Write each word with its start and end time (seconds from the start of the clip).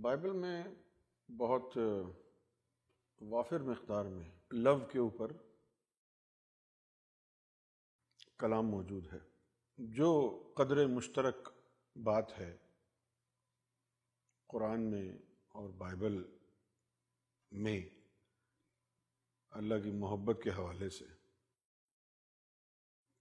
Bible 0.00 0.32
میں 0.32 0.64
بہت 1.36 1.78
وافر 3.20 3.60
مقدار 3.60 4.04
میں 4.04 4.30
لو 4.50 4.78
کے 4.80 4.98
اوپر 4.98 5.32
کلام 8.38 8.68
موجود 8.68 9.12
ہے۔ 9.12 9.18
جو 9.78 10.42
قدر 10.56 10.86
مشترک 10.86 11.48
بات 11.96 12.38
ہے 12.38 12.56
قرآن 14.46 14.90
میں 14.90 15.12
اور 15.48 15.68
بائبل 15.68 16.36
میں 17.50 17.88
اللہ 19.50 19.74
کی 19.84 19.90
محبت 19.90 20.36
کے 20.44 20.50
حوالے 20.50 20.90
سے۔ 20.90 21.04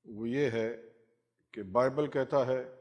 وہ 0.06 0.30
یہ 0.30 0.52
ہے 0.52 0.76
کہ 1.52 1.64
بائبل 1.64 2.12
کہتا 2.12 2.48
ہے 2.48 2.77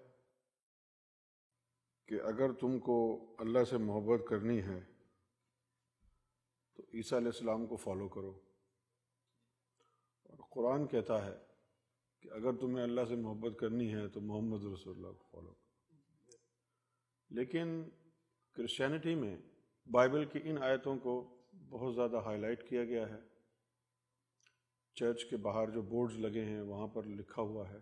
کہ 2.07 2.15
اگر 2.15 2.53
تم 2.53 2.79
کو 2.79 3.27
اللہ 3.39 3.65
سے 3.65 3.77
محبت 3.77 4.21
کرنی 4.29 4.63
ہے، 4.63 4.81
تو 6.75 6.83
عیسیٰ 6.95 7.19
علیہ 7.19 7.29
السلام 7.29 7.67
کو 7.67 7.77
فالو 7.77 8.09
کرو۔ 8.09 8.41
اور 10.23 10.39
قرآن 10.51 10.87
کہتا 10.87 11.27
ہے 11.27 11.37
کہ 12.21 12.29
اگر 12.29 12.57
تمہیں 12.57 12.85
اللہ 12.85 13.01
سے 13.09 13.17
محبت 13.17 13.59
کرنی 13.59 13.95
ہے، 13.95 14.09
تو 14.09 14.21
محمد 14.21 14.65
رسول 14.73 14.97
اللہ 14.97 15.13
کو 15.13 15.25
فالو 15.31 15.53
کرو۔ 15.53 15.67
لیکن 17.31 17.85
کرسچینٹی 18.53 19.15
میں 19.15 19.37
بائبل 19.91 20.25
کی 20.25 20.41
ان 20.45 20.63
آیتوں 20.63 20.99
کو 20.99 21.43
بہت 21.69 21.95
زیادہ 21.95 22.17
ہائی 22.17 22.41
لائٹ 22.41 22.69
کیا 22.69 22.85
گیا 22.85 23.09
ہے۔ 23.09 23.21
چرچ 24.95 25.25
کے 25.25 25.37
باہر 25.37 25.71
جو 25.71 25.83
بورڈز 25.83 26.19
لگے 26.19 26.45
ہیں، 26.45 26.61
وہاں 26.61 26.87
پر 26.87 27.03
لکھا 27.03 27.43
ہوا 27.43 27.71
ہے 27.71 27.79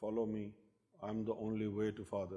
follow 0.00 0.26
me 0.26 0.50
I 0.98 1.14
am 1.14 1.24
the 1.24 1.32
only 1.32 1.66
way 1.66 1.90
to 1.90 2.04
father 2.04 2.36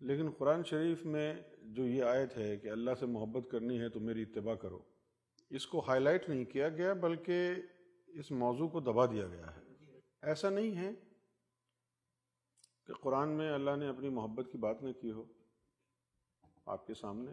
لیکن 0.00 0.30
قرآن 0.30 0.64
شریف 0.64 1.06
میں 1.06 1.34
جو 1.62 1.86
یہ 1.86 2.02
آیت 2.02 2.36
ہے 2.36 2.56
کہ 2.56 2.68
اللہ 2.68 2.90
سے 3.00 3.06
محبت 3.06 3.50
کرنی 3.50 3.80
ہے 3.80 3.88
تو 3.88 4.00
میری 4.00 4.22
اتباع 4.22 4.54
کرو، 4.54 4.78
اس 5.50 5.66
کو 5.66 5.80
ہائی 5.80 6.00
لائٹ 6.00 6.28
نہیں 6.28 6.44
کیا 6.44 6.68
گیا، 6.68 6.92
بلکہ 6.92 7.54
اس 8.06 8.30
موضوع 8.30 8.68
کو 8.68 8.80
دبا 8.80 9.06
دیا 9.06 9.26
گیا 9.28 9.56
ہے۔ 9.56 9.60
ایسا 10.22 10.50
نہیں 10.50 10.76
ہے 10.76 10.90
کہ 12.86 12.92
قرآن 12.92 13.28
میں 13.28 13.52
اللہ 13.52 13.70
نے 13.76 13.88
اپنی 13.88 14.08
محبت 14.08 14.52
کی 14.52 14.58
بات 14.58 14.82
نہ 14.82 14.92
کی 14.92 15.12
ہو۔ 15.12 15.24
آپ 16.66 16.86
کے 16.86 16.94
سامنے 16.94 17.32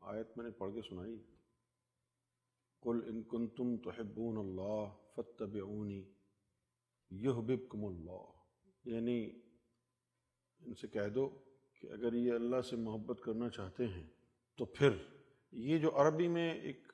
آیت 0.00 0.28
میں 0.36 0.44
نے 0.44 0.50
پڑھ 0.50 0.74
کے 0.74 0.80
سنائی۔ 0.88 1.22
قل 2.80 3.00
ان 3.06 3.22
کنتم 3.22 3.76
تحبون 3.76 4.36
اللہ 4.38 4.84
فتبعونی 5.16 6.04
یحببکم 7.10 7.84
اللہ۔ 7.84 8.39
یعنی 8.90 9.30
ان 10.60 10.74
سے 10.74 10.88
کہہ 10.88 11.08
دو 11.08 11.28
کہ 11.74 11.86
اگر 11.86 12.12
یہ 12.12 12.32
اللہ 12.32 12.60
سے 12.60 12.76
محبت 12.76 13.20
کرنا 13.24 13.48
چاہتے 13.48 13.86
ہیں، 13.86 14.06
تو 14.56 14.64
پھر 14.64 14.90
یہ 15.52 15.78
جو 15.78 15.96
عربی 15.96 16.28
میں 16.28 16.60
ایک 16.60 16.92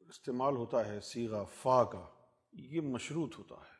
استعمال 0.00 0.56
ہوتا 0.56 0.86
ہے 0.86 1.00
سیغا 1.00 1.44
فا 1.44 1.84
کا، 1.84 2.08
یہ 2.52 2.80
مشروط 2.80 3.38
ہوتا 3.38 3.54
ہے، 3.54 3.76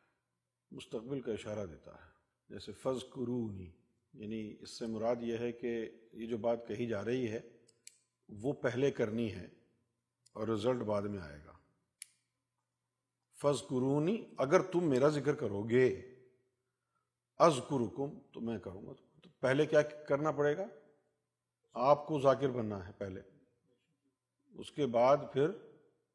مستقبل 0.71 1.21
کا 1.21 1.33
اشارہ 1.33 1.67
دیتا 1.67 1.95
ہے۔ 1.95 2.11
جیسے 2.49 2.73
فض 2.73 3.05
قرونی 3.11 3.71
یعنی 4.13 4.57
اس 4.61 4.79
سے 4.79 4.87
مراد 4.87 5.17
یہ 5.21 5.39
ہے 5.39 5.53
کہ 5.53 5.91
یہ 6.13 6.27
جو 6.27 6.39
بات 6.39 6.69
کہی 6.69 6.87
جا 6.87 7.05
رہی 7.05 7.33
ہے، 7.33 7.41
وہ 8.29 8.53
پہلے 8.53 8.91
کرنی 8.91 9.33
ہے 9.33 9.47
اور 10.33 10.49
رزلٹ 10.49 10.81
بعد 10.81 11.03
میں 11.03 11.19
آئے 11.19 11.41
گا۔ 11.45 11.53
فض 13.43 13.67
قرونی 13.69 14.25
اگر 14.39 14.63
تم 14.63 14.89
میرا 14.89 15.09
ذکر 15.09 15.35
کرو 15.35 15.63
گے۔ 15.63 16.12
از 17.43 17.61
تو 18.33 18.41
میں 18.41 18.59
کروں 18.59 18.87
گا، 18.87 18.93
تو 19.23 19.29
پہلے 19.41 19.67
کیا 19.67 19.83
کرنا 19.83 20.31
پڑے 20.31 20.57
گا؟ 20.57 20.65
آپ 21.73 22.07
کو 22.07 22.21
ذاکر 22.21 22.49
بننا 22.49 22.87
ہے 22.87 22.93
پہلے۔ 22.99 23.21
اس 24.55 24.73
کے 24.73 24.87
بعد 24.87 25.17
پھر 25.33 25.51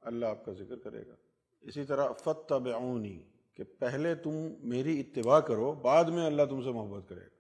اللہ 0.02 0.26
آپ 0.26 0.46
کا 0.46 0.52
ذکر 0.54 0.76
کرے 0.76 1.08
گا۔ 1.08 1.16
اسی 1.62 1.84
طرح 1.84 2.12
فتبعونی 2.12 3.24
کہ 3.54 3.64
پہلے 3.64 4.16
تم 4.16 4.32
میری 4.60 5.00
اتباع 5.00 5.40
کرو، 5.40 5.74
بعد 5.74 6.04
میں 6.04 6.26
اللہ 6.26 6.42
تم 6.50 6.62
سے 6.62 6.72
محبت 6.72 7.10
کرے 7.10 7.22
گا۔ 7.22 7.38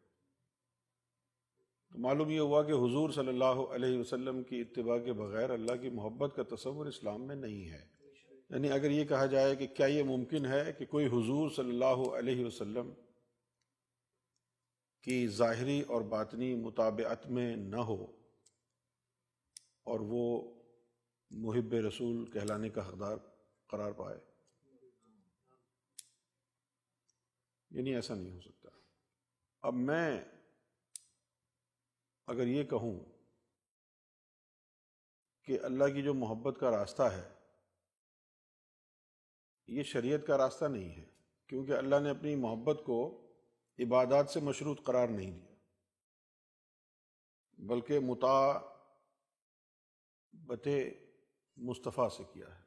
تو 1.90 2.00
معلوم 2.00 2.29
یہ 2.29 2.40
ہوا 2.40 2.63
کہ 2.63 2.72
حضور 2.72 3.09
صلی 3.09 3.28
اللہ 3.28 3.45
علیہ 3.45 4.00
وسلم 4.00 4.44
کی 4.44 4.61
اتباع 4.61 4.97
کے 4.97 5.13
بغیر 5.13 5.50
اللہ 5.50 5.75
کی 5.81 5.90
محبت 5.90 6.35
کا 6.35 6.56
تصور 6.56 6.85
اسلام 6.85 7.28
میں 7.28 7.35
نہیں 7.35 7.69
ہے۔ 7.69 7.85
یعنی 8.50 8.72
اگر 8.72 8.91
یہ 8.91 9.06
کہا 9.06 9.25
جائے 9.25 9.56
کہ 9.56 9.67
کیا 9.67 9.85
یہ 9.85 10.03
ممکن 10.03 10.45
ہے 10.45 10.73
کہ 10.78 10.85
کوئی 10.85 11.06
حضور 11.06 11.50
صلی 11.50 11.69
اللہ 11.69 12.09
علیہ 12.09 12.45
وسلم 12.45 12.91
کی 15.02 15.28
ظاہری 15.28 15.81
اور 15.81 16.02
باطنی 16.02 16.56
مطابعت 16.56 17.28
میں 17.28 17.56
نہ 17.56 17.75
ہو۔ 17.75 18.03
اور 19.84 20.00
وہ 20.00 20.53
محب 21.30 21.74
رسول 21.74 22.31
کہلانے 22.31 22.69
کا 22.69 22.90
حقدار 22.90 23.18
قرار 23.68 23.91
پائے۔ 23.91 24.19
یعنی 27.69 27.96
ایسا 27.96 28.16
نہیں 28.16 28.31
ہو 28.31 28.41
سکتا۔ 28.41 28.69
اب 29.62 29.74
میں 29.74 30.25
اگر 32.28 32.47
یہ 32.47 32.64
کہوں 32.64 33.00
کہ 35.44 35.59
اللہ 35.64 35.85
کی 35.85 36.02
جو 36.02 36.14
محبت 36.14 36.59
کا 36.59 36.72
راستہ 36.72 37.02
ہے، 37.02 37.34
یہ 39.68 39.84
شریعت 39.84 40.28
کا 40.28 40.38
راستہ 40.38 40.66
نہیں 40.66 40.96
ہے۔ 40.96 41.06
کیونکہ 41.47 41.72
اللہ 41.72 41.96
نے 42.00 42.09
اپنی 42.09 42.35
محبت 42.35 42.81
کو 42.85 43.26
عبادات 43.79 44.29
سے 44.29 44.39
مشروط 44.39 44.83
قرار 44.83 45.07
نہیں 45.07 45.31
دیا۔ 45.31 45.55
بلکہ 47.57 47.99
متا 47.99 48.59
بت 50.33 50.67
مصطفیٰ 51.57 52.09
سے 52.09 52.23
کیا 52.33 52.59
ہے۔ 52.59 52.63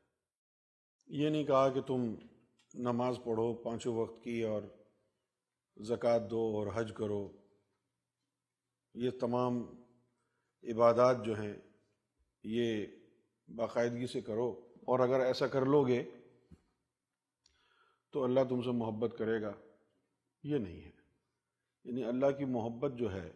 یہ 1.06 1.28
نہیں 1.28 1.44
کہا 1.44 1.68
کہ 1.68 1.80
تم 1.80 2.14
نماز 2.74 3.16
پڑھو 3.24 3.54
پانچوں 3.54 3.96
وقت 3.96 4.24
کی 4.24 4.42
اور 4.42 4.62
زکوٰۃ 5.76 6.18
دو 6.30 6.40
اور 6.40 6.66
حج 6.74 6.92
کرو۔ 6.96 7.32
یہ 8.94 9.10
تمام 9.20 9.62
عبادات 10.62 11.16
جو 11.24 11.40
ہیں، 11.40 11.56
یہ 12.42 12.86
باقاعدگی 13.48 14.06
سے 14.06 14.20
کرو۔ 14.20 14.66
اور 14.80 14.98
اگر 14.98 15.20
ایسا 15.20 15.46
کر 15.46 15.66
لو 15.66 15.86
گے 15.86 16.10
تو 18.10 18.24
اللہ 18.24 18.40
تم 18.48 18.62
سے 18.62 18.70
محبت 18.70 19.14
کرے 19.18 19.42
گا۔ 19.42 19.52
یہ 20.42 20.58
نہیں 20.58 20.84
ہے۔ 20.84 20.99
یعنی 21.84 22.04
اللہ 22.04 22.26
کی 22.38 22.44
محبت 22.44 22.92
جو 22.98 23.12
ہے، 23.12 23.32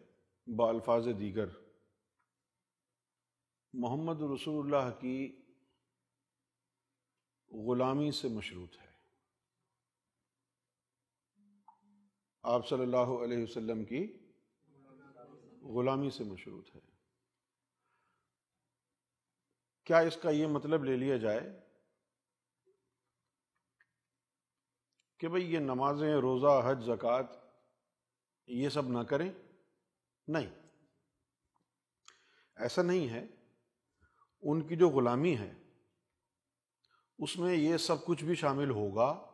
با 0.47 0.69
الفاظ 0.69 1.09
دیگر۔ 1.19 1.47
محمد 3.73 4.23
رسول 4.35 4.75
اللہ 4.75 5.01
کی 5.01 5.43
غلامی 7.51 8.11
سے 8.11 8.29
مشروط 8.29 8.77
ہے۔ 8.77 8.93
آپ 12.43 12.69
صلی 12.69 12.83
اللہ 12.83 13.25
علیہ 13.25 13.43
وسلم 13.43 13.85
کی 13.85 14.31
غلامی 15.63 16.11
سے 16.11 16.25
مشروط 16.25 16.69
ہے۔ 16.75 16.81
کیا 19.85 19.99
اس 19.99 20.19
کا 20.23 20.31
یہ 20.31 20.47
مطلب 20.47 20.85
لے 20.85 20.97
لیا 20.97 21.17
جائے 21.17 21.61
کہ 25.19 25.29
بھئی 25.29 25.55
یہ 25.55 25.59
نمازیں، 25.59 26.15
روزہ، 26.15 26.71
حج، 26.71 26.85
زکوٰۃ 26.85 27.44
یہ 28.47 28.69
سب 28.69 28.89
نہ 28.89 28.99
کریں۔ 28.99 29.33
نہیں۔ 30.29 30.51
ایسا 32.57 32.83
نہیں 32.83 33.09
ہے۔ 33.09 33.27
ان 34.43 34.67
کی 34.67 34.77
جو 34.77 34.89
غلامی 34.89 35.37
ہے، 35.37 35.53
اس 37.19 37.39
میں 37.39 37.57
یہ 37.57 37.77
سب 37.77 38.05
کچھ 38.05 38.25
بھی 38.25 38.35
شامل 38.35 38.71
ہوگا، 38.71 39.31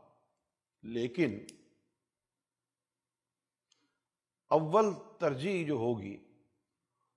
لیکن 0.83 1.39
اول 4.49 4.85
ترجیح 5.19 5.67
جو 5.67 5.75
ہوگی، 5.75 6.17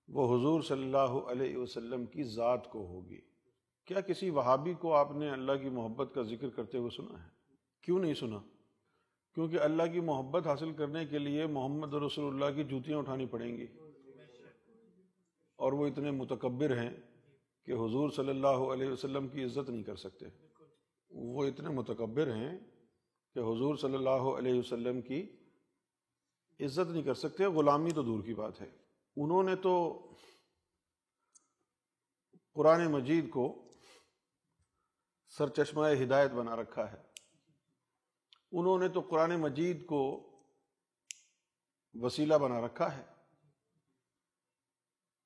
وہ 0.07 0.39
حضور 0.39 0.61
صلی 0.61 0.83
اللہ 0.83 1.31
علیہ 1.31 1.57
وسلم 1.57 2.05
کی 2.05 2.23
ذات 2.23 2.71
کو 2.71 2.87
ہوگی۔ 2.87 3.21
کیا 3.85 4.01
کسی 4.01 4.29
وہابی 4.29 4.73
کو 4.73 4.93
آپ 4.93 5.11
نے 5.11 5.29
اللہ 5.29 5.51
کی 5.51 5.69
محبت 5.69 6.11
کا 6.15 6.21
ذکر 6.21 6.49
کرتے 6.49 6.77
ہوئے 6.77 6.89
سنا 6.89 7.23
ہے؟ 7.23 7.29
کیوں 7.81 7.99
نہیں 7.99 8.13
سنا؟ 8.13 8.37
کیونکہ 9.35 9.59
اللہ 9.59 9.83
کی 9.93 9.99
محبت 9.99 10.47
حاصل 10.47 10.73
کرنے 10.73 11.05
کے 11.05 11.19
لیے 11.19 11.47
محمد 11.47 11.93
رسول 11.93 12.33
اللہ 12.33 12.55
کی 12.55 12.63
جوتیاں 12.63 12.97
اٹھانی 12.97 13.25
پڑیں 13.25 13.57
گی۔ 13.57 13.67
اور 15.55 15.73
وہ 15.73 15.87
اتنے 15.87 16.11
متکبر 16.11 16.77
ہیں 16.77 16.91
کہ 17.65 17.71
حضور 17.71 18.09
صلی 18.09 18.29
اللہ 18.29 18.47
علیہ 18.47 18.89
وسلم 18.89 19.27
کی 19.27 19.43
عزت 19.43 19.69
نہیں 19.69 19.83
کر 19.83 19.95
سکتے۔ 19.95 20.25
وہ 21.09 21.45
اتنے 21.45 21.69
متکبر 21.69 22.27
ہیں 22.27 22.57
کہ 23.33 23.39
حضور 23.39 23.75
صلی 23.75 23.93
اللہ 23.93 24.09
علیہ 24.09 24.59
وسلم 24.59 25.01
کی 25.01 25.27
عزت 26.59 26.91
نہیں 26.91 27.03
کر 27.03 27.13
سکتے۔ 27.13 27.45
غلامی 27.45 27.91
تو 27.91 28.01
دور 28.01 28.23
کی 28.23 28.33
بات 28.33 28.61
ہے۔ 28.61 28.69
انہوں 29.15 29.43
نے 29.43 29.55
تو 29.55 29.99
قرآن 32.53 32.91
مجید 32.91 33.29
کو 33.29 33.71
سر 35.37 35.49
چشمہ 35.49 35.87
ہدایت 36.03 36.31
بنا 36.31 36.55
رکھا 36.55 36.91
ہے۔ 36.91 37.12
انہوں 38.53 38.79
نے 38.79 38.87
تو 38.87 39.01
قرآن 39.01 39.35
مجید 39.39 39.85
کو 39.85 40.29
وسیلہ 41.93 42.33
بنا 42.33 42.65
رکھا 42.65 42.97
ہے 42.97 43.03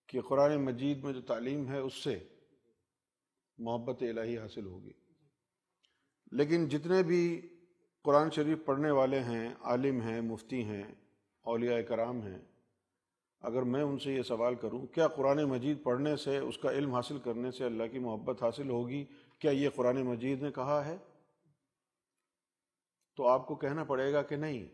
کہ 0.08 0.22
قرآن 0.22 0.66
مجید 0.66 1.04
میں 1.04 1.14
جو 1.14 1.22
تعلیم 1.22 1.70
ہے 1.72 1.80
اس 1.80 1.94
سے 1.94 2.28
محبت 3.58 4.04
الہی 4.04 4.38
حاصل 4.38 4.66
ہوگی۔ 4.66 4.92
لیکن 6.32 6.68
جتنے 6.68 7.04
بھی 7.04 7.42
قرآن 8.04 8.32
شریف 8.32 8.58
پڑھنے 8.66 8.92
والے 8.92 9.20
ہیں، 9.20 9.54
عالم 9.62 10.02
ہیں، 10.02 10.22
مفتی 10.22 10.64
ہیں، 10.64 10.84
اولیاء 11.42 11.82
کرام 11.82 12.22
ہیں، 12.22 12.40
اگر 13.42 13.62
میں 13.62 13.84
ان 13.84 14.00
سے 14.00 14.14
یہ 14.14 14.22
سوال 14.22 14.56
کروں، 14.56 14.88
کیا 14.88 15.08
قرآن 15.08 15.44
مجید 15.44 15.84
پڑھنے 15.84 16.16
سے، 16.16 16.38
اس 16.38 16.58
کا 16.58 16.72
علم 16.72 16.94
حاصل 16.94 17.20
کرنے 17.20 17.52
سے 17.52 17.66
اللہ 17.66 17.84
کی 17.92 18.00
محبت 18.00 18.44
حاصل 18.44 18.70
ہوگی؟ 18.70 19.06
کیا 19.40 19.52
یہ 19.52 19.70
قرآن 19.76 20.04
مجید 20.04 20.42
نے 20.42 20.52
کہا 20.52 20.86
ہے؟ 20.86 20.98
تو 23.18 23.28
آپ 23.28 23.48
کو 23.48 23.56
کہنا 23.56 23.84
پڑے 23.84 24.14
گا 24.14 24.22
کہ 24.22 24.36
نہیں۔ 24.36 24.68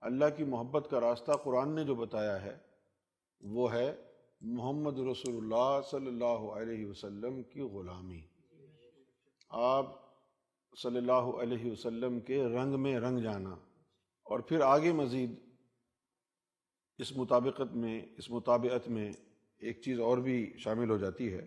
اللہ 0.00 0.24
کی 0.36 0.44
محبت 0.44 0.88
کا 0.90 1.00
راستہ 1.00 1.32
قرآن 1.32 1.74
نے 1.74 1.84
جو 1.84 1.94
بتایا 1.94 2.42
ہے، 2.42 2.58
وہ 3.40 3.72
ہے 3.72 3.96
محمد 4.40 4.98
رسول 4.98 5.36
اللہ 5.36 5.80
صلی 5.90 6.06
اللہ 6.06 6.24
علیہ 6.24 6.86
وسلم 6.86 7.42
کی 7.42 7.60
غلامی۔ 7.60 8.20
آپ 9.48 9.86
صلی 10.76 10.96
اللہ 10.96 11.12
علیہ 11.12 11.72
وسلم 11.72 12.20
کے 12.20 12.44
رنگ 12.44 12.80
میں 12.80 13.00
رنگ 13.00 13.18
جانا۔ 13.18 13.50
اور 14.22 14.40
پھر 14.40 14.60
آگے 14.60 14.92
مزید 14.92 15.30
اس 16.98 17.16
مطابقت 17.16 17.76
میں، 17.76 18.06
اس 18.18 18.30
مطابعت 18.30 18.88
میں 18.88 19.12
ایک 19.58 19.82
چیز 19.82 20.00
اور 20.00 20.18
بھی 20.18 20.52
شامل 20.58 20.90
ہو 20.90 20.96
جاتی 20.96 21.32
ہے۔ 21.32 21.42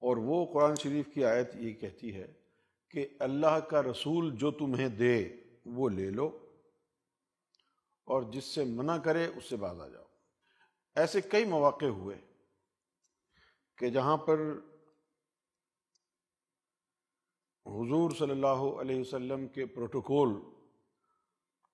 اور 0.00 0.16
وہ 0.16 0.46
قرآن 0.52 0.74
شریف 0.74 1.06
کی 1.14 1.24
آیت 1.24 1.56
یہ 1.56 1.72
کہتی 1.72 2.14
ہے 2.14 2.43
کہ 2.94 3.06
اللہ 3.18 3.58
کا 3.60 3.82
رسول 3.82 4.36
جو 4.36 4.50
تمہیں 4.50 4.88
دے 4.88 5.36
وہ 5.66 5.88
لے 5.88 6.10
لو 6.10 6.26
اور 8.04 8.22
جس 8.22 8.44
سے 8.44 8.64
منع 8.64 8.98
کرے 8.98 9.26
اس 9.26 9.44
سے 9.44 9.56
باز 9.56 9.80
آ 9.80 9.88
جاؤ۔ 9.88 10.04
ایسے 10.96 11.20
کئی 11.20 11.44
مواقع 11.44 11.86
ہوئے 11.86 12.16
کہ 13.78 13.90
جہاں 13.90 14.16
پر 14.16 14.40
حضور 17.66 18.10
صلی 18.10 18.30
اللہ 18.30 18.62
علیہ 18.80 19.00
وسلم 19.00 19.48
کے 19.48 19.66
پروٹوکول 19.66 20.34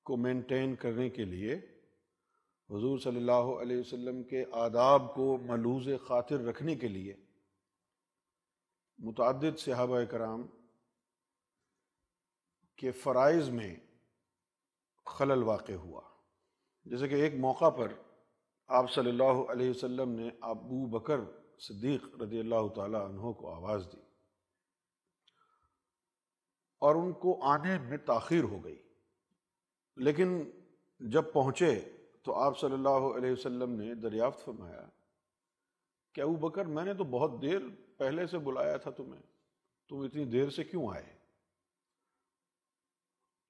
کو 0.07 0.17
مینٹین 0.17 0.75
کرنے 0.77 1.09
کے 1.11 1.25
لیے 1.25 1.55
حضور 2.71 2.99
صلی 2.99 3.17
اللہ 3.17 3.51
علیہ 3.61 3.77
وسلم 3.77 4.23
کے 4.23 4.45
آداب 4.53 5.15
کو 5.15 5.37
ملوز 5.43 5.89
خاطر 6.07 6.41
رکھنے 6.41 6.77
کے 6.77 6.89
لیے 6.89 7.15
متعدد 8.99 9.59
صحابہ 9.59 10.05
کرام 10.05 10.47
کے 12.81 12.91
فرائض 12.91 13.49
میں 13.49 13.77
خلل 15.07 15.43
واقع 15.43 15.73
ہوا۔ 15.73 16.01
جیسے 16.85 17.09
کہ 17.09 17.15
ایک 17.15 17.35
موقع 17.35 17.71
پر 17.71 17.93
آپ 18.67 18.93
صلی 18.93 19.11
اللہ 19.11 19.53
علیہ 19.53 19.71
وسلم 19.71 20.11
نے 20.11 20.29
ابو 20.41 20.87
بکر 20.87 21.21
صدیق 21.59 22.23
رضی 22.23 22.41
اللہ 22.41 22.69
تعالیٰ 22.75 23.01
عنہ 23.01 23.33
کو 23.33 23.55
آواز 23.55 23.89
دی 23.93 24.01
اور 26.79 26.95
ان 26.95 27.13
کو 27.13 27.43
آنے 27.43 27.79
میں 27.79 27.99
تاخیر 27.99 28.45
ہو 28.45 28.65
گئی۔ 28.65 28.83
لیکن 29.97 30.51
جب 31.01 31.23
پہنچے 31.33 31.81
تو 32.23 32.35
آپ 32.35 32.59
صلی 32.59 32.73
اللہ 32.73 33.17
علیہ 33.17 33.33
وسلم 33.33 33.71
نے 33.71 33.95
دریافت 33.95 34.45
فرمایا 34.45 34.89
کہ 36.13 36.21
ابو 36.21 36.37
بکر، 36.37 36.65
میں 36.65 36.85
نے 36.85 36.95
تو 36.95 37.05
بہت 37.05 37.43
دیر 37.43 37.59
پہلے 37.97 38.27
سے 38.27 38.39
بلایا 38.39 38.77
تھا 38.77 38.91
تمہیں، 38.91 39.23
تم 39.89 39.99
اتنی 39.99 40.25
دیر 40.25 40.51
سے 40.51 40.65
کیوں 40.65 40.95
آئے؟ 40.95 41.20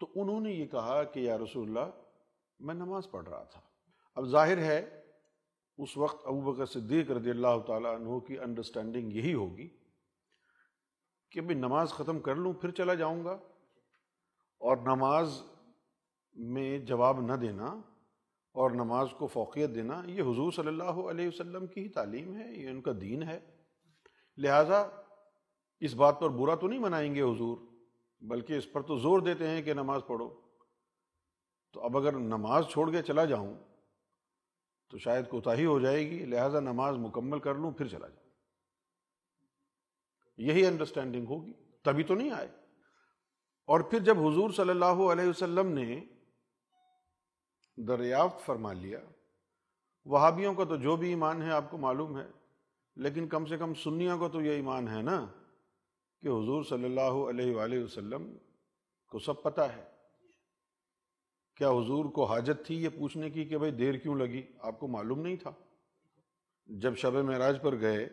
تو 0.00 0.08
انہوں 0.14 0.41
نے 0.41 0.52
یہ 0.52 0.67
کہا 0.67 1.05
کہ 1.05 1.20
یا 1.20 1.38
رسول 1.38 1.69
اللہ، 1.69 1.91
میں 2.58 2.75
نماز 2.75 3.11
پڑھ 3.11 3.29
رہا 3.29 3.44
تھا۔ 3.44 3.61
اب 4.14 4.25
ظاہر 4.25 4.58
ہے، 4.58 5.02
اس 5.76 5.97
وقت 5.97 6.26
ابو 6.26 6.41
بکر 6.41 6.67
صدیق 6.67 7.11
رضی 7.11 7.31
اللہ 7.31 7.58
تعالیٰ 7.67 7.94
عنہ 7.94 8.19
کی 8.19 8.38
انڈرسٹینڈنگ 8.38 9.12
یہی 9.12 9.35
ہوگی 9.35 9.76
کہ 11.31 11.41
بھی 11.41 11.55
نماز 11.55 11.88
ختم 11.88 12.20
کر 12.20 12.35
لوں، 12.35 12.52
پھر 12.52 12.70
چلا 12.70 12.94
جاؤں 12.94 13.25
گا۔ 13.25 13.32
اور 14.58 14.76
نماز 14.76 15.43
میں 16.35 16.79
جواب 16.79 17.20
نہ 17.20 17.32
دینا 17.32 17.67
اور 18.53 18.70
نماز 18.70 19.08
کو 19.19 19.26
فوقیت 19.26 19.75
دینا، 19.75 20.03
یہ 20.06 20.23
حضور 20.23 20.53
صلی 20.53 20.69
اللہ 20.69 20.85
علیہ 20.85 21.29
وسلم 21.29 21.67
کی 21.67 21.82
ہی 21.82 21.88
تعلیم 21.88 22.37
ہے، 22.37 22.53
یہ 22.53 22.69
ان 22.69 22.81
کا 22.81 22.93
دین 23.00 23.23
ہے۔ 23.23 23.41
لہٰذا 24.37 24.87
اس 25.81 25.94
بات 25.94 26.20
پر 26.20 26.29
برا 26.29 26.55
تو 26.55 26.69
نہیں 26.69 26.79
منائیں 26.79 27.14
گے 27.14 27.23
حضور۔ 27.23 27.69
بلکہ 28.20 28.52
اس 28.52 28.72
پر 28.72 28.82
تو 28.82 28.99
زور 28.99 29.20
دیتے 29.20 29.49
ہیں 29.49 29.62
کہ 29.62 29.75
نماز 29.75 30.00
پڑھو۔ 30.06 30.40
تو 31.72 31.81
اب 31.81 31.96
اگر 31.96 32.12
نماز 32.12 32.67
چھوڑ 32.69 32.90
کے 32.90 33.02
چلا 33.02 33.25
جاؤں 33.25 33.55
تو 34.90 34.99
شاید 34.99 35.28
کوتاہی 35.28 35.64
ہو 35.64 35.81
جائے 35.81 36.11
گی، 36.11 36.25
لہٰذا 36.25 36.61
نماز 36.61 36.96
مکمل 36.96 37.38
کر 37.38 37.55
لوں، 37.55 37.70
پھر 37.70 37.88
چلا 37.88 38.08
جاؤں۔ 38.08 38.31
یہی 40.37 40.67
انڈرسٹینڈنگ 40.67 41.26
ہوگی۔ 41.26 41.52
تبھی 41.82 42.05
تو 42.05 42.14
نہیں 42.14 42.31
آئے۔ 42.31 42.49
اور 43.67 43.81
پھر 43.81 43.99
جب 43.99 44.19
حضور 44.19 44.50
صلی 44.50 44.70
اللہ 44.70 44.84
علیہ 44.84 45.28
وسلم 45.28 45.67
نے 45.67 46.05
دریافت 47.76 48.46
فرما 48.46 48.72
لیا، 48.72 48.99
وہابیوں 50.05 50.55
کا 50.55 50.64
تو 50.64 50.76
جو 50.76 50.96
بھی 50.96 51.08
ایمان 51.08 51.43
ہے 51.43 51.52
آپ 51.52 51.70
کو 51.70 51.78
معلوم 51.78 52.19
ہے، 52.19 52.31
لیکن 52.96 53.28
کم 53.28 53.46
سے 53.46 53.58
کم 53.58 53.75
سنیوں 53.75 54.19
کا 54.19 54.28
تو 54.28 54.43
یہ 54.43 54.50
ایمان 54.50 54.88
ہے 54.88 55.02
نا۔ 55.02 55.26
کہ 56.22 56.28
حضور 56.28 56.62
صلی 56.62 56.84
اللہ 56.84 57.31
علیہ 57.31 57.55
وآلہ 57.55 57.84
وسلم 57.84 58.37
کو 59.08 59.19
سب 59.19 59.43
پتہ 59.43 59.61
ہے۔ 59.61 59.84
کیا 61.56 61.70
حضور 61.70 62.05
کو 62.05 62.25
حاجت 62.25 62.67
تھی 62.67 62.82
یہ 62.82 62.88
پوچھنے 62.88 63.31
کی 63.31 63.44
کہ 63.44 63.58
بھائی 63.58 63.72
دیر 63.72 63.94
کیوں 63.94 64.14
لگی؟ 64.14 64.43
آپ 64.58 64.81
کو 64.81 64.87
معلوم 64.87 65.20
نہیں 65.20 65.37
تھا۔ 65.37 65.50
جب 66.67 66.96
شب 66.96 67.14
معراج 67.14 67.62
پر 67.62 67.81
گئے 67.81 68.05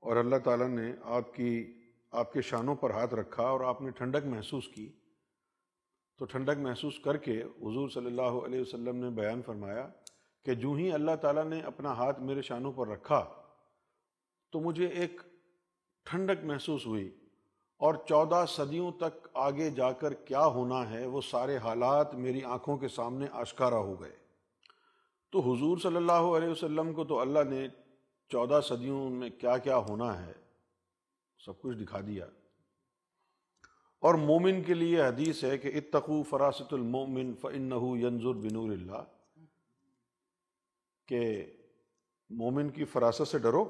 اور 0.00 0.16
اللہ 0.16 0.36
تعالیٰ 0.36 0.68
نے 0.68 0.92
آپ 1.02 1.34
کی، 1.34 1.80
آپ 2.10 2.32
کے 2.32 2.42
شانوں 2.42 2.74
پر 2.74 2.90
ہاتھ 2.90 3.14
رکھا 3.14 3.42
اور 3.42 3.60
آپ 3.60 3.82
نے 3.82 3.90
ٹھنڈک 3.90 4.26
محسوس 4.26 4.68
کی، 4.68 4.92
تو 6.18 6.24
ٹھنڈک 6.24 6.58
محسوس 6.58 6.98
کر 6.98 7.16
کے 7.16 7.42
حضور 7.42 7.88
صلی 7.88 8.06
اللہ 8.06 8.44
علیہ 8.46 8.60
وسلم 8.60 8.96
نے 8.96 9.10
بیان 9.10 9.42
فرمایا 9.42 9.88
کہ 10.44 10.54
جو 10.54 10.72
ہی 10.72 10.92
اللہ 10.92 11.16
تعالیٰ 11.16 11.44
نے 11.44 11.60
اپنا 11.60 11.92
ہاتھ 11.92 12.20
میرے 12.20 12.42
شانوں 12.42 12.72
پر 12.72 12.88
رکھا 12.88 13.42
تو 14.52 14.60
مجھے 14.60 14.86
ایک 14.86 15.20
ٹھنڈک 16.10 16.44
محسوس 16.44 16.86
ہوئی 16.86 17.10
اور 17.78 17.94
چودہ 17.94 18.44
صدیوں 18.48 18.92
تک 18.92 19.28
آگے 19.34 19.70
جا 19.70 19.92
کر 19.92 20.14
کیا 20.14 20.46
ہونا 20.46 20.90
ہے 20.90 21.06
وہ 21.06 21.20
سارے 21.20 21.56
حالات 21.56 22.14
میری 22.14 22.44
آنکھوں 22.44 22.78
کے 22.78 22.88
سامنے 22.88 23.26
آشکارا 23.32 23.76
ہو 23.76 24.00
گئے۔ 24.00 24.16
تو 25.32 25.40
حضور 25.40 25.78
صلی 25.78 25.96
اللہ 25.96 26.12
علیہ 26.12 26.48
وسلم 26.48 26.92
کو 26.92 27.04
تو 27.04 27.20
اللہ 27.20 27.38
نے 27.48 27.68
چودہ 28.28 28.60
صدیوں 28.68 29.10
میں 29.10 29.30
کیا 29.30 29.58
کیا 29.58 29.76
ہونا 29.76 30.26
ہے؟ 30.26 30.32
سب 31.46 31.60
کچھ 31.62 31.76
دکھا 31.76 32.00
دیا۔ 32.00 32.26
اور 34.00 34.14
مومن 34.14 34.62
کے 34.62 34.74
لیے 34.74 35.02
حدیث 35.02 35.44
ہے 35.44 35.58
کہ 35.58 35.72
اتقو 35.74 36.22
فراست 36.22 36.72
المومن 36.72 37.34
فنحو 37.40 37.96
ینظر 37.96 38.32
بنور 38.32 38.72
اللہ۔ 38.72 39.04
کہ 41.08 41.46
مومن 42.30 42.68
کی 42.68 42.84
فراست 42.84 43.28
سے 43.28 43.38
ڈرو۔ 43.38 43.68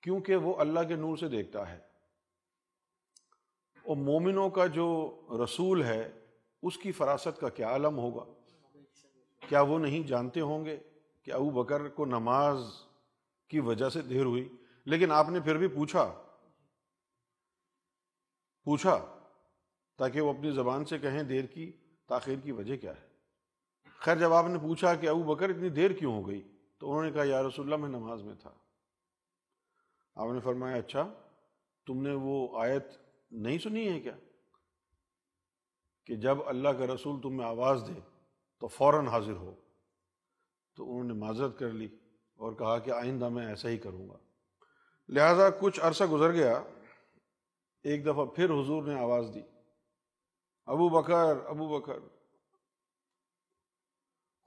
کیونکہ 0.00 0.36
وہ 0.36 0.54
اللہ 0.54 0.80
کے 0.80 0.96
نور 0.96 1.16
سے 1.16 1.28
دیکھتا 1.28 1.72
ہے۔ 1.72 1.78
اور 3.82 3.96
مومنوں 3.96 4.50
کا 4.50 4.66
جو 4.66 5.20
رسول 5.44 5.82
ہے، 5.82 6.24
اس 6.62 6.76
کی 6.76 6.92
فراست 6.92 7.40
کا 7.40 7.48
کیا 7.48 7.74
علم 7.74 7.98
ہوگا؟ 7.98 8.24
کیا 9.48 9.60
وہ 9.60 9.78
نہیں 9.78 10.08
جانتے 10.08 10.40
ہوں 10.40 10.64
گے 10.64 10.76
کہ 11.22 11.30
ابو 11.30 11.50
بکر 11.50 11.88
کو 11.88 12.04
نماز 12.04 12.62
کی 13.48 13.60
وجہ 13.60 13.88
سے 13.88 14.00
دیر 14.02 14.24
ہوئی؟ 14.24 14.48
لیکن 14.84 15.12
آپ 15.12 15.28
نے 15.28 15.40
پھر 15.40 15.56
بھی 15.56 15.68
پوچھا 15.68 16.22
پوچھا 18.64 19.18
تاکہ 19.96 20.20
وہ 20.20 20.32
اپنی 20.32 20.50
زبان 20.50 20.84
سے 20.84 20.98
کہیں 20.98 21.22
دیر 21.22 21.44
کی 21.44 21.72
تاخیر 22.06 22.38
کی 22.38 22.52
وجہ 22.52 22.76
کیا 22.76 22.92
ہے۔ 22.92 23.06
خیر، 23.98 24.16
جب 24.16 24.32
آپ 24.32 24.44
نے 24.46 24.58
پوچھا 24.58 24.94
کہ 24.94 25.08
ابو 25.08 25.22
بکر 25.22 25.50
اتنی 25.50 25.68
دیر 25.68 25.90
کیوں 25.90 26.22
ہو 26.22 26.28
گئی؟ 26.28 26.42
تو 26.78 26.90
انہوں 26.90 27.04
نے 27.04 27.12
کہا، 27.12 27.24
یا 27.24 27.42
رسول 27.42 27.72
اللہ، 27.72 27.86
میں 27.86 28.00
نماز 28.00 28.22
میں 28.22 28.34
تھا۔ 28.34 28.50
آپ 30.18 30.32
نے 30.32 30.40
فرمایا 30.40 30.76
اچھا 30.76 31.14
تم 31.86 32.02
نے 32.02 32.14
وہ 32.14 32.60
آیت 32.60 32.84
نہیں 33.30 33.58
سنی 33.58 33.92
ہے 33.92 34.00
کیا؟ 34.00 34.16
کہ 36.06 36.16
جب 36.16 36.48
اللہ 36.48 36.68
کا 36.68 36.94
رسول 36.94 37.20
تمہیں 37.20 37.48
آواز 37.48 37.84
دے 37.88 38.00
تو 38.60 38.66
فوراً 38.66 39.06
حاضر 39.06 39.32
ہو۔ 39.32 39.54
تو 40.76 40.84
انہوں 40.84 41.04
نے 41.04 41.12
معذرت 41.12 41.58
کر 41.58 41.70
لی 41.70 41.88
اور 42.34 42.52
کہا 42.52 42.78
کہ 42.78 42.90
آئندہ 42.90 43.28
میں 43.28 43.46
ایسا 43.46 43.68
ہی 43.68 43.78
کروں 43.78 44.08
گا۔ 44.08 44.16
لہٰذا 45.08 45.50
کچھ 45.50 45.80
عرصہ 45.80 46.04
گزر 46.04 46.32
گیا۔ 46.32 46.62
ایک 47.82 48.06
دفعہ 48.06 48.24
پھر 48.24 48.44
حضور 48.44 48.82
نے 48.82 48.94
آواز 49.00 49.26
دی۔ 49.34 49.42
ابو 50.66 50.88
بکر 50.88 51.46
ابو 51.46 51.78
بکر۔ 51.78 51.98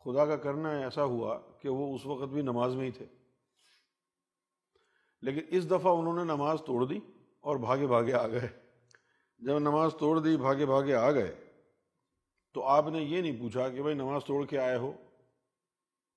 خدا 0.03 0.25
کا 0.25 0.37
کرنا 0.37 0.69
ایسا 0.69 1.03
ہوا 1.03 1.39
کہ 1.59 1.69
وہ 1.69 1.95
اس 1.95 2.05
وقت 2.05 2.29
بھی 2.29 2.41
نماز 2.41 2.75
میں 2.75 2.85
ہی 2.85 2.91
تھے۔ 2.91 3.05
لیکن 5.21 5.41
اس 5.49 5.71
دفعہ 5.71 5.97
انہوں 5.97 6.13
نے 6.13 6.23
نماز 6.23 6.61
توڑ 6.65 6.85
دی 6.85 6.99
اور 7.41 7.55
بھاگے 7.55 7.87
بھاگے 7.87 8.13
آ 8.13 8.27
گئے۔ 8.27 8.47
جب 9.39 9.59
نماز 9.59 9.91
توڑ 9.99 10.19
دی، 10.19 10.37
بھاگے 10.37 10.65
بھاگے 10.65 10.95
آ 10.95 11.11
گئے، 11.11 11.35
تو 12.53 12.63
آپ 12.63 12.87
نے 12.87 13.01
یہ 13.01 13.21
نہیں 13.21 13.39
پوچھا 13.39 13.69
کہ 13.69 13.81
بھائی 13.81 13.95
نماز 13.95 14.25
توڑ 14.25 14.45
کے 14.45 14.59
آئے 14.59 14.77
ہو؟ 14.77 14.93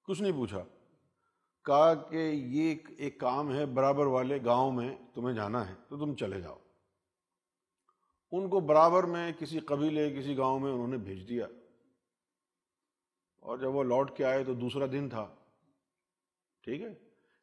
کچھ 0.05 0.23
نہیں 0.23 0.33
پوچھا۔ 0.33 0.65
کہا 1.65 1.95
کہ 1.95 2.31
یہ 2.35 2.75
ایک 2.99 3.21
کام 3.21 3.55
ہے، 3.55 3.67
برابر 3.67 4.07
والے 4.07 4.39
گاؤں 4.45 4.73
میں 4.73 4.97
تمہیں 5.15 5.37
جانا 5.37 5.69
ہے، 5.69 5.75
تو 5.89 5.99
تم 5.99 6.15
چلے 6.15 6.41
جاؤ۔ 6.41 6.59
ان 8.31 8.49
کو 8.49 8.61
برابر 8.61 9.05
میں 9.05 9.33
کسی 9.39 9.59
قبیلے، 9.59 10.17
کسی 10.19 10.37
گاؤں 10.37 10.61
میں 10.61 10.73
انہوں 10.73 10.89
نے 10.89 10.97
بھیج 10.97 11.29
دیا۔ 11.29 11.47
اور 13.37 13.59
جب 13.59 13.75
وہ 13.75 13.85
لوٹ 13.85 14.17
کے 14.17 14.25
آئے 14.25 14.45
تو 14.45 14.55
دوسرا 14.55 14.87
دن 14.87 15.09
تھا۔ 15.09 15.35
ٹھیک 16.63 16.83
ہے؟ 16.83 16.95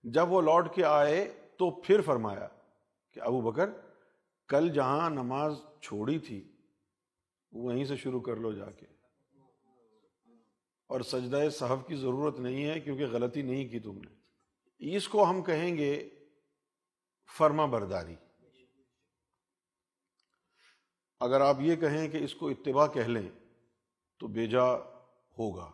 جب 0.03 0.31
وہ 0.31 0.41
لوٹ 0.41 0.75
کے 0.75 0.85
آئے 0.85 1.40
تو 1.61 1.71
پھر 1.71 2.01
فرمایا 2.01 2.47
کہ 3.11 3.19
ابو 3.19 3.41
بکر، 3.41 3.69
کل 4.47 4.69
جہاں 4.69 5.09
نماز 5.09 5.53
چھوڑی 5.81 6.19
تھی، 6.19 6.51
وہیں 7.51 7.85
سے 7.85 7.97
شروع 7.97 8.21
کر 8.21 8.35
لو 8.35 8.51
جا 8.51 8.71
کے۔ 8.71 8.85
اور 10.87 11.01
سجدہ 11.01 11.49
صحف 11.49 11.87
کی 11.87 11.95
ضرورت 11.95 12.39
نہیں 12.39 12.65
ہے 12.65 12.79
کیونکہ 12.79 13.05
غلطی 13.05 13.41
نہیں 13.41 13.69
کی 13.69 13.79
تم 13.79 13.97
نے۔ 13.97 14.15
اس 14.95 15.07
کو 15.07 15.29
ہم 15.29 15.41
کہیں 15.41 15.77
گے 15.77 16.09
فرما 17.37 17.65
برداری۔ 17.65 18.15
اگر 21.19 21.41
آپ 21.41 21.57
یہ 21.59 21.75
کہیں 21.75 22.09
کہ 22.09 22.17
اس 22.17 22.35
کو 22.35 22.49
اتباع 22.49 22.87
کہہ 22.87 23.01
لیں، 23.01 23.29
تو 24.19 24.27
بیجا 24.27 24.63
ہوگا۔ 25.39 25.71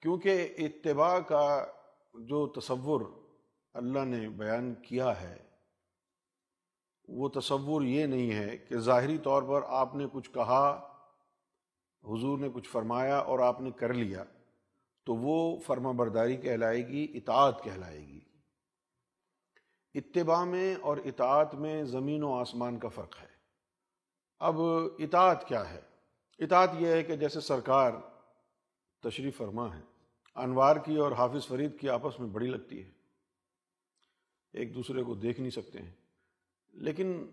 کیونکہ 0.00 0.54
اتباع 0.58 1.18
کا 1.18 1.66
جو 2.14 2.46
تصور 2.46 3.23
اللہ 3.74 4.04
نے 4.04 4.28
بیان 4.28 4.74
کیا 4.74 5.20
ہے، 5.20 5.36
وہ 7.08 7.28
تصور 7.28 7.82
یہ 7.82 8.06
نہیں 8.06 8.32
ہے 8.32 8.58
کہ 8.58 8.76
ظاہری 8.76 9.18
طور 9.18 9.42
پر 9.42 9.60
آپ 9.66 9.94
نے 9.94 10.06
کچھ 10.12 10.30
کہا، 10.30 10.92
حضور 12.04 12.38
نے 12.38 12.48
کچھ 12.54 12.68
فرمایا 12.68 13.18
اور 13.18 13.38
آپ 13.38 13.60
نے 13.60 13.70
کر 13.70 13.94
لیا، 13.94 14.24
تو 15.04 15.14
وہ 15.14 15.60
فرما 15.60 15.90
برداری 15.90 16.36
کہلائے 16.36 16.88
گی، 16.88 17.06
اطاعت 17.14 17.64
کہلائے 17.64 18.00
گی۔ 18.00 18.20
اتباع 19.94 20.44
میں 20.44 20.74
اور 20.74 20.96
اطاعت 20.96 21.54
میں 21.54 21.84
زمین 21.84 22.22
و 22.22 22.34
آسمان 22.34 22.78
کا 22.78 22.88
فرق 22.88 23.22
ہے۔ 23.22 23.28
اب 24.38 24.60
اطاعت 24.98 25.48
کیا 25.48 25.70
ہے؟ 25.70 25.80
اطاعت 26.38 26.70
یہ 26.78 26.86
ہے 26.86 27.02
کہ 27.02 27.16
جیسے 27.16 27.40
سرکار 27.40 27.92
تشریف 29.02 29.36
فرما 29.36 29.76
ہے، 29.76 29.82
انوار 30.34 30.76
کی 30.76 30.96
اور 30.96 31.12
حافظ 31.12 31.46
فرید 31.46 31.80
کی 31.80 31.88
آپس 31.88 32.20
میں 32.20 32.28
بڑی 32.28 32.46
لگتی 32.46 32.84
ہے۔ 32.84 33.03
ایک 34.54 34.74
دوسرے 34.74 35.02
کو 35.02 35.14
دیکھ 35.14 35.40
نہیں 35.40 35.50
سکتے 35.50 35.78
ہیں۔ 35.82 35.92
لیکن 36.72 37.30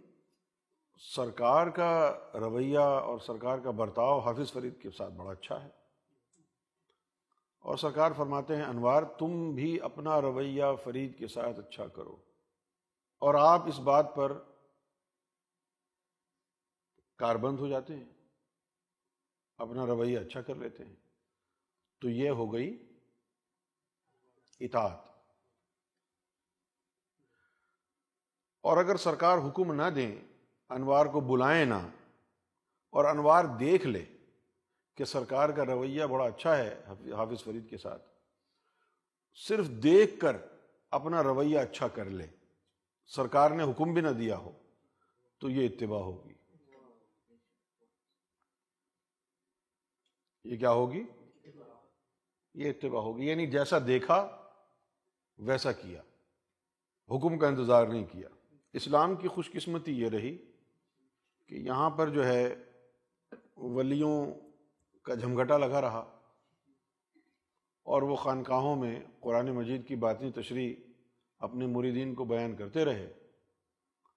سرکار 1.00 1.68
کا 1.68 2.20
رویہ 2.34 2.78
اور 2.78 3.20
سرکار 3.20 3.60
کا 3.60 3.72
برتاؤ 3.72 4.20
حافظ 4.20 4.54
فرید 4.54 4.82
کے 4.82 4.92
ساتھ 4.92 5.14
بڑا 5.14 5.32
اچھا 5.32 5.64
ہے۔ 5.64 5.70
اور 7.60 7.78
سرکار 7.78 8.12
فرماتے 8.18 8.56
ہیں، 8.56 8.64
انوار، 8.64 9.04
تم 9.04 9.52
بھی 9.52 9.82
اپنا 9.82 10.22
رویہ 10.22 10.64
فرید 10.84 11.18
کے 11.18 11.28
ساتھ 11.28 11.60
اچھا 11.60 11.88
کرو۔ 11.88 12.16
اور 13.20 13.36
آپ 13.36 13.68
اس 13.68 13.80
بات 13.80 14.16
پر 14.16 14.42
کاربند 17.18 17.60
ہو 17.60 17.68
جاتے 17.68 17.96
ہیں۔ 17.96 18.10
اپنا 19.58 19.86
رویہ 19.86 20.20
اچھا 20.20 20.42
کر 20.42 20.56
لیتے 20.56 20.86
ہیں۔ 20.86 20.96
تو 22.02 22.10
یہ 22.10 22.30
ہو 22.30 22.54
گئی 22.54 22.98
اطاعت۔ 24.60 25.11
اور 28.64 28.78
اگر 28.78 28.98
سرکار 28.98 29.38
حکم 29.38 29.72
نہ 29.74 29.90
دیں 29.90 30.12
انوار 30.70 31.06
کو 31.06 31.20
بلائیں 31.20 31.66
نہ، 31.66 31.80
اور 32.94 33.06
انوار 33.06 33.46
دیکھ 33.60 33.88
لے 33.88 34.06
کہ 34.98 35.06
سرکار 35.06 35.50
کا 35.50 35.66
رویہ 35.66 36.06
بڑا 36.06 36.26
اچھا 36.26 36.58
ہے 36.58 36.82
حافظ 37.16 37.44
فرید 37.44 37.70
کے 37.70 37.78
ساتھ، 37.78 38.04
صرف 39.38 39.68
دیکھ 39.84 40.20
کر 40.20 40.38
اپنا 40.92 41.24
رویہ 41.24 41.60
اچھا 41.60 41.88
کر 41.88 42.06
لے، 42.06 42.28
سرکار 43.10 43.52
نے 43.52 43.64
حکم 43.64 43.94
بھی 43.94 44.02
نہ 44.02 44.10
دیا 44.10 44.38
ہو، 44.38 44.52
تو 45.42 45.50
یہ 45.50 45.68
اتباع 45.68 46.00
ہوگی۔ 46.00 46.34
یہ 50.46 50.58
کیا 50.58 50.72
ہوگی؟ 50.72 51.04
یہ 52.56 52.70
اتباع 52.70 53.02
ہوگی 53.02 53.28
یعنی 53.28 53.46
جیسا 53.48 53.78
دیکھا 53.88 54.18
ویسا 55.40 55.72
کیا۔ 55.72 56.02
حکم 57.10 57.38
کا 57.40 57.48
انتظار 57.48 57.88
نہیں 57.88 58.06
کیا۔ 58.06 58.30
اسلام 58.74 59.16
کی 59.16 59.28
خوش 59.28 59.52
قسمتی 59.52 60.00
یہ 60.00 60.10
رہی 60.10 60.38
کہ 61.48 61.56
یہاں 61.56 61.90
پر 61.90 62.10
جو 62.10 62.26
ہے 62.26 62.56
ولیوں 63.58 64.26
کا 65.02 65.16
جھمگٹا 65.16 65.58
لگا 65.58 65.82
رہا 65.82 66.18
اور 67.84 68.02
وہ 68.02 68.16
خانقاہوں 68.16 68.76
میں 68.76 69.00
قرآن 69.20 69.52
مجید 69.52 69.88
کی 69.88 69.96
باطنی 69.96 70.32
تشریح 70.32 70.76
اپنے 71.40 71.66
مریدین 71.66 72.16
کو 72.16 72.26
بیان 72.26 72.56
کرتے 72.56 72.86
رہے 72.86 73.14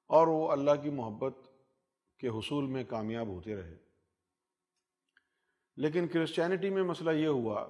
اور 0.07 0.27
وہ 0.27 0.53
اللہ 0.53 0.71
کی 0.83 0.91
محبت 0.91 1.37
کے 2.19 2.29
حصول 2.29 2.67
میں 2.67 2.85
کامیاب 2.85 3.29
ہوتے 3.29 3.57
رہے۔ 3.57 3.77
لیکن 5.77 6.09
کرسچینٹی 6.09 6.71
میں 6.71 6.83
مسئلہ 6.83 7.11
یہ 7.11 7.27
ہوا 7.27 7.67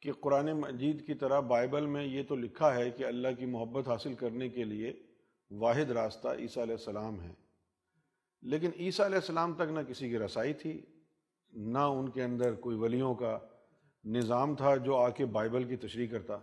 کہ 0.00 0.12
قرآن 0.12 0.52
مجید 0.52 1.06
کی 1.06 1.14
طرح 1.14 1.40
بائبل 1.40 1.86
میں 1.86 2.04
یہ 2.04 2.22
تو 2.28 2.36
لکھا 2.36 2.74
ہے 2.74 2.90
کہ 2.90 3.04
اللہ 3.04 3.28
کی 3.38 3.46
محبت 3.46 3.88
حاصل 3.88 4.14
کرنے 4.14 4.48
کے 4.48 4.64
لیے 4.64 5.02
واحد 5.50 5.90
راستہ 5.90 6.28
عیسیٰ 6.28 6.62
علیہ 6.62 6.74
السلام 6.74 7.20
ہے۔ 7.20 7.34
لیکن 8.42 8.70
عیسیٰ 8.78 9.06
علیہ 9.06 9.16
السلام 9.16 9.54
تک 9.54 9.70
نہ 9.70 9.80
کسی 9.88 10.08
کی 10.08 10.18
رسائی 10.18 10.54
تھی، 10.54 10.82
نہ 11.52 11.78
ان 11.78 12.08
کے 12.08 12.22
اندر 12.22 12.54
کوئی 12.54 12.76
ولیوں 12.76 13.14
کا 13.14 13.38
نظام 14.04 14.54
تھا 14.54 14.76
جو 14.76 14.96
آ 14.96 15.08
کے 15.08 15.26
بائبل 15.26 15.64
کی 15.64 15.76
تشریح 15.76 16.06
کرتا۔ 16.06 16.38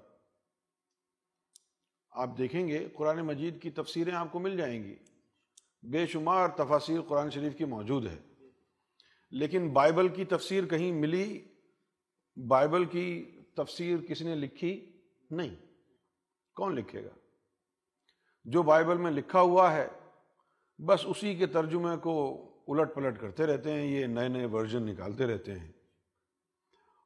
آپ 2.12 2.38
دیکھیں 2.38 2.68
گے، 2.68 2.88
قرآن 2.94 3.20
مجید 3.20 3.62
کی 3.62 3.70
تفسیریں 3.70 4.14
آپ 4.14 4.32
کو 4.32 4.40
مل 4.40 4.58
جائیں 4.58 4.84
گی۔ 4.84 4.96
بے 5.84 6.08
شمار 6.08 6.48
تفاصیر 6.48 7.02
قرآن 7.02 7.30
شریف 7.30 7.56
کی 7.56 7.66
موجود 7.66 8.06
ہے 8.08 8.20
لیکن 9.32 9.70
بائبل 9.70 10.08
کی 10.08 10.26
تفسیر 10.26 10.66
کہیں 10.66 10.92
ملی، 10.92 11.46
بائبل 12.48 12.86
کی 12.86 13.26
تفسیر 13.56 13.98
کس 14.00 14.22
نے 14.22 14.36
لکھی؟ 14.36 15.02
نہیں۔ 15.32 15.56
کون 16.56 16.76
لکھے 16.76 17.04
گا؟ 17.04 17.10
جو 18.46 18.64
بائبل 18.64 18.98
میں 18.98 19.12
لکھا 19.12 19.42
ہوا 19.42 19.74
ہے، 19.74 19.88
بس 20.86 21.00
اسی 21.06 21.36
کے 21.36 21.48
ترجمے 21.48 21.98
کو 21.98 22.44
الٹ 22.68 22.96
پلٹ 22.96 23.20
کرتے 23.20 23.46
رہتے 23.46 23.72
ہیں، 23.72 23.86
یہ 23.86 24.06
نئے 24.06 24.28
نئے 24.28 24.46
ورژن 24.46 24.84
نکالتے 24.84 25.26
رہتے 25.26 25.60
ہیں۔ 25.60 25.72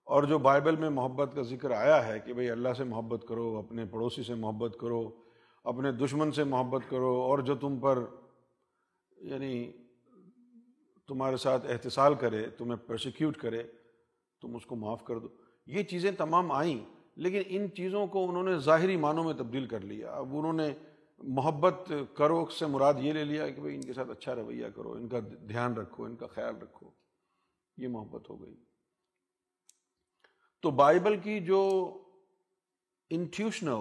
اور 0.03 0.23
جو 0.23 0.39
بائبل 0.39 0.75
میں 0.75 0.89
محبت 0.89 1.35
کا 1.35 1.41
ذکر 1.41 1.71
آیا 1.71 2.07
ہے 2.07 2.19
کہ 2.19 2.33
بھئی 2.33 2.49
اللہ 2.49 2.73
سے 2.77 2.83
محبت 2.83 3.25
کرو، 3.27 3.57
اپنے 3.57 3.85
پڑوسی 3.85 4.23
سے 4.23 4.35
محبت 4.35 4.77
کرو، 4.81 5.23
اپنے 5.63 5.91
دشمن 5.91 6.31
سے 6.31 6.43
محبت 6.43 6.81
کرو، 6.89 7.21
اور 7.21 7.39
جو 7.39 7.55
تم 7.55 7.79
پر 7.79 7.99
یعنی 9.17 9.71
تمہارے 11.07 11.37
ساتھ 11.37 11.65
احتسال 11.65 12.15
کرے، 12.15 12.49
تمہیں 12.49 12.87
پرسیکیوٹ 12.87 13.37
کرے، 13.37 13.63
تم 14.41 14.55
اس 14.55 14.65
کو 14.65 14.75
معاف 14.75 15.03
کر 15.03 15.19
دو۔ 15.19 15.27
یہ 15.67 15.83
چیزیں 15.83 16.11
تمام 16.11 16.51
آئیں، 16.51 16.85
لیکن 17.15 17.41
ان 17.45 17.71
چیزوں 17.75 18.07
کو 18.07 18.29
انہوں 18.29 18.43
نے 18.43 18.57
ظاہری 18.57 18.97
معنوں 18.97 19.23
میں 19.23 19.33
تبدیل 19.33 19.67
کر 19.67 19.79
لیا۔ 19.81 20.11
اب 20.11 20.37
انہوں 20.37 20.53
نے 20.53 20.69
محبت 21.17 21.91
کرو 22.13 22.45
سے 22.45 22.65
مراد 22.65 22.93
یہ 23.01 23.13
لے 23.13 23.23
لیا 23.23 23.49
کہ 23.49 23.61
بھائی 23.61 23.75
ان 23.75 23.81
کے 23.81 23.93
ساتھ 23.93 24.09
اچھا 24.09 24.35
رویہ 24.35 24.67
کرو، 24.67 24.91
ان 24.91 25.07
کا 25.07 25.19
دھیان 25.19 25.73
رکھو، 25.73 26.03
ان 26.03 26.15
کا 26.15 26.27
خیال 26.27 26.57
رکھو۔ 26.57 26.89
یہ 27.77 27.87
محبت 27.87 28.29
ہو 28.29 28.41
گئی۔ 28.41 28.55
تو 30.61 30.71
بائبل 30.71 31.19
کی 31.19 31.39
جو 31.39 31.91
انٹیوشنل 33.09 33.75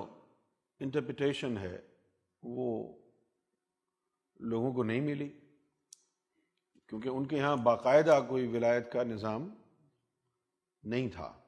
انٹرپریٹیشن 0.81 1.59
ہے، 1.59 1.83
وہ 2.43 2.97
لوگوں 4.41 4.73
کو 4.73 4.83
نہیں 4.83 5.01
ملی، 5.01 5.29
کیونکہ 6.89 7.09
ان 7.09 7.27
کے 7.27 7.37
یہاں 7.37 7.57
باقاعدہ 7.57 8.21
کوئی 8.29 8.47
ولایت 8.47 8.93
کا 8.93 9.03
نظام 9.03 9.55
نہیں 10.83 11.09
تھا۔ 11.09 11.46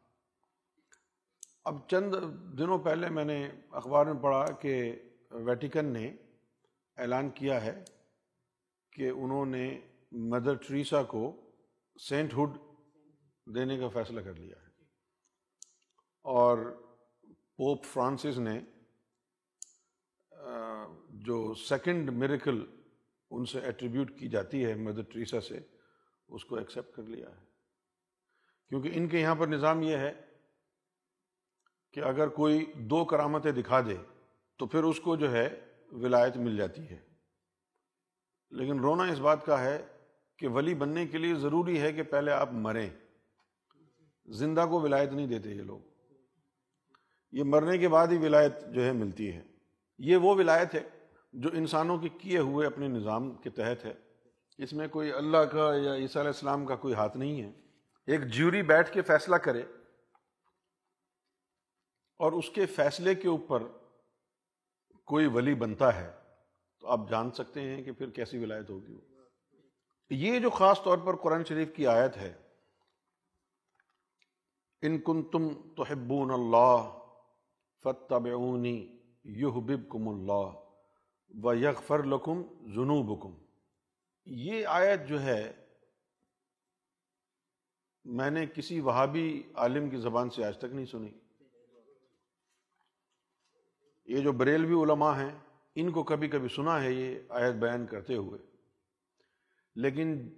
اب 1.69 1.89
چند 1.89 2.15
دنوں 2.59 2.79
پہلے 2.79 3.09
میں 3.09 3.25
نے 3.25 3.51
اخبار 3.71 4.07
میں 4.07 4.23
پڑھا 4.23 4.45
کہ 4.45 4.97
ویٹیکن 5.31 5.85
نے 5.85 6.17
اعلان 6.97 7.31
کیا 7.31 7.65
ہے 7.65 7.85
کہ 8.93 9.11
انہوں 9.11 9.47
نے 9.47 9.81
مدر 10.13 10.55
ٹریسا 10.55 11.03
کو 11.03 11.51
سینٹ 12.09 12.35
ہوڈ 12.35 12.51
دینے 13.55 13.79
کا 13.79 13.89
فیصلہ 13.89 14.21
کر 14.21 14.35
لیا 14.35 14.57
ہے۔ 14.63 14.67
اور 16.23 16.59
پوپ 17.57 17.85
فرانسس 17.85 18.39
نے 18.39 18.61
جو 21.11 21.55
سیکنڈ 21.55 22.11
میریکل 22.11 22.67
ان 23.31 23.45
سے 23.45 23.61
ایٹریبیوٹ 23.61 24.19
کی 24.19 24.29
جاتی 24.29 24.65
ہے 24.65 24.75
مدر 24.75 25.03
ٹریسا 25.03 25.41
سے، 25.41 25.59
اس 26.29 26.45
کو 26.45 26.57
ایکسیپٹ 26.57 26.97
کر 26.97 27.03
لیا 27.03 27.31
ہے۔ 27.31 27.45
کیونکہ 28.69 28.91
ان 28.95 29.09
کے 29.09 29.21
یہاں 29.21 29.35
پر 29.35 29.47
نظام 29.47 29.83
یہ 29.83 29.97
ہے 29.97 30.28
کہ 31.93 32.01
اگر 32.01 32.29
کوئی 32.29 32.73
دو 32.75 33.05
کرامتیں 33.05 33.53
دکھا 33.53 33.81
دے 33.81 33.97
تو 34.59 34.67
پھر 34.67 34.83
اس 34.85 35.01
کو 35.01 35.17
جو 35.17 35.33
ہے 35.33 35.61
ولایت 35.93 36.37
مل 36.37 36.57
جاتی 36.57 36.91
ہے۔ 36.91 36.99
لیکن 38.51 38.81
رونا 38.81 39.03
اس 39.03 39.19
بات 39.19 39.47
کا 39.47 39.65
ہے 39.65 39.87
کہ 40.39 40.49
ولی 40.49 40.75
بننے 40.75 41.07
کے 41.07 41.19
لیے 41.19 41.35
ضروری 41.35 41.81
ہے 41.81 41.93
کہ 41.93 42.03
پہلے 42.03 42.31
آپ 42.31 42.53
مریں۔ 42.53 42.91
زندہ 44.27 44.67
کو 44.71 44.81
ولایت 44.81 45.13
نہیں 45.13 45.27
دیتے 45.27 45.51
یہ 45.51 45.63
لوگ۔ 45.63 45.79
یہ 47.33 47.45
مرنے 47.45 47.79
کے 47.79 47.89
بعد 47.89 48.07
ہی 48.07 48.17
ولایت 48.17 48.53
جو 48.75 48.85
ہے 48.85 48.93
ملتی 48.93 49.33
ہے۔ 49.33 49.43
یہ 49.99 50.17
وہ 50.17 50.35
ولایت 50.35 50.75
ہے 50.75 50.89
جو 51.33 51.49
انسانوں 51.53 51.99
کے 51.99 52.09
کیے 52.09 52.39
ہوئے 52.39 52.67
اپنے 52.67 52.89
نظام 52.89 53.35
کے 53.35 53.51
تحت 53.51 53.85
ہے۔ 53.85 53.95
اس 54.59 54.73
میں 54.73 54.89
کوئی 54.89 55.13
اللہ 55.13 55.39
کا 55.39 55.75
یا 55.77 55.95
عیسیٰ 55.95 56.23
علیہ 56.23 56.31
السلام 56.31 56.67
کا 56.67 56.77
کوئی 56.77 56.95
ہاتھ 56.95 57.17
نہیں 57.17 57.43
ہے۔ 57.43 57.53
ایک 58.07 58.27
جیوری 58.27 58.63
بیٹھ 58.63 58.93
کے 58.93 59.03
فیصلہ 59.03 59.37
کرے 59.37 59.63
اور 62.19 62.33
اس 62.33 62.51
کے 62.51 62.67
فیصلے 62.67 63.15
کے 63.15 63.29
اوپر 63.29 63.63
کوئی 65.05 65.27
ولی 65.27 65.55
بنتا 65.55 65.95
ہے، 65.95 66.13
تو 66.81 66.87
آپ 66.87 67.01
جان 67.11 67.31
سکتے 67.31 67.61
ہیں 67.61 67.83
کہ 67.83 67.93
پھر 67.93 68.11
کیسی 68.11 68.39
ولایت 68.39 68.71
ہوگی 68.71 68.93
وہ۔ 68.93 69.01
یہ 70.11 70.41
جو 70.41 70.51
خاص 70.51 70.83
طور 70.83 70.99
پر 70.99 71.17
قرآن 71.17 71.45
شریف 71.45 71.69
کی 71.77 71.87
آیت 71.87 72.17
ہے، 72.17 72.35
ان 74.83 74.99
کن 75.01 75.23
تم 75.23 75.49
تو 75.77 75.85
اللہ 76.35 76.99
فتبعونی 77.85 78.99
یحببکم 79.25 80.09
اللہ 80.09 80.49
و 81.45 81.55
یغفر 81.55 82.03
لکم 82.03 82.43
ذنوبکم۔ 82.75 83.45
یہ 84.27 84.67
آیت 84.67 85.09
جو 85.09 85.23
ہے، 85.23 85.53
میں 88.05 88.31
نے 88.31 88.47
کسی 88.47 88.81
وہابی 88.81 89.43
عالم 89.55 89.91
کی 89.91 89.97
زبان 89.97 90.31
سے 90.31 90.45
آج 90.45 90.59
تک 90.59 90.73
نہیں 90.73 90.87
سنی۔ 90.87 91.11
یہ 94.09 94.21
جو 94.21 94.33
بریلوی 94.33 94.85
علماء 94.85 95.13
ہیں، 95.13 95.39
ان 95.75 95.91
کو 95.91 96.03
کبھی 96.03 96.29
کبھی 96.29 96.49
سنا 96.49 96.83
ہے 96.83 96.93
یہ 96.93 97.19
آیت 97.29 97.55
بیان 97.55 97.87
کرتے 97.87 98.15
ہوئے۔ 98.15 98.39
لیکن 99.75 100.29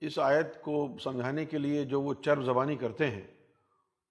اس 0.00 0.18
آیت 0.18 0.62
کو 0.62 0.96
سمجھانے 1.04 1.44
کے 1.44 1.58
لیے 1.58 1.84
جو 1.84 2.00
وہ 2.00 2.14
چرب 2.14 2.44
زبانی 2.44 2.76
کرتے 2.76 3.10
ہیں، 3.10 3.26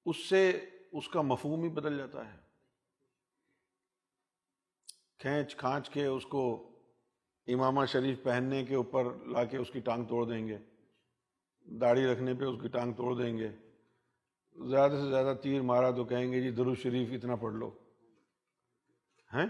اس 0.05 0.17
سے 0.17 0.65
اس 0.91 1.09
کا 1.09 1.21
مفہوم 1.21 1.63
ہی 1.63 1.69
بدل 1.69 1.97
جاتا 1.97 2.33
ہے۔ 2.33 2.37
کھینچ 5.17 5.55
کھانچ 5.55 5.89
کے 5.89 6.05
اس 6.05 6.25
کو 6.25 6.71
امامہ 7.47 7.85
شریف 7.85 8.23
پہننے 8.23 8.65
کے 8.65 8.75
اوپر 8.75 9.03
لا 9.25 9.43
کے 9.43 9.57
اس 9.57 9.71
کی 9.71 9.79
ٹانگ 9.79 10.05
توڑ 10.05 10.25
دیں 10.25 10.47
گے۔ 10.47 10.57
داڑھی 11.65 12.05
رکھنے 12.05 12.33
پہ 12.33 12.45
اس 12.45 12.61
کی 12.61 12.67
ٹانگ 12.67 12.93
توڑ 12.93 13.15
دیں 13.15 13.37
گے۔ 13.37 13.49
زیادہ 14.69 14.91
سے 14.91 15.09
زیادہ 15.09 15.35
تیر 15.43 15.61
مارا 15.61 15.91
تو 15.91 16.03
کہیں 16.03 16.31
گے 16.31 16.41
جی 16.41 16.51
درو 16.51 16.75
شریف 16.75 17.09
اتنا 17.11 17.35
پڑھ 17.35 17.53
لو۔ 17.53 17.71
ہیں؟ 19.33 19.45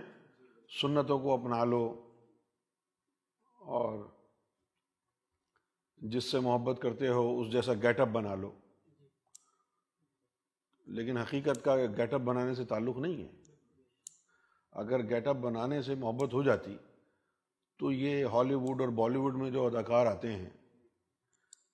سنتوں 0.82 1.20
کو 1.20 1.34
اپنا 1.34 1.64
لو 1.64 2.12
اور 3.60 4.10
جس 5.98 6.24
سے 6.24 6.40
محبت 6.40 6.82
کرتے 6.82 7.08
ہو 7.08 7.42
اس 7.42 7.52
جیسا 7.52 7.74
گیٹ 7.74 8.00
اپ 8.00 8.08
بنا 8.08 8.36
لو۔ 8.36 8.52
لیکن 10.86 11.18
حقیقت 11.18 11.66
کا 11.66 11.76
گیٹ 11.76 12.14
اپ 12.14 12.22
بنانے 12.22 12.56
سے 12.56 12.66
تعلق 12.66 12.98
نہیں 12.98 13.24
ہے۔ 13.24 13.32
اگر 14.72 15.10
گیٹ 15.10 15.28
اپ 15.28 15.36
بنانے 15.36 15.82
سے 15.82 15.96
محبت 15.96 16.34
ہو 16.34 16.44
جاتی 16.44 16.78
تو 17.80 17.92
یہ 17.92 18.26
ہالی 18.26 18.54
ووڈ 18.54 18.82
اور 18.82 18.90
بالی 18.90 19.18
ووڈ 19.18 19.36
میں 19.36 19.52
جو 19.52 19.68
اداکار 19.68 20.06
آتے 20.06 20.32
ہیں، 20.32 20.50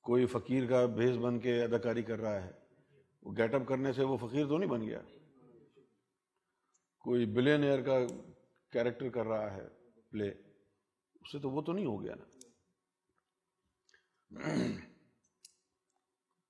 کوئی 0.02 0.26
فقیر 0.26 0.70
کا 0.70 0.86
بھیس 0.86 1.18
بن 1.18 1.40
کے 1.40 1.64
اداکاری 1.64 2.04
کر 2.04 2.20
رہا 2.20 2.44
ہے، 2.44 2.52
وہ 3.22 3.32
گیٹ 3.38 3.54
اپ 3.54 3.62
کرنے 3.68 3.94
سے 3.94 4.04
وہ 4.04 4.18
فقیر 4.18 4.48
تو 4.48 4.58
نہیں 4.58 4.70
بن 4.70 4.86
گیا۔ 4.86 5.02
کوئی 7.08 7.26
بلین 7.26 7.64
ایئر 7.64 7.82
کا 7.82 8.00
کیریکٹر 8.72 9.10
کر 9.10 9.26
رہا 9.26 9.54
ہے، 9.54 9.68
پلے، 10.10 10.30
اس 11.16 11.32
سے 11.32 11.40
تو 11.40 11.50
وہ 11.50 11.62
تو 11.62 11.72
نہیں 11.72 11.86
ہو 11.86 12.04
گیا 12.04 12.16
نا۔ 12.16 12.24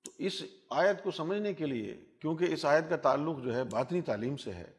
تو 0.04 0.12
اس 0.18 0.44
آیت 0.70 1.04
کو 1.04 1.12
سمجھنے 1.12 1.54
کے 1.54 1.66
لیے، 1.66 2.06
کیونکہ 2.22 2.44
اس 2.44 2.66
آیت 2.66 2.90
کا 2.90 2.96
تعلق 2.96 3.44
جو 3.44 3.56
ہے 3.56 3.64
باطنی 3.64 4.02
تعلیم 4.02 4.38
سے 4.38 4.54
ہے، 4.54 4.72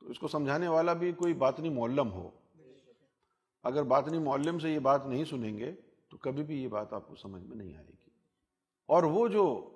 تو 0.00 0.10
اس 0.10 0.18
کو 0.18 0.28
سمجھانے 0.28 0.68
والا 0.68 0.92
بھی 0.92 1.12
کوئی 1.12 1.34
باطنی 1.34 1.68
معلم 1.68 2.12
ہو۔ 2.12 2.30
اگر 3.62 3.82
باطنی 3.82 4.18
معلم 4.18 4.58
سے 4.58 4.70
یہ 4.70 4.78
بات 4.78 5.06
نہیں 5.06 5.24
سنیں 5.24 5.58
گے، 5.58 5.72
تو 6.10 6.16
کبھی 6.16 6.44
بھی 6.44 6.62
یہ 6.62 6.68
بات 6.68 6.92
آپ 6.92 7.08
کو 7.08 7.16
سمجھ 7.16 7.42
میں 7.42 7.56
نہیں 7.56 7.76
آئے 7.76 7.86
گی۔ 7.86 8.10
اور 8.86 9.02
وہ 9.02 9.28
جو 9.28 9.70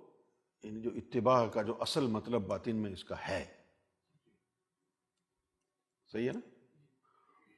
یعنی 0.63 0.81
جو 0.81 0.91
اتباع 0.95 1.47
کا 1.47 1.63
جو 1.63 1.77
اصل 1.81 2.07
مطلب 2.07 2.43
باطن 2.43 2.77
میں 2.77 2.93
اس 2.93 3.05
کا 3.05 3.15
ہے 3.29 3.58
صحیح 6.13 6.27
ہے 6.27 6.33
نا؟ 6.33 6.41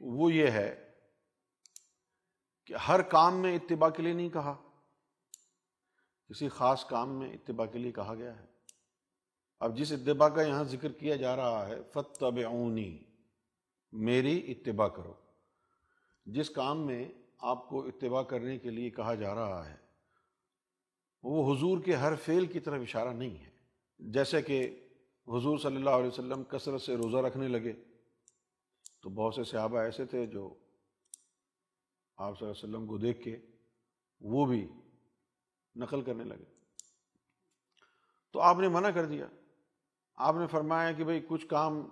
وہ 0.00 0.32
یہ 0.32 0.46
ہے 0.46 0.92
کہ 2.66 2.74
ہر 2.74 3.02
کام 3.02 3.36
میں 3.36 3.56
اتباع 3.56 3.88
کے 3.88 4.02
لیے 4.02 4.12
نہیں 4.12 4.28
کہا۔ 4.28 4.62
کسی 6.28 6.48
خاص 6.48 6.84
کام 6.84 7.18
میں 7.18 7.32
اتباع 7.32 7.66
کے 7.66 7.78
لیے 7.78 7.92
کہا 7.92 8.14
گیا 8.14 8.40
ہے۔ 8.40 8.46
اب 9.60 9.76
جس 9.76 9.92
اتباع 9.92 10.28
کا 10.28 10.42
یہاں 10.42 10.64
ذکر 10.64 10.92
کیا 10.92 11.16
جا 11.16 11.36
رہا 11.36 11.68
ہے 11.68 11.82
فتبعونی 11.94 12.98
میری 13.92 14.52
اتباع 14.52 14.88
کرو۔ 14.88 15.14
جس 16.26 16.50
کام 16.50 16.86
میں 16.86 17.08
آپ 17.38 17.68
کو 17.68 17.86
اتباع 17.86 18.22
کرنے 18.22 18.58
کے 18.58 18.70
لیے 18.70 18.90
کہا 18.90 19.14
جا 19.14 19.34
رہا 19.34 19.70
ہے، 19.70 19.76
وہ 21.22 21.56
حضور 21.56 21.82
کے 21.82 21.94
ہر 21.94 22.16
فعل 22.16 22.46
کی 22.46 22.60
طرف 22.60 22.80
اشارہ 22.82 23.08
نہیں 23.08 23.44
ہے۔ 23.44 23.50
جیسے 23.98 24.42
کہ 24.42 24.88
حضور 25.26 25.58
صلی 25.58 25.76
اللہ 25.76 25.90
علیہ 25.90 26.08
وسلم 26.08 26.44
کثرت 26.44 26.82
سے 26.82 26.96
روزہ 26.96 27.16
رکھنے 27.16 27.48
لگے۔ 27.48 27.89
تو 29.02 29.10
بہت 29.10 29.34
سے 29.34 29.44
صحابہ 29.44 29.78
ایسے 29.78 30.06
تھے 30.06 30.26
جو 30.26 30.54
آپ 32.16 32.38
صلی 32.38 32.48
اللہ 32.48 32.58
علیہ 32.58 32.74
وسلم 32.74 32.86
کو 32.86 32.98
دیکھ 32.98 33.22
کے 33.22 33.38
وہ 34.20 34.46
بھی 34.46 34.68
نقل 35.76 36.02
کرنے 36.02 36.24
لگے۔ 36.24 36.44
تو 38.32 38.40
آپ 38.40 38.56
نے 38.58 38.68
منع 38.68 38.90
کر 38.90 39.06
دیا۔ 39.06 39.26
آپ 40.16 40.34
نے 40.34 40.46
فرمایا 40.46 40.92
کہ 40.92 41.04
بھئی 41.04 41.20
کچھ 41.28 41.46
کام 41.46 41.88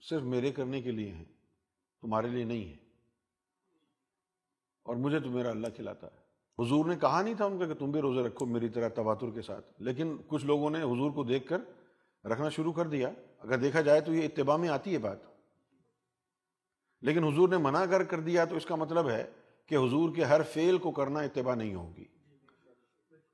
صرف 0.00 0.22
میرے 0.22 0.52
کرنے 0.52 0.82
کے 0.82 0.90
لیے 0.90 1.12
ہیں، 1.12 1.24
تمہارے 2.00 2.28
لیے 2.28 2.44
نہیں 2.44 2.68
ہے 2.68 2.76
اور 4.82 4.96
مجھے 4.96 5.20
تو 5.20 5.30
میرا 5.30 5.50
اللہ 5.50 5.66
کھلاتا 5.76 6.06
ہے۔ 6.06 6.24
حضور 6.58 6.86
نے 6.86 6.96
کہا 6.96 7.22
نہیں 7.22 7.34
تھا 7.34 7.44
ان 7.44 7.58
کا 7.58 7.66
کہ 7.66 7.74
تم 7.74 7.90
بھی 7.90 8.00
روزے 8.00 8.28
رکھو 8.28 8.46
میری 8.46 8.68
طرح 8.68 8.88
تواتر 8.88 9.30
کے 9.30 9.42
ساتھ، 9.42 9.82
لیکن 9.82 10.16
کچھ 10.26 10.44
لوگوں 10.44 10.70
نے 10.70 10.82
حضور 10.82 11.10
کو 11.10 11.24
دیکھ 11.24 11.48
کر 11.48 11.58
رکھنا 12.26 12.48
شروع 12.48 12.72
کر 12.72 12.86
دیا۔ 12.86 13.10
اگر 13.38 13.58
دیکھا 13.58 13.80
جائے 13.80 14.00
تو 14.00 14.14
یہ 14.14 14.24
اتباع 14.24 14.56
میں 14.56 14.68
آتی 14.68 14.92
ہے 14.92 14.98
بات۔ 14.98 15.33
لیکن 17.02 17.24
حضور 17.24 17.48
نے 17.48 17.56
منع 17.56 17.84
کر 17.84 18.04
کر 18.04 18.20
دیا 18.20 18.44
تو 18.44 18.56
اس 18.56 18.66
کا 18.66 18.74
مطلب 18.74 19.08
ہے 19.08 19.30
کہ 19.66 19.74
حضور 19.74 20.14
کے 20.14 20.24
ہر 20.24 20.42
فعل 20.42 20.78
کو 20.78 20.90
کرنا 20.90 21.20
اتباع 21.20 21.54
نہیں 21.54 21.74
ہوگی۔ 21.74 22.04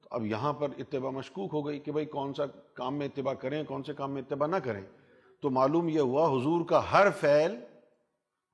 تو 0.02 0.08
اب 0.10 0.26
یہاں 0.26 0.52
پر 0.52 0.68
اتباع 0.78 1.10
مشکوک 1.10 1.50
ہو 1.52 1.66
گئی 1.66 1.80
کہ 1.80 1.92
بھائی 1.92 2.06
کون 2.06 2.34
سا 2.34 2.46
کام 2.46 2.96
میں 2.96 3.06
اتباع 3.06 3.34
کریں، 3.34 3.64
کون 3.64 3.82
سے 3.82 3.94
کام 3.94 4.12
میں 4.12 4.22
اتباع 4.22 4.48
نہ 4.48 4.56
کریں۔ 4.56 4.82
تو 5.42 5.50
معلوم 5.50 5.88
یہ 5.88 6.00
ہوا 6.00 6.26
حضور 6.26 6.64
کا 6.64 6.92
ہر 6.92 7.06
فعل، 7.20 7.56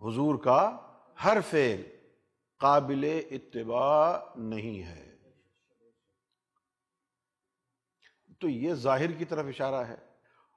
حضور 0.01 0.35
کا 0.35 0.77
ہر 1.25 1.38
فعل 1.51 1.83
قابل 2.59 3.21
اتباع 3.31 4.19
نہیں 4.37 4.83
ہے۔ 4.83 5.16
تو 8.40 8.49
یہ 8.49 8.75
ظاہر 8.75 9.12
کی 9.12 9.25
طرف 9.25 9.47
اشارہ 9.49 9.87
ہے۔ 9.87 9.97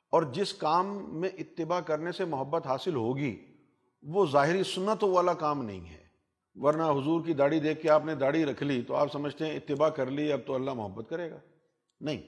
اور 0.09 0.23
جس 0.23 0.53
کام 0.53 1.15
میں 1.19 1.29
اتباع 1.29 1.79
کرنے 1.79 2.11
سے 2.11 2.25
محبت 2.25 2.67
حاصل 2.67 2.95
ہوگی 2.95 3.48
وہ 4.01 4.25
ظاہری 4.25 4.63
سنت 4.63 5.03
والا 5.03 5.33
کام 5.33 5.63
نہیں 5.63 5.89
ہے۔ 5.89 6.07
ورنہ 6.55 6.83
حضور 6.83 7.25
کی 7.25 7.33
داڑھی 7.33 7.59
دیکھ 7.59 7.81
کے 7.81 7.89
آپ 7.89 8.05
نے 8.05 8.15
داڑھی 8.15 8.45
رکھ 8.45 8.63
لی 8.63 8.81
تو 8.81 8.95
آپ 8.95 9.11
سمجھتے 9.11 9.45
ہیں 9.45 9.55
اتباع 9.55 9.89
کر 9.89 10.05
لی، 10.05 10.31
اب 10.31 10.39
تو 10.45 10.55
اللہ 10.55 10.73
محبت 10.73 11.09
کرے 11.09 11.31
گا۔ 11.31 11.39
نہیں۔ 12.01 12.21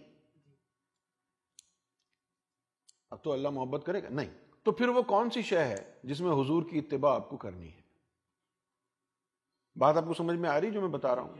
اب 3.10 3.24
تو 3.24 3.32
اللہ 3.32 3.50
محبت 3.50 3.86
کرے 3.86 4.04
گا۔ 4.04 4.10
نہیں۔ 4.10 4.30
تو 4.64 4.72
پھر 4.72 4.90
وہ 4.90 5.02
کون 5.02 5.30
سی 5.30 5.42
شے 5.42 5.60
ہے 5.60 6.00
جس 6.04 6.22
میں 6.22 6.32
حضور 6.32 6.64
کی 6.64 6.80
اتباع 6.80 7.16
آپ 7.16 7.30
کو 7.30 7.38
کرنی 7.38 7.72
ہے؟ 7.72 7.82
بات 9.76 9.98
آپ 9.98 10.04
کو 10.08 10.14
سمجھ 10.14 10.38
میں 10.38 10.50
آ 10.50 10.62
رہی 10.62 10.72
جو 10.72 10.82
میں 10.82 10.90
بتا 10.90 11.16
رہا 11.16 11.22
ہوں؟ 11.22 11.34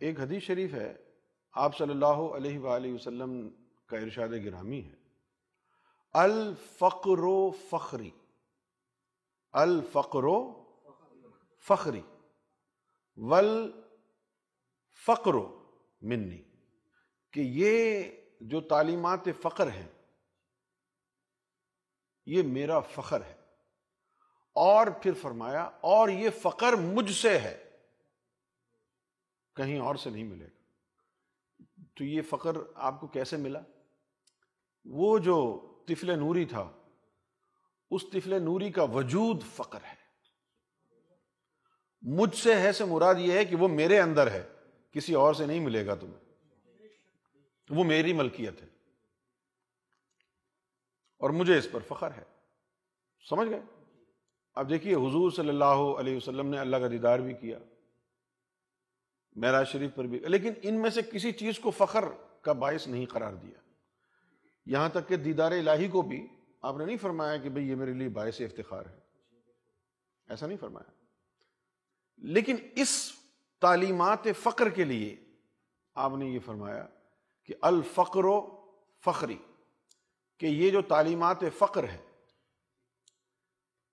ایک 0.00 0.20
حدیث 0.20 0.42
شریف 0.42 0.74
ہے، 0.74 0.96
آپ 1.52 1.78
صلی 1.78 1.90
اللہ 1.90 2.06
علیہ 2.06 2.58
وآلہ 2.58 2.94
وسلم 2.94 3.48
کا 3.86 3.96
ارشاد 3.96 4.28
گرامی 4.44 4.84
ہے۔ 4.84 4.94
الفقر 6.12 7.18
و 7.18 7.50
فخری۔ 7.50 8.10
الفقر 9.52 10.24
و 10.24 10.64
فخری، 11.60 12.02
ول 13.16 13.80
فقر 15.06 15.34
و 15.34 15.72
منی، 16.00 16.42
کہ 17.32 17.40
یہ 17.40 18.04
جو 18.40 18.60
تعلیمات 18.60 19.20
فقر 19.42 19.70
ہیں، 19.70 19.88
یہ 22.26 22.42
میرا 22.42 22.80
فخر 22.80 23.24
ہے۔ 23.24 23.36
اور 24.54 24.86
پھر 25.02 25.12
فرمایا، 25.14 25.62
اور 25.64 26.08
یہ 26.08 26.30
فقر 26.30 26.72
مجھ 26.72 27.12
سے 27.12 27.38
ہے۔ 27.38 27.66
کہیں 29.56 29.78
اور 29.78 29.94
سے 29.94 30.10
نہیں 30.10 30.24
ملے 30.24 30.44
گا۔ 30.44 30.60
تو 31.96 32.04
یہ 32.04 32.22
فقر 32.22 32.56
آپ 32.74 33.00
کو 33.00 33.06
کیسے 33.06 33.36
ملا؟ 33.36 33.60
وہ 34.84 35.18
جو 35.18 35.66
طفل 35.88 36.18
نوری 36.18 36.44
تھا 36.44 36.79
اس 37.90 38.02
طفل 38.12 38.42
نوری 38.42 38.72
کا 38.72 38.82
وجود 38.82 39.42
فقر 39.56 39.78
ہے۔ 39.82 40.00
مجھ 42.02 42.36
سے 42.36 42.54
ہے 42.54 42.72
سے 42.72 42.84
مراد 42.84 43.14
یہ 43.18 43.32
ہے 43.32 43.44
کہ 43.44 43.56
وہ 43.56 43.68
میرے 43.68 44.00
اندر 44.00 44.30
ہے، 44.30 44.48
کسی 44.90 45.14
اور 45.14 45.34
سے 45.34 45.46
نہیں 45.46 45.60
ملے 45.60 45.86
گا 45.86 45.94
تمہیں۔ 45.94 46.30
وہ 47.70 47.84
میری 47.84 48.12
ملکیت 48.12 48.62
ہے۔ 48.62 48.66
اور 51.18 51.30
مجھے 51.30 51.58
اس 51.58 51.68
پر 51.72 51.80
فخر 51.88 52.10
ہے۔ 52.10 52.24
سمجھ 53.28 53.48
گئے؟ 53.48 53.60
اب 54.54 54.70
دیکھیے، 54.70 54.94
حضور 54.94 55.30
صلی 55.30 55.48
اللہ 55.48 55.64
علیہ 55.64 56.16
وسلم 56.16 56.46
نے 56.46 56.58
اللہ 56.58 56.76
کا 56.76 56.88
دیدار 56.88 57.18
بھی 57.18 57.34
کیا۔ 57.34 57.58
معراج 59.36 59.68
شریف 59.68 59.90
پر 59.94 60.04
بھی۔ 60.04 60.18
لیکن 60.18 60.52
ان 60.62 60.82
میں 60.82 60.90
سے 60.90 61.00
کسی 61.02 61.32
چیز 61.32 61.58
کو 61.58 61.70
فخر 61.70 62.04
کا 62.40 62.52
باعث 62.52 62.86
نہیں 62.86 63.06
قرار 63.06 63.32
دیا۔ 63.32 63.60
یہاں 64.66 64.88
تک 64.88 65.08
کہ 65.08 65.16
دیدار 65.16 65.52
الہی 65.52 65.88
کو 65.88 66.02
بھی 66.02 66.26
آپ 66.60 66.76
نے 66.76 66.84
نہیں 66.84 66.96
فرمایا 66.96 67.36
کہ 67.36 67.48
بھئی 67.48 67.68
یہ 67.68 67.74
میرے 67.74 67.92
لیے 67.92 68.08
باعث 68.08 68.40
افتخار 68.40 68.86
ہے؟ 68.86 68.98
ایسا 70.28 70.46
نہیں 70.46 70.58
فرمایا۔ 70.58 70.90
لیکن 72.16 72.56
اس 72.76 73.12
تعلیمات 73.60 74.18
فقر 74.42 74.68
کے 74.68 74.84
لیے 74.84 75.16
آپ 75.94 76.12
نے 76.18 76.26
یہ 76.26 76.38
فرمایا 76.46 76.86
کہ 77.42 77.54
الفقر 77.60 78.24
و 78.24 78.60
فخری، 79.04 79.38
کہ 80.38 80.46
یہ 80.46 80.70
جو 80.70 80.82
تعلیمات 80.82 81.36
فقر 81.58 81.84
ہے، 81.84 81.98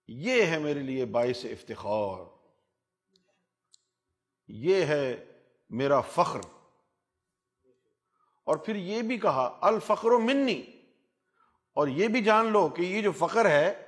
یہ 0.08 0.46
ہے 0.46 0.60
میرے 0.60 0.80
لیے 0.80 1.06
باعث 1.06 1.46
افتخار۔ 1.46 2.26
یہ 4.48 4.86
ہے 4.86 5.26
میرا 5.70 6.02
فخر۔ 6.02 6.40
اور 8.44 8.58
پھر 8.58 8.76
یہ 8.76 9.02
بھی 9.02 9.18
کہا، 9.18 9.58
الفقر 9.62 10.12
و 10.12 10.20
منی۔ 10.20 10.77
اور 11.78 11.88
یہ 11.88 12.08
بھی 12.08 12.24
جان 12.24 12.46
لو 12.46 12.70
کہ 12.70 12.82
یہ 12.82 13.02
جو 13.02 13.12
فخر 13.12 13.46
ہے 13.46 13.88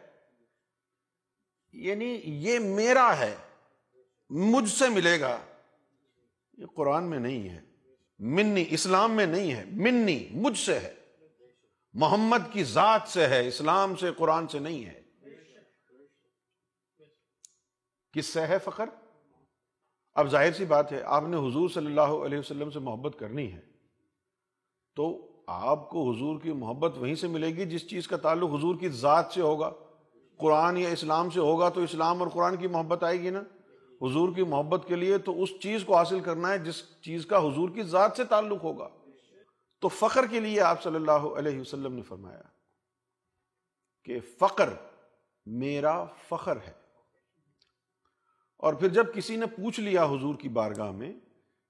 یعنی 1.72 2.22
یہ 2.24 2.60
میرا 2.60 3.20
ہے، 3.20 3.36
مجھ 4.30 4.70
سے 4.70 4.90
ملے 4.90 5.20
گا۔ 5.20 5.40
یہ 6.58 6.66
قرآن 6.66 7.04
میں 7.04 7.20
نہیں 7.20 7.50
ہے، 7.50 7.62
منی 8.20 8.66
اسلام 8.70 9.12
میں 9.12 9.26
نہیں 9.26 9.54
ہے، 9.54 9.64
منی 9.66 10.28
مجھ 10.32 10.58
سے 10.58 10.80
ہے۔ 10.80 10.96
محمد 11.94 12.54
کی 12.54 12.64
ذات 12.64 13.02
سے 13.08 13.28
ہے، 13.28 13.48
اسلام 13.48 13.96
سے، 13.96 14.12
قرآن 14.18 14.48
سے 14.48 14.60
نہیں 14.60 14.86
ہے۔ 14.86 15.02
کس 18.12 18.26
سے 18.26 18.42
ہے 18.42 18.58
فخر 18.66 18.90
اب 20.14 20.28
ظاہر 20.28 20.54
سی 20.54 20.66
بات 20.66 20.92
ہے، 20.92 21.02
آپ 21.02 21.24
نے 21.24 21.38
حضور 21.38 21.70
صلی 21.70 21.86
اللہ 21.86 22.02
علیہ 22.02 22.40
وسلم 22.40 22.72
سے 22.72 22.80
محبت 22.80 23.20
کرنی 23.20 23.54
ہے۔ 23.54 23.62
تو 24.96 25.29
آپ 25.52 25.90
کو 25.90 26.12
حضور 26.12 26.40
کی 26.40 26.52
محبت 26.52 26.98
وہیں 26.98 27.16
سے 27.16 27.28
ملے 27.28 27.48
گی 27.48 27.66
جس 27.66 27.90
چیز 27.90 28.08
کا 28.08 28.18
تعلق 28.18 28.50
حضور 28.54 28.76
کی 28.76 28.90
ذات 28.90 29.26
سے 29.34 29.42
ہوگا۔ 29.42 29.72
قرآن 30.38 30.78
یا 30.78 30.90
اسلام 30.90 31.30
سے 31.30 31.40
ہوگا 31.40 31.70
تو 31.70 31.82
اسلام 31.82 32.22
اور 32.22 32.28
قرآن 32.28 32.56
کی 32.56 32.68
محبت 32.68 33.04
آئے 33.04 33.22
گی 33.22 33.30
نا۔ 33.30 33.40
حضور 34.02 34.36
کی 34.36 34.44
محبت 34.44 34.88
کے 34.88 34.96
لیے 34.96 35.18
تو 35.18 35.44
اس 35.44 35.50
چیز 35.60 35.84
کو 35.84 35.96
حاصل 35.96 36.20
کرنا 36.20 36.52
ہے 36.52 36.58
جس 36.58 37.02
چیز 37.02 37.26
کا 37.26 37.38
حضور 37.38 37.70
کی 37.70 37.84
ذات 37.84 38.12
سے 38.18 38.24
تعلق 38.24 38.64
ہوگا۔ 38.64 38.90
تو 39.82 39.88
فخر 39.88 40.26
کے 40.26 40.40
لیے 40.40 40.62
آپ 40.62 40.84
صلی 40.84 40.96
اللہ 40.96 41.12
علیہ 41.12 41.60
وسلم 41.60 41.94
نے 41.94 42.02
فرمایا 42.02 42.42
کہ 44.04 44.20
فخر 44.40 44.70
میرا 45.46 46.06
فخر 46.06 46.58
ہے۔ 46.68 46.74
اور 48.58 48.74
پھر 48.74 48.88
جب 48.88 49.14
کسی 49.14 49.36
نے 49.36 49.46
پوچھ 49.46 49.80
لیا 49.80 50.06
حضور 50.06 50.36
کی 50.36 50.50
بارگاہ 50.50 50.92
میں 50.92 51.14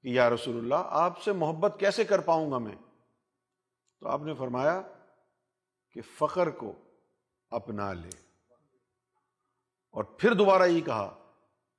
کہ 0.01 0.07
یا 0.07 0.29
رسول 0.29 0.57
اللہ 0.57 0.87
آپ 0.89 1.21
سے 1.21 1.31
محبت 1.31 1.75
کیسے 1.79 2.03
کر 2.03 2.19
پاؤں 2.19 2.51
گا 2.51 2.57
میں؟ 2.57 2.75
تو 3.99 4.07
آپ 4.07 4.21
نے 4.21 4.33
فرمایا 4.33 4.81
کہ 5.91 6.01
فخر 6.17 6.49
کو 6.49 6.73
اپنا 7.49 7.93
لے۔ 7.93 8.09
اور 9.91 10.03
پھر 10.03 10.33
دوبارہ 10.33 10.63
یہ 10.63 10.81
کہا 10.81 11.31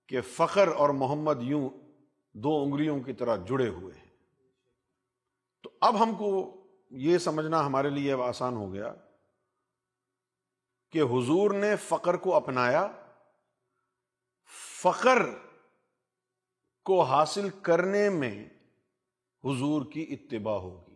کہ 0.09 0.21
فخر 0.21 0.69
اور 0.69 0.89
محمد 0.89 1.43
یوں 1.43 1.71
دو 2.35 2.63
انگلیوں 2.63 3.01
کی 3.01 3.13
طرح 3.13 3.37
جڑے 3.37 3.69
ہوئے 3.69 3.99
ہیں۔ 3.99 4.11
تو 5.63 5.71
اب 5.81 6.03
ہم 6.03 6.15
کو 6.15 6.57
یہ 6.91 7.19
سمجھنا 7.19 7.67
ہمارے 7.67 7.91
لیے 7.91 8.13
اب 8.13 8.23
آسان 8.23 8.55
ہو 8.55 8.73
گیا 8.73 8.95
کہ 10.91 10.99
حضور 10.99 11.51
نے 11.51 11.77
فقر 11.77 12.17
کو 12.17 12.35
اپنایا۔ 12.35 12.87
فقر 14.83 15.19
کو 16.85 17.03
حاصل 17.03 17.49
کرنے 17.63 18.11
میں 18.11 18.45
حضور 19.45 19.83
کی 19.93 20.17
اتباع 20.21 20.59
ہوگی۔ 20.59 20.89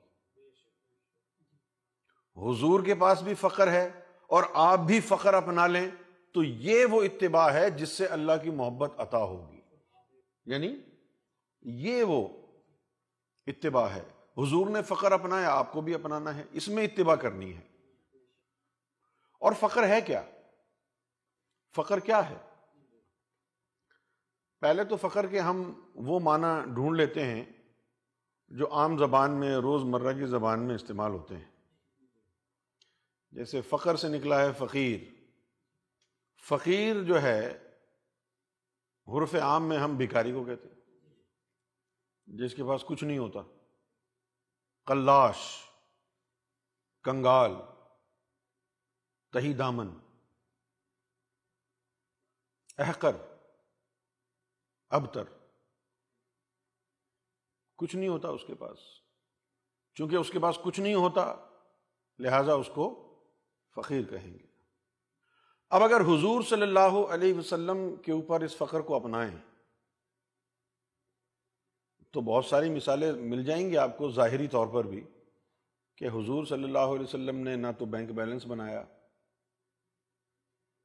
حضور 2.36 2.84
کے 2.84 2.94
پاس 2.94 3.22
بھی 3.22 3.34
فقر 3.34 3.68
ہے 3.68 4.00
اور 4.26 4.44
آپ 4.54 4.78
بھی 4.78 5.00
فقر 5.00 5.34
اپنا 5.34 5.66
لیں، 5.66 5.88
تو 6.32 6.42
یہ 6.42 6.84
وہ 6.84 7.02
اتباع 7.02 7.50
ہے 7.50 7.70
جس 7.70 7.88
سے 7.88 8.06
اللہ 8.06 8.32
کی 8.42 8.50
محبت 8.50 9.00
عطا 9.00 9.22
ہوگی۔ 9.22 9.60
یعنی 10.46 10.76
یہ 11.62 12.02
وہ 12.02 12.28
اتباع 13.46 13.86
ہے۔ 13.86 14.02
حضور 14.36 14.66
نے 14.66 14.82
فقر 14.82 15.12
اپنایا 15.12 15.50
آپ 15.50 15.72
کو 15.72 15.80
بھی 15.80 15.94
اپنانا 15.94 16.34
ہے، 16.34 16.44
اس 16.52 16.68
میں 16.68 16.84
اتباع 16.84 17.14
کرنی 17.14 17.56
ہے۔ 17.56 17.60
اور 19.40 19.52
فقر 19.60 19.88
ہے 19.88 20.00
کیا؟ 20.00 20.22
فقر 21.76 21.98
کیا 21.98 22.30
ہے؟ 22.30 22.36
پہلے 24.60 24.84
تو 24.84 24.96
فخر 24.96 25.26
کے 25.26 25.40
ہم 25.40 25.72
وہ 25.94 26.20
معنی 26.20 26.74
ڈھونڈ 26.74 26.96
لیتے 26.96 27.24
ہیں 27.24 27.44
جو 28.48 28.72
عام 28.72 28.98
زبان 28.98 29.30
میں 29.30 29.56
روز 29.56 29.84
مرہ 29.84 30.12
کی 30.12 30.26
زبان 30.26 30.62
میں 30.62 30.74
استعمال 30.74 31.12
ہوتے 31.12 31.36
ہیں۔ 31.36 31.53
جیسے 33.34 33.60
فخر 33.62 33.96
سے 33.96 34.08
نکلا 34.08 34.40
ہے 34.40 34.52
فقیر۔ 34.58 35.00
فقیر 36.42 37.02
جو 37.02 37.22
ہے، 37.22 37.50
حرف 39.06 39.34
عام 39.34 39.68
میں 39.68 39.78
ہم 39.78 39.96
بھکاری 39.96 40.32
کو 40.32 40.44
کہتے 40.44 40.68
ہیں، 40.68 40.80
جس 42.26 42.54
کے 42.54 42.62
پاس 42.68 42.84
کچھ 42.88 43.04
نہیں 43.04 43.18
ہوتا۔ 43.18 43.40
کلاش 44.86 45.64
کنگال، 47.02 47.50
تہی 49.32 49.54
دامن۔ 49.54 49.88
احکر 52.78 53.16
ابتر۔ 54.88 55.24
کچھ 57.76 57.96
نہیں 57.96 58.08
ہوتا 58.08 58.28
اس 58.28 58.42
کے 58.46 58.54
پاس۔ 58.54 58.78
چونکہ 59.94 60.16
اس 60.16 60.30
کے 60.30 60.38
پاس 60.38 60.58
کچھ 60.64 60.80
نہیں 60.80 60.94
ہوتا، 60.94 61.34
لہذا 62.18 62.52
اس 62.52 62.70
کو 62.74 63.00
فقیر 63.76 64.02
کہیں 64.02 64.32
گے۔ 64.32 64.46
اب 65.72 65.82
اگر 65.82 66.00
حضور 66.02 66.42
صلی 66.42 66.62
اللہ 66.62 66.96
علیہ 67.10 67.34
وسلم 67.34 67.78
کے 67.96 68.12
اوپر 68.12 68.40
اس 68.40 68.56
فخر 68.56 68.80
کو 68.80 68.94
اپنائیں، 68.96 69.36
تو 72.14 72.20
بہت 72.20 72.44
ساری 72.44 72.70
مثالیں 72.70 73.12
مل 73.12 73.44
جائیں 73.44 73.68
گی 73.70 73.76
آپ 73.76 73.96
کو 73.98 74.10
ظاہری 74.10 74.46
طور 74.48 74.66
پر 74.66 74.84
بھی 74.84 75.02
کہ 75.98 76.08
حضور 76.08 76.44
صلی 76.44 76.64
اللہ 76.64 76.92
علیہ 76.92 77.02
وسلم 77.02 77.38
نے 77.38 77.56
نہ 77.56 77.66
تو 77.78 77.84
بینک 77.86 78.10
بیلنس 78.10 78.46
بنایا، 78.46 78.84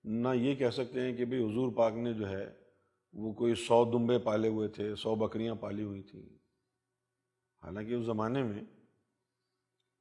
نہ 0.04 0.34
یہ 0.36 0.56
کہہ 0.56 0.70
سکتے 0.70 1.02
ہیں 1.02 1.16
کہ 1.18 1.26
بھی 1.26 1.44
حضور 1.44 1.72
پاک 1.76 1.94
نے 1.94 2.14
جو 2.14 2.30
ہے 2.30 2.46
وہ 3.14 3.32
کوئی 3.34 3.56
سو 3.58 3.84
دمبے 3.86 4.18
پالے 4.20 4.48
ہوئے 4.48 4.68
تھے، 4.68 4.94
سو 4.96 5.16
بکریاں 5.16 5.56
پالی 5.56 5.84
ہوئی 5.84 6.02
تھیں۔ 6.04 6.28
حالانکہ 7.64 7.94
اس 7.94 8.06
زمانے 8.06 8.44
میں 8.44 8.64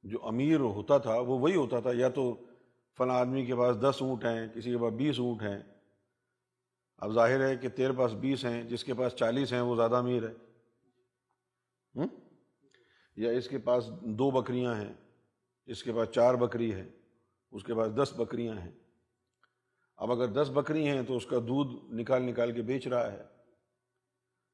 جو 0.03 0.25
امیر 0.27 0.59
ہوتا 0.59 0.97
تھا 0.97 1.17
وہ 1.19 1.37
وہی 1.39 1.55
ہوتا 1.55 1.79
تھا، 1.79 1.91
یا 1.93 2.09
تو 2.09 2.33
فلاں 2.99 3.15
آدمی 3.15 3.45
کے 3.45 3.55
پاس 3.55 3.77
دس 3.81 4.01
اونٹ 4.01 4.25
ہیں، 4.25 4.47
کسی 4.47 4.71
کے 4.71 4.77
پاس 4.77 4.93
بیس 4.93 5.19
اونٹ 5.19 5.41
ہیں۔ 5.41 5.59
اب 6.97 7.13
ظاہر 7.13 7.47
ہے 7.47 7.57
کہ 7.57 7.69
تیرے 7.69 7.93
پاس 7.93 8.13
بیس 8.13 8.45
ہیں، 8.45 8.63
جس 8.63 8.83
کے 8.83 8.93
پاس 8.93 9.13
چالیس 9.13 9.53
ہیں، 9.53 9.61
وہ 9.61 9.75
زیادہ 9.75 9.95
امیر 9.95 10.29
ہے۔ 10.29 10.33
یا 13.15 13.31
اس 13.31 13.49
کے 13.49 13.57
پاس 13.57 13.89
دو 14.01 14.31
بکریاں 14.31 14.75
ہیں، 14.75 14.93
اس 15.65 15.83
کے 15.83 15.93
پاس 15.93 16.09
چار 16.09 16.33
بکری 16.33 16.73
ہے 16.73 16.89
اس 17.51 17.63
کے 17.63 17.75
پاس 17.75 17.91
دس 18.03 18.13
بکریاں 18.17 18.55
ہیں۔ 18.55 18.71
اب 19.97 20.11
اگر 20.11 20.27
دس 20.27 20.51
بکری 20.53 20.87
ہیں 20.87 21.03
تو 21.03 21.15
اس 21.15 21.25
کا 21.25 21.39
دودھ 21.39 21.93
نکال 21.93 22.21
نکال 22.21 22.51
کے 22.51 22.61
بیچ 22.61 22.87
رہا 22.87 23.11
ہے۔ 23.11 23.23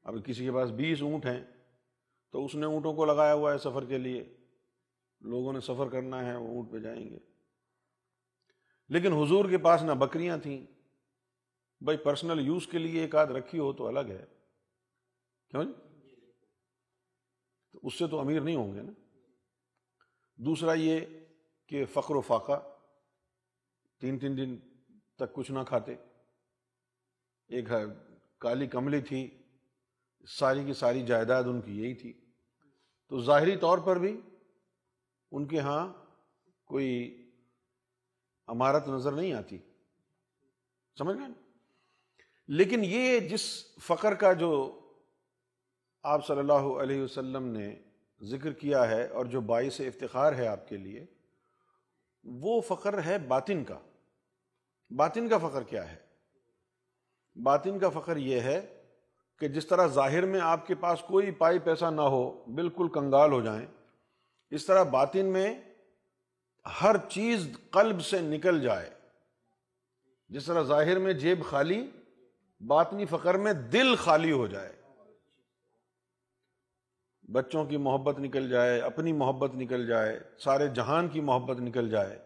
اب 0.04 0.16
کسی 0.26 0.46
کے 0.46 0.52
پاس 0.52 0.70
بیس 0.70 1.02
اونٹ 1.02 1.26
ہیں، 1.26 1.44
تو 2.32 2.46
اس 2.46 2.56
نے 2.56 2.66
اونٹوں 2.66 2.94
کو 2.94 3.06
لگایا 3.06 3.34
ہوا 3.34 3.54
ہے 3.54 3.58
سفر 3.58 3.86
کے 3.86 3.98
لیے۔ 3.98 4.38
لوگوں 5.22 5.54
نے 5.54 5.60
سفر 5.60 5.90
کرنا 5.90 6.26
ہے، 6.26 6.36
وہ 6.36 6.48
اونٹ 6.48 6.72
پہ 6.72 6.78
جائیں 6.78 7.10
گے۔ 7.10 7.35
لیکن 8.90 9.14
حضور 9.14 9.50
کے 9.50 9.58
پاس 9.58 9.84
نہ 9.84 9.92
بکریاں 9.92 10.38
تھیں۔ 10.38 10.66
بھائی 11.82 11.98
پرسنل 11.98 12.46
یوز 12.46 12.68
کے 12.68 12.78
لیے 12.78 13.02
ایک 13.02 13.16
آدھ 13.16 13.32
رکھی 13.32 13.60
ہو 13.60 13.74
تو 13.74 13.88
الگ 13.88 14.00
ہے۔ 14.00 14.26
کیوں 15.50 15.64
جی؟ 15.64 15.72
تو 17.72 17.80
اس 17.84 17.98
سے 17.98 18.08
تو 18.08 18.20
امیر 18.20 18.42
نہیں 18.42 18.56
ہوں 18.56 18.76
گے 18.76 18.82
نا۔ 18.82 18.92
دوسرا 20.36 20.74
یہ 20.74 21.00
کہ 21.68 21.86
فقر 21.86 22.16
و 22.16 22.22
فاقہ، 22.22 22.78
تین 24.00 24.20
تین 24.20 24.38
دن 24.38 24.58
تک 25.16 25.34
کچھ 25.34 25.52
نہ 25.52 25.60
کھاتے۔ 25.68 25.96
ایک 27.48 27.68
کالی 28.38 28.68
کملی 28.68 29.02
تھی 29.02 29.44
ساری 30.28 30.64
کی 30.66 30.74
ساری 30.74 31.06
جائیداد 31.06 31.44
ان 31.44 31.62
کی 31.62 31.84
یہی 31.84 31.94
تھی۔ 31.94 32.14
تو 33.08 33.20
ظاہری 33.20 33.58
طور 33.58 33.78
پر 33.78 33.96
بھی 33.96 34.22
ان 35.32 35.48
کے 35.48 35.60
ہاں 35.60 35.94
کوئی 36.66 37.22
عمارت 38.48 38.88
نظر 38.88 39.12
نہیں 39.12 39.34
آتی۔ 39.34 39.58
سمجھ 40.98 41.18
گئے؟ 41.18 41.28
لیکن 42.48 42.82
یہ 42.84 43.20
جس 43.20 43.64
فقر 43.80 44.14
کا 44.14 44.34
جو 44.34 44.80
آپ 46.04 46.28
صلی 46.28 46.40
اللہ 46.40 46.54
علیہ 46.54 47.02
وسلم 47.02 47.44
نے 47.44 47.76
ذکر 48.22 48.54
کیا 48.54 48.90
ہے 48.90 49.08
اور 49.08 49.26
جو 49.26 49.42
باعث 49.42 49.82
افتخار 49.82 50.34
ہے 50.34 50.48
آپ 50.48 50.68
کے 50.68 50.78
لیے، 50.78 51.06
وہ 52.24 52.62
فخر 52.62 53.04
ہے 53.04 53.18
باطن 53.18 53.64
کا۔ 53.64 53.80
باطن 54.90 55.30
کا 55.30 55.38
فخر 55.38 55.64
کیا 55.64 55.92
ہے؟ 55.92 55.98
باطن 57.44 57.80
کا 57.80 57.90
فخر 57.90 58.18
یہ 58.18 58.40
ہے 58.40 58.84
کہ 59.40 59.48
جس 59.48 59.68
طرح 59.68 59.88
ظاہر 59.88 60.26
میں 60.26 60.40
آپ 60.40 60.68
کے 60.68 60.76
پاس 60.76 61.02
کوئی 61.02 61.32
پائی 61.32 61.60
پیسہ 61.60 61.86
نہ 61.86 62.02
ہو، 62.02 62.46
بالکل 62.56 62.88
کنگال 62.88 63.32
ہو 63.32 63.42
جائیں، 63.42 63.66
اس 64.52 64.66
طرح 64.66 64.84
باطن 64.84 65.26
میں 65.26 65.62
ہر 66.82 66.96
چیز 67.10 67.58
قلب 67.72 68.02
سے 68.02 68.22
نکل 68.22 68.62
جائے۔ 68.62 68.90
جس 70.30 70.46
طرح 70.46 70.64
ظاہر 70.64 71.00
میں 71.00 71.14
جیب 71.14 71.46
خالی، 71.46 71.90
باطنی 72.68 73.06
فخر 73.06 73.38
میں 73.38 73.54
دل 73.54 73.96
خالی 73.96 74.32
ہو 74.32 74.48
جائے۔ 74.48 74.74
بچوں 77.32 77.66
کی 77.66 77.78
محبت 77.78 78.20
نکل 78.20 78.50
جائے، 78.50 78.80
اپنی 78.80 79.14
محبت 79.14 79.56
نکل 79.56 79.88
جائے، 79.88 80.20
سارے 80.40 80.68
جہان 80.68 81.08
کی 81.08 81.22
محبت 81.22 81.60
نکل 81.60 81.90
جائے۔ 81.90 82.20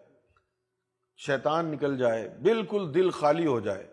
شیطان 1.18 1.66
نکل 1.66 1.98
جائے، 1.98 2.30
بالکل 2.30 2.94
دل 2.94 3.10
خالی 3.10 3.46
ہو 3.46 3.60
جائے۔ 3.60 3.88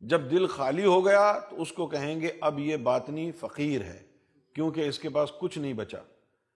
جب 0.00 0.30
دل 0.30 0.46
خالی 0.46 0.84
ہو 0.84 1.06
گیا 1.06 1.38
تو 1.50 1.62
اس 1.62 1.72
کو 1.72 1.86
کہیں 1.86 2.20
گے 2.20 2.30
اب 2.40 2.58
یہ 2.58 2.76
باطنی 2.76 3.32
فقیر 3.32 3.82
ہے، 3.82 4.02
کیونکہ 4.54 4.88
اس 4.88 4.98
کے 4.98 5.08
پاس 5.08 5.32
کچھ 5.40 5.58
نہیں 5.58 5.72
بچا۔ 5.72 5.98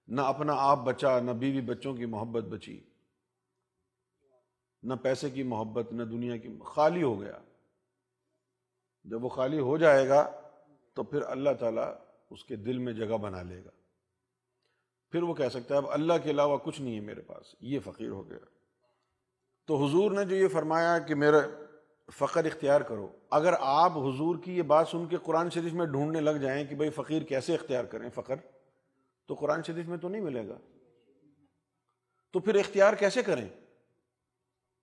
نہ 0.08 0.20
اپنا 0.20 0.52
آپ 0.56 0.78
بچا، 0.78 1.20
نہ 1.20 1.30
بیوی 1.30 1.60
بچوں 1.60 1.94
کی 1.94 2.06
محبت 2.06 2.44
بچی۔ 2.44 2.80
نہ 4.82 4.94
پیسے 4.94 5.30
کی 5.30 5.42
محبت، 5.42 5.92
نہ 5.92 6.02
دنیا 6.02 6.36
کی، 6.36 6.48
خالی 6.64 7.02
ہو 7.02 7.20
گیا۔ 7.20 7.38
جب 9.04 9.24
وہ 9.24 9.28
خالی 9.28 9.58
ہو 9.58 9.78
جائے 9.78 10.08
گا 10.08 10.40
تو 10.94 11.02
پھر 11.02 11.22
اللہ 11.22 11.50
تعالیٰ 11.60 11.94
اس 12.30 12.44
کے 12.44 12.56
دل 12.56 12.78
میں 12.78 12.92
جگہ 12.92 13.16
بنا 13.16 13.42
لے 13.42 13.64
گا۔ 13.64 13.70
پھر 15.10 15.22
وہ 15.22 15.34
کہہ 15.34 15.48
سکتا 15.48 15.74
ہے، 15.74 15.78
اب 15.78 15.90
اللہ 15.90 16.12
کے 16.24 16.30
علاوہ 16.30 16.58
کچھ 16.58 16.80
نہیں 16.80 16.94
ہے 16.94 17.00
میرے 17.00 17.20
پاس، 17.20 17.54
یہ 17.60 17.78
فقیر 17.84 18.08
ہو 18.08 18.30
گیا۔ 18.30 18.38
تو 19.66 19.86
حضور 19.86 20.10
نے 20.10 20.24
جو 20.24 20.36
یہ 20.36 20.48
فرمایا 20.48 20.98
کہ 20.98 21.14
میرا 21.14 21.38
فخر 22.12 22.44
اختیار 22.44 22.80
کرو، 22.80 23.08
اگر 23.30 23.54
آپ 23.60 23.92
حضور 23.96 24.38
کی 24.38 24.56
یہ 24.56 24.62
بات 24.62 24.88
سن 24.88 25.06
کے 25.06 25.16
قرآن 25.16 25.50
شریف 25.50 25.72
میں 25.72 25.86
ڈھونڈنے 25.86 26.20
لگ 26.20 26.30
جائیں 26.30 26.64
کہ 26.64 26.74
بھائی 26.74 26.90
فقیر 26.90 27.22
کیسے 27.22 27.54
اختیار 27.54 27.84
کریں 27.84 28.10
فخر 28.14 28.34
تو 29.26 29.34
قرآن 29.34 29.62
شریف 29.62 29.88
میں 29.88 29.98
تو 29.98 30.08
نہیں 30.08 30.22
ملے 30.22 30.48
گا۔ 30.48 30.58
تو 32.32 32.40
پھر 32.40 32.54
اختیار 32.54 32.94
کیسے 32.94 33.22
کریں؟ 33.22 33.48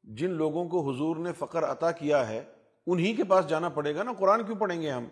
جن 0.08 0.32
لوگوں 0.32 0.68
کو 0.70 0.90
حضور 0.90 1.18
نے 1.18 1.32
فقر 1.34 1.64
عطا 1.64 1.92
کیا 1.92 2.28
ہے، 2.30 2.44
انہی 2.88 3.14
کے 3.16 3.24
پاس 3.24 3.48
جانا 3.50 3.70
پڑے 3.70 3.96
گا 3.96 4.04
نا؟ 4.04 4.14
قرآن 4.14 4.46
کیوں 4.46 4.58
پڑھیں 4.60 4.82
گے 4.82 4.90
ہم؟ 4.92 5.06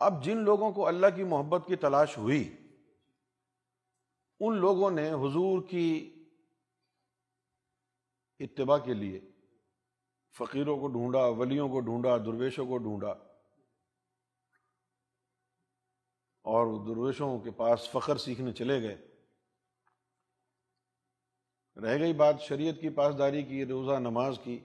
اب 0.00 0.22
جن 0.24 0.36
لوگوں 0.36 0.70
کو 0.72 0.86
اللہ 0.86 1.06
کی 1.16 1.24
محبت 1.24 1.66
کی 1.66 1.76
تلاش 1.76 2.18
ہوئی، 2.18 2.42
ان 4.40 4.56
لوگوں 4.56 4.90
نے 4.90 5.10
حضور 5.12 5.62
کی 5.68 5.88
اتباع 8.40 8.78
کے 8.78 8.94
لیے 8.94 9.20
فقیروں 10.34 10.76
کو 10.78 10.88
ڈھونڈا، 10.88 11.24
ولیوں 11.38 11.68
کو 11.68 11.80
ڈھونڈا، 11.80 12.16
درویشوں 12.18 12.66
کو 12.66 12.78
ڈھونڈا، 12.78 13.14
اور 16.44 16.66
درویشوں 16.86 17.38
کے 17.38 17.50
پاس 17.50 17.88
فخر 17.90 18.16
سیکھنے 18.16 18.52
چلے 18.52 18.80
گئے۔ 18.82 18.96
رہ 21.82 21.98
گئی 21.98 22.12
بات 22.12 22.40
شریعت 22.40 22.80
کی 22.80 22.88
پاسداری 22.88 23.42
کی، 23.42 23.64
روزہ 23.66 23.98
نماز 23.98 24.38
کی۔ 24.44 24.58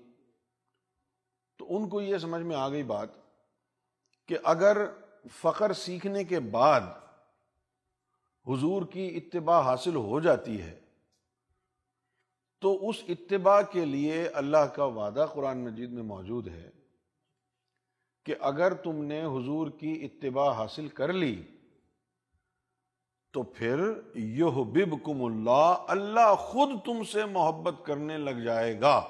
تو 1.58 1.78
ان 1.78 1.90
کو 1.90 2.02
یہ 2.02 2.18
سمجھ 2.18 2.42
میں 2.42 2.56
آ 2.56 2.70
گئی 2.70 2.84
بات 2.84 3.10
کہ 4.28 4.38
اگر 4.44 4.78
فخر 5.32 5.74
سیکھنے 5.74 6.24
کے 6.24 6.40
بعد 6.40 6.82
حضور 8.48 8.82
کی 8.86 9.08
اتباع 9.18 9.62
حاصل 9.62 9.96
ہو 9.96 10.20
جاتی 10.20 10.62
ہے، 10.62 10.80
تو 12.62 12.90
اس 12.90 12.96
اتباع 13.10 13.62
کے 13.62 13.86
لیے 13.86 14.28
اللہ 14.28 14.66
کا 14.76 14.84
وعدہ 14.84 15.26
قرآن 15.34 15.58
مجید 15.58 15.90
میں 15.90 16.04
موجود 16.04 16.48
ہے 16.48 16.70
کہ 18.26 18.36
اگر 18.40 18.74
تم 18.74 19.04
نے 19.04 19.24
حضور 19.24 19.68
کی 19.70 19.92
اتباع 20.06 20.52
حاصل 20.52 20.88
کر 20.88 21.14
لی 21.14 21.44
تو 23.34 23.44
پھر 23.44 23.80
یہ 24.16 24.46
بب 24.46 25.06
کم 25.06 25.24
اللہ 25.24 25.76
اللہ 25.88 26.36
خود 26.36 26.70
تم 26.86 27.04
سے 27.04 27.26
محبت 27.26 27.86
کرنے 27.86 28.18
لگ 28.18 28.44
جائے 28.44 28.82
گا۔ 28.82 29.02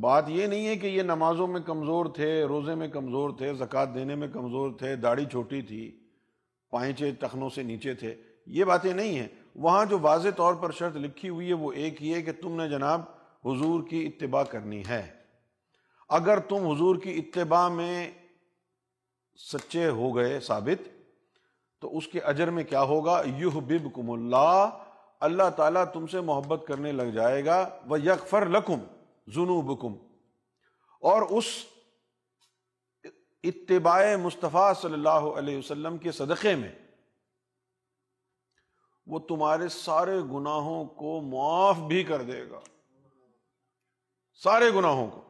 بات 0.00 0.24
یہ 0.28 0.46
نہیں 0.46 0.66
ہے 0.66 0.76
کہ 0.76 0.86
یہ 0.86 1.02
نمازوں 1.02 1.46
میں 1.46 1.60
کمزور 1.60 2.06
تھے، 2.06 2.44
روزے 2.44 2.74
میں 2.74 2.88
کمزور 2.88 3.30
تھے، 3.30 3.54
زکوٰۃ 3.54 3.94
دینے 3.94 4.14
میں 4.14 4.28
کمزور 4.28 4.70
تھے، 4.78 4.96
داڑھی 4.96 5.24
چھوٹی 5.24 5.62
تھی 5.62 6.08
پائنچے 6.70 7.10
ٹخنوں 7.10 7.48
سے 7.48 7.62
نیچے 7.62 7.94
تھے، 7.94 8.14
یہ 8.46 8.64
باتیں 8.64 8.92
نہیں 8.92 9.18
ہیں۔ 9.18 9.28
وہاں 9.54 9.84
جو 9.84 9.98
واضح 9.98 10.28
طور 10.36 10.54
پر 10.54 10.70
شرط 10.70 10.96
لکھی 10.96 11.28
ہوئی 11.28 11.48
ہے 11.48 11.54
وہ 11.54 11.72
ایک 11.72 12.02
ہی 12.02 12.14
ہے 12.14 12.22
کہ 12.22 12.32
تم 12.32 12.62
نے 12.62 12.68
جناب 12.68 13.00
حضور 13.44 13.88
کی 13.88 14.06
اتباع 14.06 14.42
کرنی 14.42 14.82
ہے۔ 14.88 15.10
اگر 16.08 16.38
تم 16.38 16.56
حضور 16.56 16.96
کی 16.96 17.12
اتباع 17.12 17.68
میں 17.68 18.10
سچے 19.36 19.88
ہو 19.88 20.16
گئے 20.16 20.40
ثابت، 20.40 20.88
تو 21.80 21.96
اس 21.96 22.08
کے 22.08 22.20
اجر 22.20 22.50
میں 22.50 22.64
کیا 22.64 22.82
ہوگا؟ 22.82 23.22
یوہ 23.36 23.60
بب 23.60 23.94
کم 23.94 24.10
اللہ 24.10 24.82
اللہ 25.20 25.50
تعالیٰ 25.56 25.84
تم 25.92 26.06
سے 26.06 26.20
محبت 26.20 26.64
کرنے 26.68 26.92
لگ 26.92 27.02
جائے 27.02 27.44
گا 27.44 27.68
وہ 27.86 28.00
یکفر 28.00 28.46
لکم 28.46 28.78
ذنوبکم۔ 29.34 29.94
اور 31.00 31.22
اس 31.22 31.44
اتباع 33.42 34.16
مصطفیٰ 34.16 34.74
صلی 34.74 34.92
اللہ 34.92 35.08
علیہ 35.08 35.58
وسلم 35.58 35.98
کے 35.98 36.12
صدقے 36.12 36.54
میں، 36.54 36.72
وہ 39.06 39.18
تمہارے 39.18 39.68
سارے 39.68 40.20
گناہوں 40.20 40.84
کو 40.84 41.20
معاف 41.20 41.76
بھی 41.76 42.04
کر 42.04 42.22
دے 42.22 42.50
گا۔ 42.50 42.60
سارے 44.42 44.70
گناہوں 44.70 45.10
کو۔ 45.10 45.25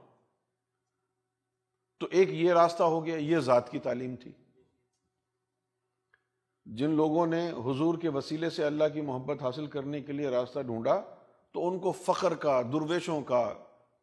تو 2.00 2.06
ایک 2.10 2.30
یہ 2.30 2.52
راستہ 2.52 2.82
ہو 2.82 3.04
گیا، 3.06 3.16
یہ 3.16 3.38
ذات 3.38 3.70
کی 3.70 3.78
تعلیم 3.78 4.16
تھی۔ 4.16 4.32
جن 6.66 6.90
لوگوں 6.90 7.26
نے 7.26 7.50
حضور 7.50 7.98
کے 7.98 8.08
وسیلے 8.08 8.50
سے 8.50 8.64
اللہ 8.64 8.84
کی 8.94 9.00
محبت 9.00 9.42
حاصل 9.42 9.66
کرنے 9.66 10.00
کے 10.00 10.12
لیے 10.12 10.28
راستہ 10.28 10.60
ڈھونڈا، 10.60 11.00
تو 11.52 11.68
ان 11.68 11.78
کو 11.78 11.92
فخر 11.92 12.34
کا، 12.34 12.62
درویشوں 12.62 13.20
کا، 13.22 13.54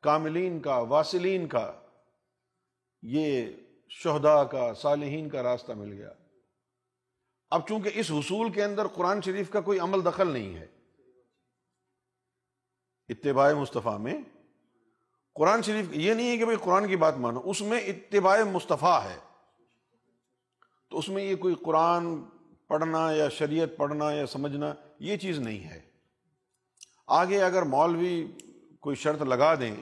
کاملین 0.01 0.59
کا، 0.59 0.77
واصلین 0.77 1.47
کا، 1.47 1.81
یہ 3.01 3.45
شہداء 3.89 4.43
کا، 4.43 4.73
صالحین 4.73 5.29
کا 5.29 5.43
راستہ 5.43 5.71
مل 5.71 5.93
گیا۔ 5.93 6.13
اب 7.49 7.67
چونکہ 7.67 7.89
اس 7.93 8.11
حصول 8.11 8.51
کے 8.51 8.63
اندر 8.63 8.87
قرآن 8.87 9.21
شریف 9.21 9.49
کا 9.49 9.61
کوئی 9.61 9.79
عمل 9.79 10.05
دخل 10.05 10.27
نہیں 10.27 10.55
ہے، 10.55 10.67
اتباع 13.09 13.53
مصطفیٰ 13.53 13.99
میں 13.99 14.21
قرآن 15.35 15.61
شریف، 15.61 15.85
یہ 15.91 16.13
نہیں 16.13 16.29
ہے 16.29 16.37
کہ 16.37 16.43
بھائی 16.43 16.57
قرآن 16.63 16.87
کی 16.87 16.95
بات 16.95 17.17
مانو، 17.17 17.41
اس 17.43 17.61
میں 17.61 17.79
اتباع 17.79 18.43
مصطفیٰ 18.43 19.03
ہے۔ 19.03 19.17
تو 20.89 20.97
اس 20.97 21.09
میں 21.09 21.23
یہ 21.23 21.35
کوئی 21.35 21.55
قرآن 21.55 22.21
پڑھنا 22.67 23.11
یا 23.11 23.29
شریعت 23.29 23.69
پڑھنا 23.77 24.11
یا 24.11 24.27
سمجھنا، 24.27 24.73
یہ 24.99 25.17
چیز 25.17 25.39
نہیں 25.39 25.63
ہے۔ 25.63 25.81
آگے 27.07 27.43
اگر 27.43 27.61
مولوی 27.61 28.27
کوئی 28.79 28.95
شرط 28.95 29.21
لگا 29.21 29.55
دیں 29.55 29.75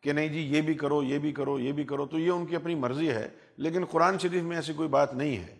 کہ 0.00 0.12
نہیں 0.12 0.28
جی 0.28 0.40
یہ 0.40 0.60
بھی 0.60 0.74
کرو، 0.74 1.02
یہ 1.02 1.18
بھی 1.18 1.32
کرو، 1.32 1.58
یہ 1.58 1.72
بھی 1.72 1.84
کرو، 1.84 2.06
تو 2.06 2.18
یہ 2.18 2.30
ان 2.30 2.46
کی 2.46 2.56
اپنی 2.56 2.74
مرضی 2.74 3.10
ہے۔ 3.10 3.28
لیکن 3.56 3.84
قرآن 3.84 4.18
شریف 4.18 4.42
میں 4.42 4.56
ایسی 4.56 4.72
کوئی 4.72 4.88
بات 4.88 5.14
نہیں 5.14 5.36
ہے۔ 5.36 5.58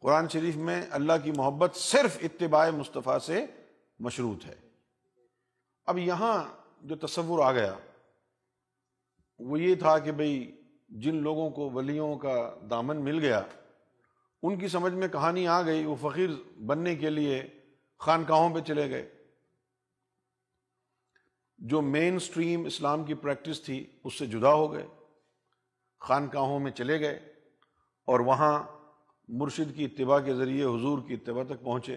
قرآن 0.00 0.28
شریف 0.28 0.56
میں 0.56 0.82
اللہ 0.90 1.12
کی 1.24 1.32
محبت 1.36 1.76
صرف 1.76 2.18
اتباع 2.22 2.70
مصطفیٰ 2.70 3.18
سے 3.18 3.46
مشروط 3.98 4.46
ہے۔ 4.46 4.54
اب 5.86 5.98
یہاں 5.98 6.44
جو 6.82 6.96
تصور 6.96 7.44
آ 7.44 7.52
گیا 7.52 7.74
وہ 9.44 9.60
یہ 9.60 9.74
تھا 9.74 9.98
کہ 9.98 10.12
بھئی 10.12 10.62
جن 10.88 11.14
لوگوں 11.14 11.50
کو 11.50 11.70
ولیوں 11.70 12.18
کا 12.18 12.54
دامن 12.70 13.04
مل 13.04 13.18
گیا، 13.18 13.42
ان 14.42 14.58
کی 14.58 14.68
سمجھ 14.68 14.92
میں 14.92 15.08
کہانی 15.08 15.48
آ 15.48 15.62
گئی، 15.62 15.84
وہ 15.84 15.96
فقیر 16.00 16.30
بننے 16.66 16.96
کے 16.96 17.10
لیے 17.10 17.42
خانقاہوں 17.98 18.54
پہ 18.54 18.60
چلے 18.60 18.90
گئے۔ 18.90 19.24
جو 21.58 21.82
مین 21.82 22.18
سٹریم 22.18 22.64
اسلام 22.64 23.04
کی 23.04 23.14
پریکٹس 23.14 23.62
تھی، 23.62 23.86
اس 24.04 24.18
سے 24.18 24.26
جدا 24.26 24.54
ہو 24.54 24.72
گئے، 24.72 24.86
خانقاہوں 26.00 26.60
میں 26.60 26.72
چلے 26.72 27.00
گئے 27.00 27.16
اور 28.04 28.20
وہاں 28.20 28.62
مرشد 29.28 29.76
کی 29.76 29.84
اتباع 29.84 30.20
کے 30.20 30.34
ذریعے 30.34 30.64
حضور 30.64 30.98
کی 31.08 31.14
اتباع 31.14 31.44
تک 31.44 31.64
پہنچے۔ 31.64 31.94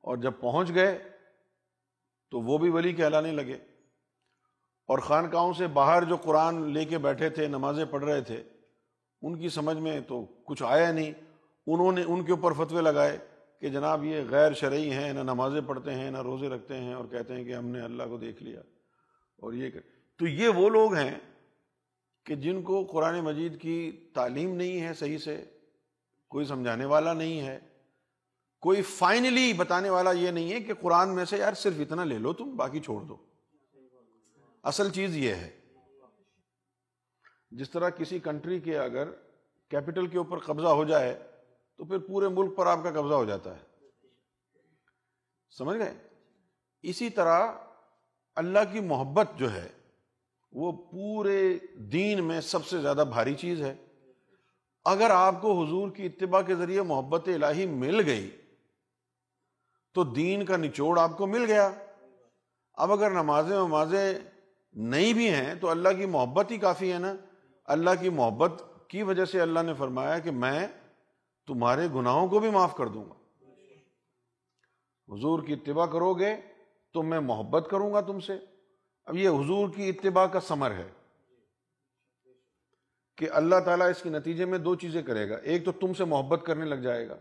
اور 0.00 0.16
جب 0.16 0.32
پہنچ 0.40 0.74
گئے، 0.74 0.98
تو 2.30 2.40
وہ 2.40 2.58
بھی 2.58 2.70
ولی 2.70 2.92
کہلانے 2.92 3.32
لگے۔ 3.32 3.58
اور 4.88 4.98
خانقاہوں 4.98 5.52
سے 5.52 5.66
باہر 5.66 6.04
جو 6.04 6.16
قرآن 6.16 6.70
لے 6.70 6.84
کے 6.84 6.98
بیٹھے 6.98 7.28
تھے، 7.28 7.46
نمازیں 7.46 7.84
پڑھ 7.84 8.04
رہے 8.04 8.20
تھے، 8.20 8.42
ان 9.22 9.38
کی 9.38 9.48
سمجھ 9.48 9.76
میں 9.76 10.00
تو 10.00 10.24
کچھ 10.44 10.62
آیا 10.66 10.92
نہیں۔ 10.92 11.12
انہوں 11.66 11.92
نے 11.92 12.02
ان 12.02 12.24
کے 12.24 12.32
اوپر 12.32 12.52
فتوے 12.52 12.82
لگائے 12.82 13.18
کہ 13.60 13.68
جناب 13.68 14.04
یہ 14.04 14.22
غیر 14.30 14.52
شرعی 14.52 14.90
ہیں، 14.90 15.12
نہ 15.12 15.20
نمازیں 15.20 15.60
پڑھتے 15.60 15.94
ہیں، 15.94 16.10
نہ 16.10 16.22
روزے 16.22 16.48
رکھتے 16.48 16.76
ہیں 16.76 16.94
اور 16.94 17.04
کہتے 17.04 17.34
ہیں 17.34 17.44
کہ 17.44 17.54
ہم 17.54 17.66
نے 17.66 17.80
اللہ 17.80 18.02
کو 18.02 18.16
دیکھ 18.16 18.42
لیا۔ 18.42 18.60
اور 19.38 19.52
یہ 19.52 19.70
کہ 19.70 19.78
تو 20.18 20.26
یہ 20.26 20.48
وہ 20.48 20.68
لوگ 20.68 20.94
ہیں 20.94 21.14
کہ 22.26 22.34
جن 22.34 22.62
کو 22.62 22.84
قرآن 22.84 23.20
مجید 23.20 23.60
کی 23.60 24.06
تعلیم 24.14 24.54
نہیں 24.54 24.80
ہے 24.80 24.94
صحیح 24.94 25.18
سے، 25.18 25.44
کوئی 26.28 26.44
سمجھانے 26.44 26.84
والا 26.84 27.12
نہیں 27.12 27.40
ہے۔ 27.40 27.58
کوئی 28.60 28.82
فائنلی 28.82 29.52
بتانے 29.52 29.90
والا 29.90 30.12
یہ 30.12 30.30
نہیں 30.30 30.52
ہے 30.52 30.60
کہ 30.60 30.74
قرآن 30.74 31.08
میں 31.08 31.24
سے 31.24 31.36
یار 31.36 31.52
صرف 31.52 31.74
اتنا 31.78 32.04
لے 32.04 32.18
لو 32.18 32.32
تم، 32.32 32.56
باقی 32.56 32.80
چھوڑ 32.80 33.02
دو۔ 33.02 33.27
اصل 34.68 34.90
چیز 34.90 35.16
یہ 35.16 35.34
ہے۔ 35.34 35.50
جس 37.50 37.70
طرح 37.70 37.88
کسی 37.88 38.18
کنٹری 38.18 38.60
کے 38.60 38.78
اگر 38.78 39.08
کیپٹل 39.68 40.06
کے 40.06 40.18
اوپر 40.18 40.38
قبضہ 40.38 40.66
ہو 40.66 40.84
جائے، 40.84 41.22
تو 41.76 41.84
پھر 41.84 41.98
پورے 41.98 42.28
ملک 42.28 42.56
پر 42.56 42.66
آپ 42.66 42.78
کا 42.82 42.90
قبضہ 42.90 43.14
ہو 43.14 43.24
جاتا 43.24 43.56
ہے۔ 43.56 43.60
سمجھ 45.50 45.78
گئے؟ 45.78 45.94
اسی 46.82 47.10
طرح 47.10 47.52
اللہ 48.36 48.58
کی 48.72 48.80
محبت 48.80 49.28
جو 49.36 49.52
ہے، 49.52 49.68
وہ 50.52 50.72
پورے 50.72 51.58
دین 51.74 52.24
میں 52.24 52.40
سب 52.40 52.66
سے 52.66 52.78
زیادہ 52.78 53.04
بھاری 53.08 53.34
چیز 53.34 53.60
ہے۔ 53.62 53.74
اگر 54.84 55.10
آپ 55.10 55.34
کو 55.40 55.64
حضور 55.64 55.90
کی 55.90 56.06
اتباع 56.06 56.42
کے 56.42 56.54
ذریعے 56.54 56.82
محبت 56.82 57.28
الہی 57.28 57.66
مل 57.66 58.06
گئی، 58.06 58.36
تو 59.92 60.04
دین 60.04 60.44
کا 60.44 60.56
نچوڑ 60.56 60.98
آپ 60.98 61.18
کو 61.18 61.26
مل 61.26 61.44
گیا۔ 61.44 61.70
اب 62.72 62.92
اگر 62.92 63.10
نمازیں 63.10 63.56
ومازیں 63.56 64.18
نہیں 64.72 65.12
بھی 65.12 65.34
ہیں 65.34 65.54
تو 65.54 65.70
اللہ 65.70 65.88
کی 65.88 66.06
محبت 66.06 66.50
ہی 66.50 66.58
کافی 66.58 66.92
ہے 66.92 66.98
نا۔ 66.98 67.14
اللہ 67.64 67.90
کی 68.00 68.08
محبت 68.08 68.62
کی 68.88 69.02
وجہ 69.02 69.24
سے 69.24 69.40
اللہ 69.40 69.60
نے 69.60 69.74
فرمایا 69.74 70.18
کہ 70.18 70.30
میں 70.30 70.66
تمہارے 71.46 71.88
گناہوں 71.94 72.28
کو 72.28 72.38
بھی 72.38 72.50
معاف 72.50 72.76
کر 72.76 72.86
دوں 72.86 73.04
گا۔ 73.04 73.14
حضور 75.14 75.42
کی 75.42 75.52
اتباع 75.52 75.86
کرو 75.86 76.14
گے 76.14 76.36
تو 76.92 77.02
میں 77.02 77.20
محبت 77.20 77.68
کروں 77.70 77.92
گا 77.92 78.00
تم 78.00 78.20
سے۔ 78.20 78.38
اب 79.04 79.16
یہ 79.16 79.28
حضور 79.28 79.68
کی 79.68 79.88
اتباع 79.88 80.26
کا 80.26 80.40
سمر 80.40 80.70
ہے 80.70 80.88
کہ 83.16 83.30
اللہ 83.30 83.56
تعالیٰ 83.64 83.90
اس 83.90 84.02
کے 84.02 84.10
نتیجے 84.10 84.44
میں 84.44 84.58
دو 84.58 84.74
چیزیں 84.74 85.02
کرے 85.02 85.30
گا۔ 85.30 85.36
ایک 85.36 85.64
تو 85.64 85.72
تم 85.72 85.94
سے 85.94 86.04
محبت 86.04 86.42
کرنے 86.46 86.64
لگ 86.64 86.74
جائے 86.74 87.08
گا 87.08 87.14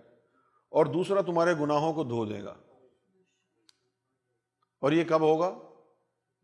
اور 0.70 0.86
دوسرا 0.86 1.22
تمہارے 1.22 1.54
گناہوں 1.54 1.94
کو 1.94 2.04
دھو 2.04 2.26
دے 2.26 2.44
گا۔ 2.44 2.56
اور 4.80 4.92
یہ 4.92 5.04
کب 5.04 5.22
ہوگا؟ 5.22 5.67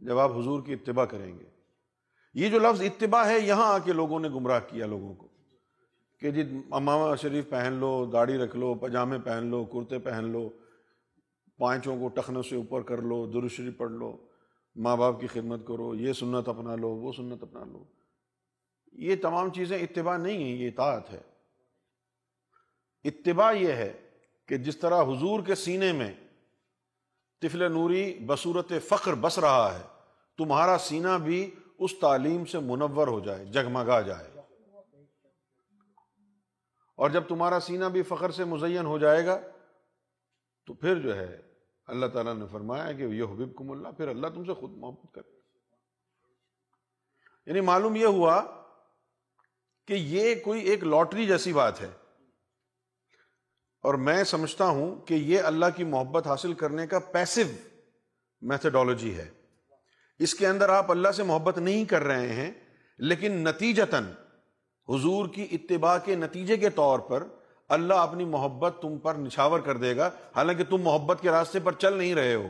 جب 0.05 0.19
آپ 0.19 0.31
حضور 0.31 0.63
کی 0.63 0.73
اتباع 0.73 1.05
کریں 1.05 1.39
گے۔ 1.39 1.45
یہ 2.33 2.49
جو 2.49 2.59
لفظ 2.59 2.81
اتباع 2.81 3.25
ہے، 3.25 3.39
یہاں 3.39 3.73
آ 3.73 3.77
کے 3.79 3.93
لوگوں 3.93 4.19
نے 4.19 4.29
گمراہ 4.29 4.59
کیا 4.67 4.85
لوگوں 4.85 5.15
کو 5.15 5.27
کہ 6.19 6.31
جی 6.31 6.41
امامہ 6.71 7.15
شریف 7.15 7.49
پہن 7.49 7.73
لو، 7.73 8.05
داڑھی 8.05 8.37
رکھ 8.37 8.55
لو، 8.55 8.75
پجامے 8.75 9.19
پہن 9.19 9.45
لو، 9.45 9.65
کرتے 9.65 9.99
پہن 9.99 10.23
لو، 10.23 10.49
پانچوں 11.57 11.99
کو 11.99 12.07
ٹخنوں 12.07 12.43
سے 12.43 12.55
اوپر 12.55 12.81
کر 12.81 13.01
لو 13.01 13.47
شریف 13.47 13.77
پڑھ 13.77 13.91
لو، 13.91 14.17
ماں 14.75 14.97
باپ 14.97 15.21
کی 15.21 15.27
خدمت 15.27 15.67
کرو، 15.67 15.95
یہ 15.95 16.13
سنت 16.13 16.49
اپنا 16.49 16.75
لو، 16.75 16.89
وہ 16.89 17.11
سنت 17.11 17.43
اپنا 17.43 17.63
لو۔ 17.63 17.83
یہ 18.91 19.15
تمام 19.15 19.49
چیزیں 19.49 19.77
اتباع 19.77 20.17
نہیں 20.17 20.43
ہیں، 20.43 20.57
یہ 20.57 20.67
اطاعت 20.67 21.11
ہے۔ 21.13 21.21
اتباع 23.03 23.51
یہ 23.51 23.71
ہے 23.71 23.93
کہ 24.47 24.57
جس 24.57 24.77
طرح 24.77 25.03
حضور 25.03 25.43
کے 25.43 25.55
سینے 25.55 25.91
میں 25.91 26.13
طفل 27.41 27.71
نوری 27.71 28.19
بصورت 28.27 28.71
فخر 28.87 29.13
بس 29.13 29.39
رہا 29.39 29.79
ہے 29.79 29.92
تمہارا 30.37 30.77
سینہ 30.77 31.17
بھی 31.23 31.55
اس 31.79 31.91
تعلیم 32.01 32.45
سے 32.45 32.59
منور 32.59 33.07
ہو 33.07 33.19
جائے، 33.19 33.45
جگمگا 33.45 34.01
جائے۔ 34.01 34.31
اور 36.95 37.09
جب 37.09 37.23
تمہارا 37.27 37.59
سینہ 37.59 37.85
بھی 37.85 38.03
فخر 38.03 38.31
سے 38.31 38.43
مزین 38.43 38.85
ہو 38.85 38.97
جائے 38.97 39.25
گا، 39.25 39.39
تو 40.65 40.73
پھر 40.73 41.01
جو 41.01 41.15
ہے، 41.15 41.41
اللہ 41.85 42.05
تعالیٰ 42.05 42.35
نے 42.35 42.45
فرمایا 42.51 42.91
کہ 42.91 43.03
یہ 43.03 43.23
حبیب 43.23 43.55
کم 43.57 43.71
اللہ، 43.71 43.87
پھر 43.87 44.07
اللہ 44.07 44.27
تم 44.27 44.45
سے 44.45 44.53
خود 44.53 44.71
محبت 44.71 45.13
کرے۔ 45.13 45.31
یعنی 47.45 47.61
معلوم 47.61 47.95
یہ 47.95 48.05
ہوا 48.05 48.45
کہ 49.87 49.93
یہ 49.93 50.35
کوئی 50.43 50.61
ایک 50.61 50.83
لاٹری 50.83 51.27
جیسی 51.27 51.53
بات 51.53 51.81
ہے۔ 51.81 51.89
اور 53.81 53.93
میں 53.93 54.23
سمجھتا 54.23 54.65
ہوں 54.65 54.95
کہ 54.95 55.13
یہ 55.13 55.41
اللہ 55.41 55.65
کی 55.75 55.83
محبت 55.83 56.27
حاصل 56.27 56.53
کرنے 56.53 56.87
کا 56.87 56.99
پیسو 56.99 57.41
میتھڈالوجی 58.41 59.17
ہے۔ 59.17 59.42
اس 60.23 60.35
کے 60.35 60.47
اندر 60.47 60.69
آپ 60.69 60.91
اللہ 60.91 61.11
سے 61.11 61.23
محبت 61.23 61.57
نہیں 61.57 61.85
کر 61.85 62.03
رہے 62.03 62.33
ہیں، 62.33 62.51
لیکن 62.97 63.31
نتیجتاً 63.31 64.03
حضور 64.89 65.27
کی 65.27 65.47
اتباع 65.51 65.97
کے 66.05 66.15
نتیجے 66.15 66.57
کے 66.57 66.69
طور 66.69 66.99
پر 66.99 67.23
اللہ 67.69 67.93
اپنی 67.93 68.25
محبت 68.25 68.75
تم 68.81 68.97
پر 68.97 69.15
نچھاور 69.15 69.59
کر 69.59 69.77
دے 69.77 69.97
گا۔ 69.97 70.09
حالانکہ 70.35 70.63
تم 70.63 70.81
محبت 70.81 71.17
کے 71.21 71.29
راستے 71.29 71.59
پر 71.59 71.71
چل 71.71 71.97
نہیں 71.97 72.15
رہے 72.15 72.35
ہو۔ 72.35 72.47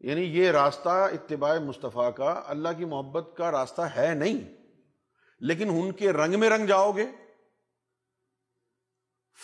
یعنی 0.00 0.22
یہ 0.22 0.50
راستہ 0.50 0.88
اتباع 0.88 1.58
مصطفیٰ 1.58 2.14
کا 2.14 2.42
اللہ 2.46 2.68
کی 2.78 2.84
محبت 2.84 3.36
کا 3.36 3.50
راستہ 3.50 3.82
ہے 3.82 4.14
نہیں۔ 4.14 4.40
لیکن 5.40 5.68
ان 5.70 5.92
کے 5.92 6.12
رنگ 6.12 6.40
میں 6.40 6.50
رنگ 6.50 6.66
جاؤ 6.66 6.92
گے۔ 6.92 7.04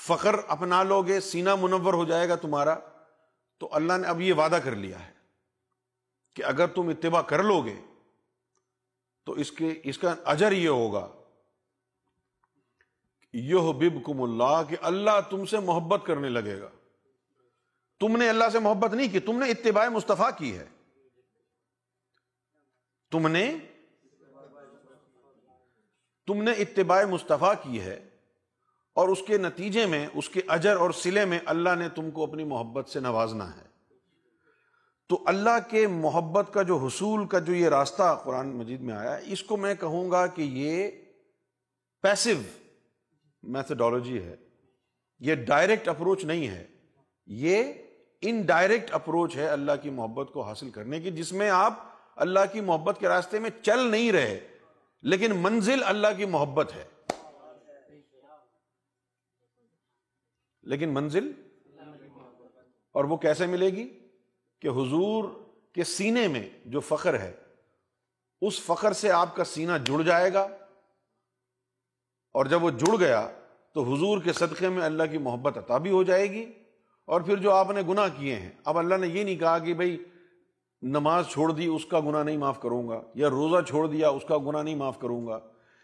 فخر 0.06 0.34
اپنا 0.48 0.82
لو 0.82 1.02
گے 1.02 1.20
سینا 1.20 1.54
منور 1.54 1.94
ہو 1.94 2.04
جائے 2.04 2.28
گا 2.28 2.36
تمہارا۔ 2.36 2.74
تو 3.60 3.68
اللہ 3.72 3.92
نے 3.92 4.08
اب 4.08 4.20
یہ 4.20 4.32
وعدہ 4.32 4.58
کر 4.64 4.76
لیا 4.76 5.06
ہے۔ 5.06 5.11
کہ 6.34 6.44
اگر 6.44 6.66
تم 6.66 6.88
اتباع 6.88 7.22
کر 7.22 7.42
لو 7.42 7.60
گے، 7.60 7.74
تو 9.24 9.32
اس 9.32 9.52
کے، 9.52 9.80
اس 9.84 9.98
کا 9.98 10.14
اجر 10.24 10.52
یہ 10.52 10.68
ہوگا۔ 10.68 11.08
یہ 13.32 13.54
بب 13.54 14.06
کم 14.06 14.22
اللہ، 14.22 14.62
کہ 14.68 14.76
اللہ 14.82 15.10
تم 15.30 15.44
سے 15.44 15.58
محبت 15.58 16.00
کرنے 16.06 16.28
لگے 16.28 16.60
گا۔ 16.60 16.68
تم 18.00 18.16
نے 18.16 18.28
اللہ 18.28 18.44
سے 18.52 18.58
محبت 18.58 18.94
نہیں 18.94 19.08
کی، 19.08 19.20
تم 19.20 19.38
نے 19.38 19.50
اتباع 19.50 19.88
مصطفیٰ 19.88 20.30
کی 20.38 20.58
ہے۔ 20.58 20.68
تم 23.10 23.28
نے 23.28 23.56
تم 26.26 26.42
نے 26.42 26.52
اتباع 26.52 27.04
مصطفیٰ 27.04 27.54
کی 27.62 27.80
ہے۔ 27.80 28.08
اور 28.92 29.08
اس 29.08 29.18
کے 29.26 29.38
نتیجے 29.38 29.86
میں، 29.86 30.08
اس 30.14 30.28
کے 30.28 30.40
اجر 30.48 30.76
اور 30.76 30.90
سلے 30.90 31.24
میں 31.24 31.38
اللہ 31.46 31.74
نے 31.74 31.88
تم 31.88 32.10
کو 32.10 32.24
اپنی 32.24 32.44
محبت 32.44 32.88
سے 32.88 33.00
نوازنا 33.00 33.56
ہے۔ 33.56 33.71
تو 35.12 35.22
اللہ 35.26 35.70
کے 35.70 35.86
محبت 35.86 36.54
کا 36.54 36.62
جو 36.62 36.76
حصول 36.76 37.26
کا 37.26 37.38
جو 37.38 37.54
یہ 37.54 37.68
راستہ 37.68 38.20
قرآن 38.24 38.48
مجید 38.48 38.80
میں 38.80 38.94
آیا 38.94 39.16
ہے، 39.16 39.22
اس 39.26 39.42
کو 39.42 39.56
میں 39.56 39.74
کہوں 39.74 40.10
گا 40.10 40.26
کہ 40.26 40.42
یہ 40.42 40.90
پیسو 42.02 42.30
میتھڈالوجی 43.42 44.22
ہے۔ 44.22 44.36
یہ 45.18 45.34
ڈائریکٹ 45.34 45.88
اپروچ 45.88 46.24
نہیں 46.24 46.48
ہے۔ 46.48 46.66
یہ 47.26 47.72
ان 48.20 48.42
ڈائریکٹ 48.42 48.92
اپروچ 48.92 49.36
ہے 49.36 49.46
اللہ 49.46 49.72
کی 49.82 49.90
محبت 49.90 50.32
کو 50.32 50.40
حاصل 50.40 50.70
کرنے 50.70 51.00
کی، 51.00 51.10
جس 51.10 51.32
میں 51.32 51.50
آپ 51.50 51.74
اللہ 52.16 52.40
کی 52.52 52.60
محبت 52.60 52.96
کے 53.00 53.08
راستے 53.08 53.38
میں 53.38 53.50
چل 53.62 53.90
نہیں 53.90 54.12
رہے، 54.12 54.40
لیکن 55.02 55.36
منزل 55.36 55.82
اللہ 55.84 56.08
کی 56.16 56.24
محبت 56.24 56.72
ہے۔ 56.74 56.84
لیکن 60.62 60.88
منزل 60.88 61.32
اور 62.92 63.04
وہ 63.04 63.16
کیسے 63.16 63.46
ملے 63.46 63.66
گی؟ 63.66 64.01
کہ 64.62 64.68
حضور 64.68 65.24
کے 65.72 65.84
سینے 65.84 66.28
میں 66.28 66.48
جو 66.64 66.80
فخر 66.80 67.14
ہے، 67.14 67.32
اس 68.40 68.60
فخر 68.60 68.92
سے 68.92 69.10
آپ 69.10 69.36
کا 69.36 69.44
سینہ 69.44 69.72
جڑ 69.84 70.02
جائے 70.02 70.32
گا۔ 70.32 70.42
اور 72.32 72.46
جب 72.46 72.64
وہ 72.64 72.70
جڑ 72.70 73.00
گیا، 73.00 73.30
تو 73.74 73.82
حضور 73.82 74.22
کے 74.22 74.32
صدقے 74.32 74.68
میں 74.68 74.84
اللہ 74.84 75.02
کی 75.10 75.18
محبت 75.18 75.58
عطا 75.58 75.78
بھی 75.78 75.90
ہو 75.90 76.02
جائے 76.02 76.30
گی۔ 76.30 76.52
اور 77.04 77.20
پھر 77.20 77.36
جو 77.36 77.50
آپ 77.50 77.70
نے 77.70 77.82
گناہ 77.88 78.08
کیے 78.18 78.36
ہیں، 78.36 78.50
اب 78.64 78.78
اللہ 78.78 78.94
نے 78.94 79.06
یہ 79.06 79.24
نہیں 79.24 79.36
کہا 79.36 79.58
کہ 79.58 79.74
بھائی، 79.74 80.04
نماز 80.82 81.28
چھوڑ 81.28 81.52
دی، 81.52 81.66
اس 81.66 81.86
کا 81.86 82.00
گناہ 82.00 82.22
نہیں 82.22 82.36
معاف 82.36 82.60
کروں 82.60 82.88
گا، 82.88 83.02
یا 83.14 83.30
روزہ 83.30 83.62
چھوڑ 83.62 83.86
دیا، 83.86 84.08
اس 84.08 84.22
کا 84.28 84.38
گناہ 84.38 84.62
نہیں 84.62 84.74
معاف 84.74 84.98
کروں 85.00 85.26
گا، 85.26 85.38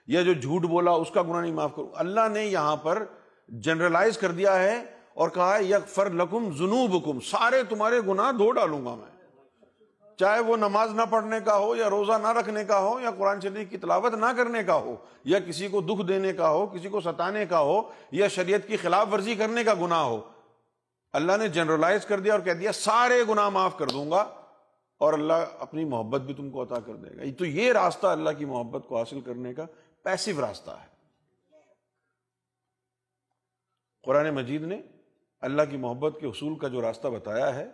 یا 0.06 0.22
جو 0.22 0.32
جھوٹ 0.32 0.62
بولا، 0.62 0.90
اس 0.90 1.10
کا 1.10 1.22
گناہ 1.22 1.40
نہیں 1.40 1.52
معاف 1.52 1.70
کروں 1.76 1.88
اللہ 1.94 2.28
نے 2.32 2.46
یہاں 2.46 2.76
پر 2.76 3.04
جنرلائز 3.48 4.18
کر 4.18 4.32
دیا 4.32 4.62
ہے 4.62 4.97
اور 5.18 5.28
کہا 5.28 5.56
ہے 5.58 5.64
یک 5.64 5.88
فر 5.88 6.10
لکم 6.10 6.48
جنوب 6.50 7.22
سارے 7.24 7.62
تمہارے 7.62 8.00
گناہ 8.06 8.32
دھو 8.32 8.50
ڈالوں 8.50 8.84
گا 8.84 8.94
میں۔ 8.94 10.16
چاہے 10.18 10.40
وہ 10.40 10.56
نماز 10.56 10.94
نہ 10.94 11.02
پڑھنے 11.10 11.38
کا 11.44 11.56
ہو 11.56 11.76
یا 11.76 11.90
روزہ 11.90 12.12
نہ 12.22 12.32
رکھنے 12.32 12.64
کا 12.64 12.78
ہو 12.78 13.00
یا 13.00 13.10
قرآن 13.10 13.40
شریف 13.40 13.70
کی 13.70 13.76
تلاوت 13.76 14.14
نہ 14.14 14.26
کرنے 14.36 14.62
کا 14.64 14.74
ہو 14.74 14.94
یا 15.24 15.38
کسی 15.38 15.68
کو 15.68 15.80
دکھ 15.80 16.06
دینے 16.08 16.32
کا 16.32 16.48
ہو، 16.48 16.66
کسی 16.66 16.88
کو 16.88 17.00
ستانے 17.00 17.46
کا 17.46 17.60
ہو 17.60 17.80
یا 18.12 18.28
شریعت 18.28 18.66
کی 18.66 18.76
خلاف 18.76 19.08
ورزی 19.12 19.34
کرنے 19.34 19.64
کا 19.64 19.74
گناہ 19.74 20.02
ہو، 20.02 20.20
اللہ 21.12 21.36
نے 21.36 21.48
جنرلائز 21.48 22.06
کر 22.06 22.20
دیا 22.20 22.32
اور 22.32 22.40
کہہ 22.40 22.52
دیا، 22.52 22.72
سارے 22.72 23.22
گناہ 23.28 23.48
معاف 23.48 23.78
کر 23.78 23.86
دوں 23.86 24.10
گا 24.10 24.20
اور 25.00 25.12
اللہ 25.12 25.56
اپنی 25.58 25.84
محبت 25.84 26.20
بھی 26.20 26.34
تم 26.34 26.50
کو 26.50 26.62
عطا 26.62 26.80
کر 26.80 26.94
دے 26.94 27.16
گا۔ 27.16 27.22
تو 27.38 27.44
یہ 27.44 27.72
راستہ 27.72 28.06
اللہ 28.06 28.30
کی 28.38 28.44
محبت 28.44 28.88
کو 28.88 28.98
حاصل 28.98 29.20
کرنے 29.20 29.54
کا 29.54 29.64
پیسو 30.02 30.40
راستہ 30.40 30.70
ہے۔ 30.70 30.86
قرآن 34.04 34.30
مجید 34.30 34.62
نے 34.62 34.82
اللہ 35.40 35.62
کی 35.70 35.76
محبت 35.76 36.20
کے 36.20 36.26
حصول 36.26 36.58
کا 36.58 36.68
جو 36.68 36.80
راستہ 36.80 37.08
بتایا 37.08 37.54
ہے، 37.54 37.64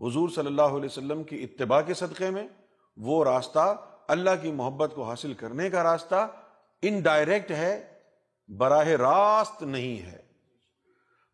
حضور 0.00 0.28
صلی 0.28 0.46
اللہ 0.46 0.62
علیہ 0.62 0.84
وسلم 0.84 1.22
کی 1.22 1.44
اتباع 1.44 1.80
کے 1.80 1.94
صدقے 1.94 2.30
میں، 2.30 2.48
وہ 2.96 3.24
راستہ 3.24 3.76
اللہ 4.08 4.30
کی 4.42 4.52
محبت 4.52 4.92
کو 4.94 5.02
حاصل 5.02 5.34
کرنے 5.34 5.70
کا 5.70 5.82
راستہ 5.82 6.28
انڈائریکٹ 6.82 7.50
ہے، 7.50 7.98
براہ 8.48 8.86
راست 8.86 9.62
نہیں 9.62 10.02
ہے۔ 10.02 10.22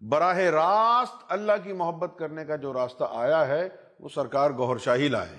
براہ 0.01 0.37
راست 0.37 1.25
اللہ 1.29 1.53
کی 1.65 1.73
محبت 1.73 2.19
کرنے 2.19 2.45
کا 2.45 2.57
جو 2.57 2.73
راستہ 2.73 3.05
آیا 3.11 3.49
ہے، 3.49 3.69
وہ 4.01 4.09
سرکار 4.09 4.51
گوہر 4.51 4.79
شاہی 4.79 5.09
لائے 5.09 5.37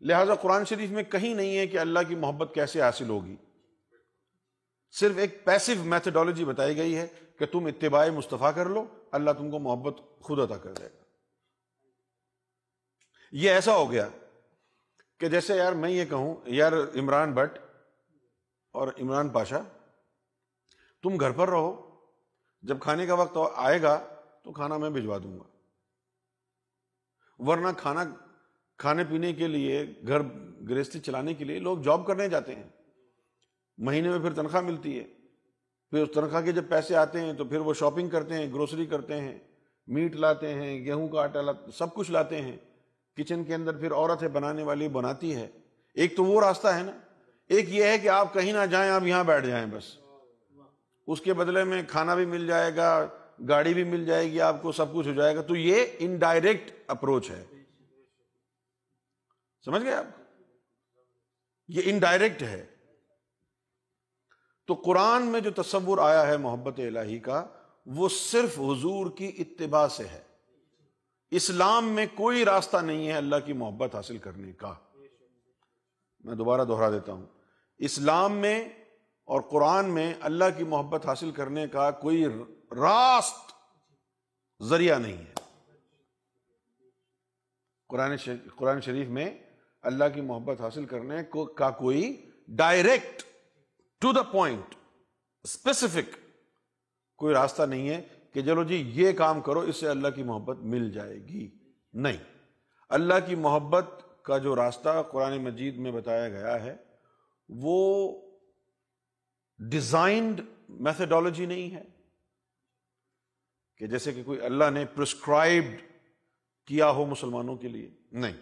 لہذا 0.00 0.34
قرآن 0.34 0.64
شریف 0.64 0.90
میں 0.90 1.02
کہیں 1.02 1.34
نہیں 1.34 1.58
ہے 1.58 1.66
کہ 1.66 1.78
اللہ 1.78 1.98
کی 2.08 2.14
محبت 2.14 2.54
کیسے 2.54 2.82
حاصل 2.82 3.08
ہوگی۔ 3.08 3.36
صرف 4.92 5.16
ایک 5.16 5.44
پیسو 5.44 5.72
میتھڈالوجی 5.84 6.44
بتائی 6.44 6.76
گئی 6.76 6.96
ہے۔ 6.96 7.06
کہ 7.38 7.46
تم 7.46 7.66
اتباع 7.66 8.08
مصطفیٰ 8.08 8.54
کر 8.54 8.66
لو، 8.66 8.86
اللہ 9.10 9.30
تم 9.30 9.50
کو 9.50 9.58
محبت 9.58 10.00
خود 10.20 10.38
عطا 10.38 10.56
کر 10.56 10.72
دے 10.72 10.84
گا۔ 10.84 11.04
یہ 13.32 13.50
ایسا 13.50 13.76
ہو 13.76 13.90
گیا 13.92 14.08
کہ 15.20 15.28
جیسے 15.28 15.56
یار 15.56 15.72
میں 15.72 15.90
یہ 15.90 16.04
کہوں، 16.04 16.36
یار 16.44 16.72
عمران 16.72 17.32
بٹ 17.32 17.58
اور 18.72 18.88
عمران 18.98 19.28
پاشا، 19.28 19.58
تم 21.02 21.20
گھر 21.20 21.30
پر 21.30 21.48
رہو، 21.48 22.00
جب 22.62 22.80
کھانے 22.80 23.06
کا 23.06 23.14
وقت 23.14 23.38
آئے 23.54 23.82
گا 23.82 24.06
تو 24.44 24.52
کھانا 24.52 24.76
میں 24.76 24.90
بھجوا 24.90 25.18
دوں 25.18 25.38
گا۔ 25.38 25.44
ورنہ 27.38 27.68
کھانا، 27.76 28.04
کھانے 28.78 29.04
پینے 29.04 29.32
کے 29.32 29.46
لیے، 29.46 29.86
گھر 30.06 30.22
گرہستی 30.68 31.00
چلانے 31.00 31.34
کے 31.34 31.44
لیے 31.44 31.58
لوگ 31.58 31.78
جاب 31.78 32.06
کرنے 32.06 32.28
جاتے 32.28 32.54
ہیں۔ 32.54 32.68
مہینے 33.78 34.08
میں 34.08 34.18
پھر 34.18 34.34
تنخواہ 34.34 34.62
ملتی 34.62 35.00
ہے۔ 35.00 35.15
پھر 35.90 36.02
اس 36.02 36.08
تنخواہ 36.14 36.42
کے 36.42 36.52
جب 36.52 36.64
پیسے 36.68 36.96
آتے 36.96 37.20
ہیں 37.20 37.32
تو 37.32 37.44
پھر 37.44 37.58
وہ 37.58 37.74
شاپنگ 37.74 38.08
کرتے 38.08 38.34
ہیں، 38.34 38.52
گروسری 38.52 38.86
کرتے 38.86 39.20
ہیں، 39.20 39.38
میٹ 39.86 40.16
لاتے 40.16 40.54
ہیں، 40.54 40.84
گیہوں 40.84 41.08
کا 41.08 41.20
آٹا 41.20 41.40
لاتے، 41.40 41.70
سب 41.70 41.94
کچھ 41.94 42.10
لاتے 42.10 42.42
ہیں۔ 42.42 42.56
کچن 43.16 43.44
کے 43.44 43.54
اندر 43.54 43.76
پھر 43.76 43.92
عورتیں 43.92 44.28
بنانے 44.28 44.62
والی 44.62 44.88
بناتی 44.88 45.34
ہے۔ 45.34 45.48
ایک 45.94 46.16
تو 46.16 46.24
وہ 46.24 46.40
راستہ 46.40 46.68
ہے 46.68 46.82
نا۔ 46.82 46.92
ایک 47.48 47.68
یہ 47.68 47.84
ہے 47.84 47.98
کہ 47.98 48.08
آپ 48.08 48.34
کہیں 48.34 48.52
نہ 48.52 48.66
جائیں، 48.66 48.90
آپ 48.90 49.02
یہاں 49.02 49.24
بیٹھ 49.24 49.46
جائیں 49.46 49.66
بس۔ 49.66 49.98
اس 51.06 51.20
کے 51.20 51.34
بدلے 51.34 51.64
میں 51.64 51.82
کھانا 51.88 52.14
بھی 52.14 52.26
مل 52.26 52.46
جائے 52.46 52.76
گا، 52.76 53.06
گاڑی 53.48 53.74
بھی 53.74 53.84
مل 53.84 54.06
جائے 54.06 54.30
گی، 54.30 54.40
آپ 54.40 54.62
کو 54.62 54.72
سب 54.72 54.94
کچھ 54.94 55.08
ہو 55.08 55.12
جائے 55.12 55.36
گا۔ 55.36 55.42
تو 55.42 55.56
یہ 55.56 55.86
انڈائریکٹ 55.98 56.70
اپروچ 56.86 57.30
ہے۔ 57.30 57.44
سمجھ 59.64 59.82
گئے 59.82 59.92
آپ؟ 59.92 60.04
یہ 61.68 61.82
انڈائریکٹ 61.84 62.42
ہے۔ 62.42 62.66
تو 64.66 64.74
قرآن 64.74 65.22
میں 65.22 65.40
جو 65.40 65.50
تصور 65.50 65.98
آیا 65.98 66.26
ہے 66.26 66.36
محبت 66.36 66.80
الہی 66.80 67.18
کا، 67.18 67.46
وہ 67.86 68.08
صرف 68.08 68.58
حضور 68.58 69.10
کی 69.10 69.32
اتباع 69.38 69.88
سے 69.88 70.04
ہے۔ 70.04 70.22
اسلام 71.30 71.88
میں 71.88 72.06
کوئی 72.14 72.44
راستہ 72.44 72.76
نہیں 72.76 73.08
ہے 73.08 73.12
اللہ 73.12 73.36
کی 73.44 73.52
محبت 73.52 73.94
حاصل 73.94 74.18
کرنے 74.18 74.52
کا۔ 74.52 74.74
میں 76.24 76.34
دوبارہ 76.34 76.64
دوہرا 76.64 76.90
دیتا 76.90 77.12
ہوں۔ 77.12 77.26
اسلام 77.78 78.32
میں 78.32 78.68
اور 79.24 79.40
قرآن 79.40 79.90
میں 79.90 80.14
اللہ 80.20 80.44
کی 80.56 80.64
محبت 80.64 81.06
حاصل 81.06 81.30
کرنے 81.30 81.66
کا 81.66 81.90
کوئی 81.90 82.24
راست 82.70 83.52
ذریعہ 84.62 84.98
نہیں 84.98 85.16
ہے۔ 85.16 85.32
قرآن 87.88 88.16
قرآن 88.56 88.80
شریف 88.80 89.08
میں 89.08 89.38
اللہ 89.82 90.04
کی 90.14 90.20
محبت 90.20 90.60
حاصل 90.60 90.84
کرنے 90.84 91.16
کا 91.56 91.70
کوئی 91.70 92.30
direct 92.48 93.25
to 93.98 94.12
the 94.12 94.22
point 94.22 94.74
specific 95.42 96.16
کوئی 97.16 97.34
راستہ 97.34 97.62
نہیں 97.62 97.88
ہے 97.88 98.06
کہ 98.32 98.42
چلو 98.42 98.64
جی 98.64 98.90
یہ 98.94 99.12
کام 99.12 99.40
کرو، 99.40 99.60
اس 99.60 99.76
سے 99.76 99.88
اللہ 99.88 100.08
کی 100.08 100.22
محبت 100.22 100.56
مل 100.58 100.90
جائے 100.90 101.16
گی۔ 101.16 101.50
نہیں۔ 101.92 102.16
اللہ 102.88 103.14
کی 103.26 103.34
محبت 103.34 103.86
کا 104.22 104.38
جو 104.38 104.56
راستہ 104.56 105.02
قرآن 105.12 105.44
مجید 105.44 105.76
میں 105.76 105.92
بتایا 105.92 106.28
گیا 106.28 106.64
ہے، 106.64 106.76
وہ 107.48 108.12
ڈیزائنڈ 109.58 110.40
میتھڈالوجی 110.68 111.46
نہیں 111.46 111.74
ہے۔ 111.74 111.84
کہ 113.76 113.86
جیسے 113.86 114.12
کہ 114.12 114.22
کوئی 114.22 114.40
اللہ 114.40 114.70
نے 114.70 114.84
پرسکرائبڈ 114.84 115.82
کیا 116.66 116.90
ہو 116.90 117.06
مسلمانوں 117.06 117.56
کے 117.56 117.68
لیے۔ 117.68 117.90
نہیں۔ 118.12 118.36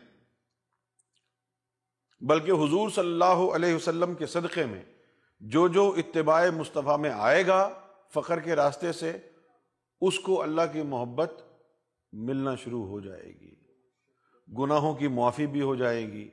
بلکہ 2.20 2.50
حضور 2.50 2.90
صلی 2.90 3.08
اللہ 3.08 3.54
علیہ 3.54 3.74
وسلم 3.74 4.14
کے 4.14 4.26
صدقے 4.26 4.66
میں 4.66 4.82
جو 5.40 5.68
جو 5.68 5.94
اتباع 5.96 6.50
مصطفیٰ 6.50 6.98
میں 6.98 7.10
آئے 7.10 7.46
گا 7.46 7.80
فخر 8.14 8.40
کے 8.40 8.56
راستے 8.56 8.92
سے، 8.92 9.30
اس 10.00 10.18
کو 10.18 10.42
اللہ 10.42 10.62
کی 10.72 10.82
محبت 10.82 11.32
ملنا 12.12 12.54
شروع 12.54 12.86
ہو 12.86 13.00
جائے 13.00 13.40
گی۔ 13.40 13.54
گناہوں 14.58 14.94
کی 14.94 15.08
معافی 15.08 15.46
بھی 15.46 15.60
ہو 15.60 15.74
جائے 15.74 16.12
گی۔ 16.12 16.30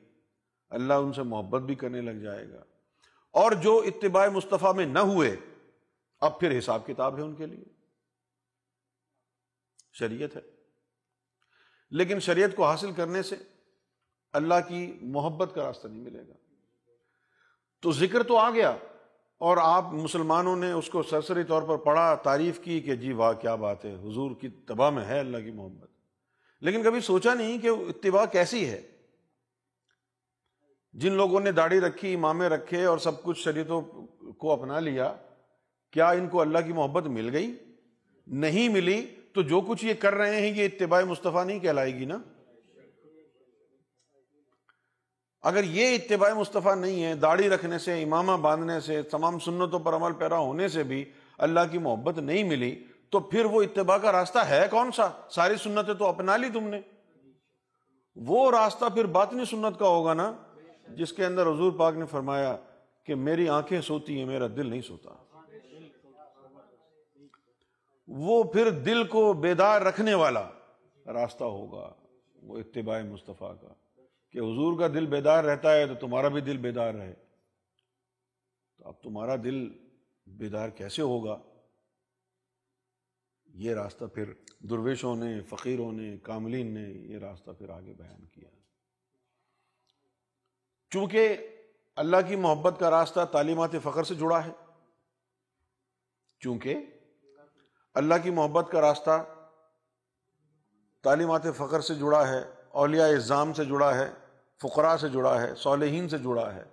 اللہ 0.70 0.92
ان 0.92 1.12
سے 1.12 1.22
محبت 1.22 1.62
بھی 1.62 1.74
کرنے 1.74 2.00
لگ 2.00 2.24
جائے 2.24 2.50
گا۔ 2.50 2.64
اور 3.30 3.52
جو 3.52 3.78
اتباع 3.78 4.28
مصطفیٰ 4.28 4.74
میں 4.74 4.86
نہ 4.86 4.98
ہوئے، 4.98 5.36
اب 6.20 6.40
پھر 6.40 6.58
حساب 6.58 6.86
کتاب 6.86 7.16
ہے 7.16 7.22
ان 7.22 7.34
کے 7.34 7.46
لیے۔ 7.46 7.64
شریعت 9.92 10.36
ہے۔ 10.36 10.40
لیکن 11.90 12.20
شریعت 12.20 12.50
کو 12.56 12.66
حاصل 12.66 12.92
کرنے 12.92 13.22
سے 13.22 13.36
اللہ 14.32 14.54
کی 14.68 14.98
محبت 15.02 15.52
کا 15.54 15.62
راستہ 15.62 15.88
نہیں 15.88 16.02
ملے 16.02 16.28
گا۔ 16.28 16.32
تو 17.80 17.92
ذکر 17.92 18.22
تو 18.22 18.38
آ 18.38 18.50
گیا۔ 18.50 18.76
اور 19.42 19.56
آپ 19.60 19.92
مسلمانوں 19.92 20.56
نے 20.56 20.72
اس 20.72 20.90
کو 20.90 21.02
سرسری 21.02 21.44
طور 21.44 21.62
پر 21.62 21.76
پڑھا، 21.76 22.14
تعریف 22.14 22.60
کی 22.60 22.80
کہ 22.80 22.94
جی 22.94 23.12
واہ، 23.12 23.32
کیا 23.32 23.54
بات 23.54 23.84
ہے، 23.84 23.94
حضور 23.94 24.30
کی 24.40 24.48
تباہ 24.48 24.90
میں 24.90 25.04
ہے 25.04 25.18
اللہ 25.18 25.36
کی 25.36 25.50
محبت۔ 25.50 25.90
لیکن 26.60 26.82
کبھی 26.82 27.00
سوچا 27.00 27.34
نہیں 27.34 27.58
کہ 27.58 27.66
اتباع 27.66 28.24
کیسی 28.24 28.68
ہے۔ 28.68 28.82
جن 30.92 31.12
لوگوں 31.12 31.40
نے 31.40 31.52
داڑھی 31.52 31.80
رکھی 31.80 32.14
امامے 32.14 32.48
رکھے 32.48 32.84
اور 32.84 32.98
سب 32.98 33.22
کچھ 33.22 33.38
شریعتوں 33.38 33.82
کو 34.32 34.52
اپنا 34.52 34.80
لیا، 34.80 35.14
کیا 35.90 36.10
ان 36.10 36.28
کو 36.28 36.40
اللہ 36.40 36.58
کی 36.58 36.72
محبت 36.72 37.06
مل 37.06 37.28
گئی؟ 37.32 37.54
نہیں 38.26 38.68
ملی، 38.68 39.06
تو 39.34 39.42
جو 39.42 39.60
کچھ 39.60 39.84
یہ 39.84 39.94
کر 39.94 40.14
رہے 40.14 40.40
ہیں، 40.40 40.56
یہ 40.56 40.64
اتباع 40.64 41.02
مصطفیٰ 41.02 41.44
نہیں 41.44 41.58
کہلائے 41.58 41.94
گی 41.94 42.04
نا؟ 42.04 42.18
اگر 45.42 45.64
یہ 45.64 45.94
اتباع 45.94 46.32
مصطفیٰ 46.32 46.76
نہیں 46.76 47.04
ہے، 47.04 47.14
داڑھی 47.14 47.48
رکھنے 47.48 47.78
سے، 47.78 48.02
امامہ 48.02 48.32
باندھنے 48.32 48.80
سے، 48.80 49.02
تمام 49.02 49.38
سنتوں 49.38 49.78
پر 49.78 49.94
عمل 49.94 50.12
پیرا 50.12 50.38
ہونے 50.38 50.68
سے 50.68 50.82
بھی 50.82 51.04
اللہ 51.38 51.60
کی 51.70 51.78
محبت 51.78 52.18
نہیں 52.18 52.44
ملی، 52.44 52.84
تو 53.10 53.20
پھر 53.20 53.44
وہ 53.44 53.62
اتباع 53.62 53.98
کا 53.98 54.12
راستہ 54.12 54.38
ہے 54.38 54.66
کون 54.70 54.92
سا؟ 54.92 55.08
ساری 55.30 55.56
سنتیں 55.56 55.94
تو 55.94 56.06
اپنا 56.06 56.36
لی 56.36 56.48
تم 56.48 56.68
نے۔ 56.68 56.80
وہ 58.16 58.50
راستہ 58.50 58.84
پھر 58.94 59.04
باطنی 59.04 59.44
سنت 59.44 59.78
کا 59.78 59.88
ہوگا 59.88 60.14
نا، 60.14 60.32
جس 60.88 61.12
کے 61.12 61.26
اندر 61.26 61.42
حضور 61.42 61.72
پاک 61.72 61.94
نے 61.94 62.06
فرمایا 62.06 62.56
کہ 63.04 63.14
میری 63.14 63.48
آنکھیں 63.48 63.80
سوتی 63.80 64.18
ہیں، 64.18 64.26
میرا 64.26 64.46
دل 64.46 64.66
نہیں 64.66 64.80
سوتا۔ 64.80 65.10
وہ 68.08 68.42
پھر 68.42 68.70
دل 68.70 69.04
کو 69.04 69.32
بیدار 69.32 69.82
رکھنے 69.82 70.14
والا 70.14 70.48
راستہ 71.06 71.44
ہوگا، 71.44 71.92
وہ 72.42 72.58
اتباع 72.58 73.02
مصطفیٰ 73.02 73.54
کا۔ 73.60 73.81
کہ 74.32 74.38
حضور 74.38 74.78
کا 74.78 74.88
دل 74.88 75.06
بیدار 75.06 75.44
رہتا 75.44 75.72
ہے 75.72 75.86
تو 75.86 75.94
تمہارا 75.94 76.28
بھی 76.28 76.40
دل 76.40 76.56
بیدار 76.56 76.94
رہے۔ 76.94 77.14
تو 78.78 78.88
اب 78.88 79.02
تمہارا 79.02 79.36
دل 79.36 79.68
بیدار 80.26 80.68
کیسے 80.68 81.02
ہوگا؟ 81.02 81.38
یہ 83.46 83.74
راستہ 83.74 84.04
پھر 84.04 84.32
درویشوں 84.58 85.16
نے، 85.16 85.40
فقیروں 85.40 85.92
نے، 85.92 86.18
کاملین 86.18 86.74
نے 86.74 86.90
یہ 86.92 87.18
راستہ 87.18 87.50
پھر 87.50 87.68
آگے 87.68 87.92
بیان 87.92 88.26
کیا۔ 88.26 88.48
چونکہ 90.90 91.48
اللہ 91.96 92.16
کی 92.28 92.36
محبت 92.36 92.80
کا 92.80 92.90
راستہ 92.90 93.24
تعلیمات 93.24 93.70
فخر 93.82 94.04
سے 94.04 94.14
جڑا 94.14 94.46
ہے، 94.46 94.50
چونکہ 96.40 96.76
اللہ 97.94 98.14
کی 98.22 98.30
محبت 98.30 98.72
کا 98.72 98.80
راستہ 98.80 99.24
تعلیمات 101.02 101.42
فخر 101.56 101.80
سے 101.80 101.94
جڑا 101.94 102.28
ہے، 102.28 102.42
اولیاء 102.68 103.08
اظام 103.08 103.52
سے 103.52 103.64
جڑا 103.64 103.98
ہے 103.98 104.21
فقراء 104.62 104.96
سے 104.96 105.08
جڑا 105.08 105.42
ہے، 105.42 105.54
صالحین 105.54 106.08
سے 106.08 106.18
جڑا 106.18 106.54
ہے۔ 106.54 106.64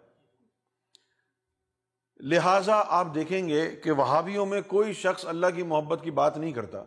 لہٰذا 2.20 2.84
آپ 2.88 3.08
دیکھیں 3.16 3.50
گے 3.50 3.76
کہ 3.76 3.92
وہابیوں 3.92 4.46
میں 4.46 4.62
کوئی 4.68 4.94
شخص 4.94 5.26
اللہ 5.26 5.48
کی 5.56 5.64
محبت 5.64 6.00
کی 6.04 6.12
بات 6.12 6.38
نہیں 6.38 6.52
کرتا، 6.52 6.84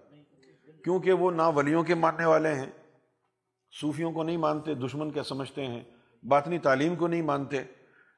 کیونکہ 0.84 1.12
وہ 1.12 1.30
نہ 1.30 1.42
ولیوں 1.42 1.82
کے 1.82 1.94
ماننے 1.94 2.24
والے 2.24 2.54
ہیں۔ 2.54 2.70
صوفیوں 3.80 4.12
کو 4.12 4.22
نہیں 4.22 4.36
مانتے، 4.36 4.74
دشمن 4.74 5.10
کیا 5.10 5.22
سمجھتے 5.22 5.66
ہیں۔ 5.66 5.84
باطنی 6.22 6.58
تعلیم 6.58 6.96
کو 6.96 7.06
نہیں 7.06 7.22
مانتے۔ 7.22 7.56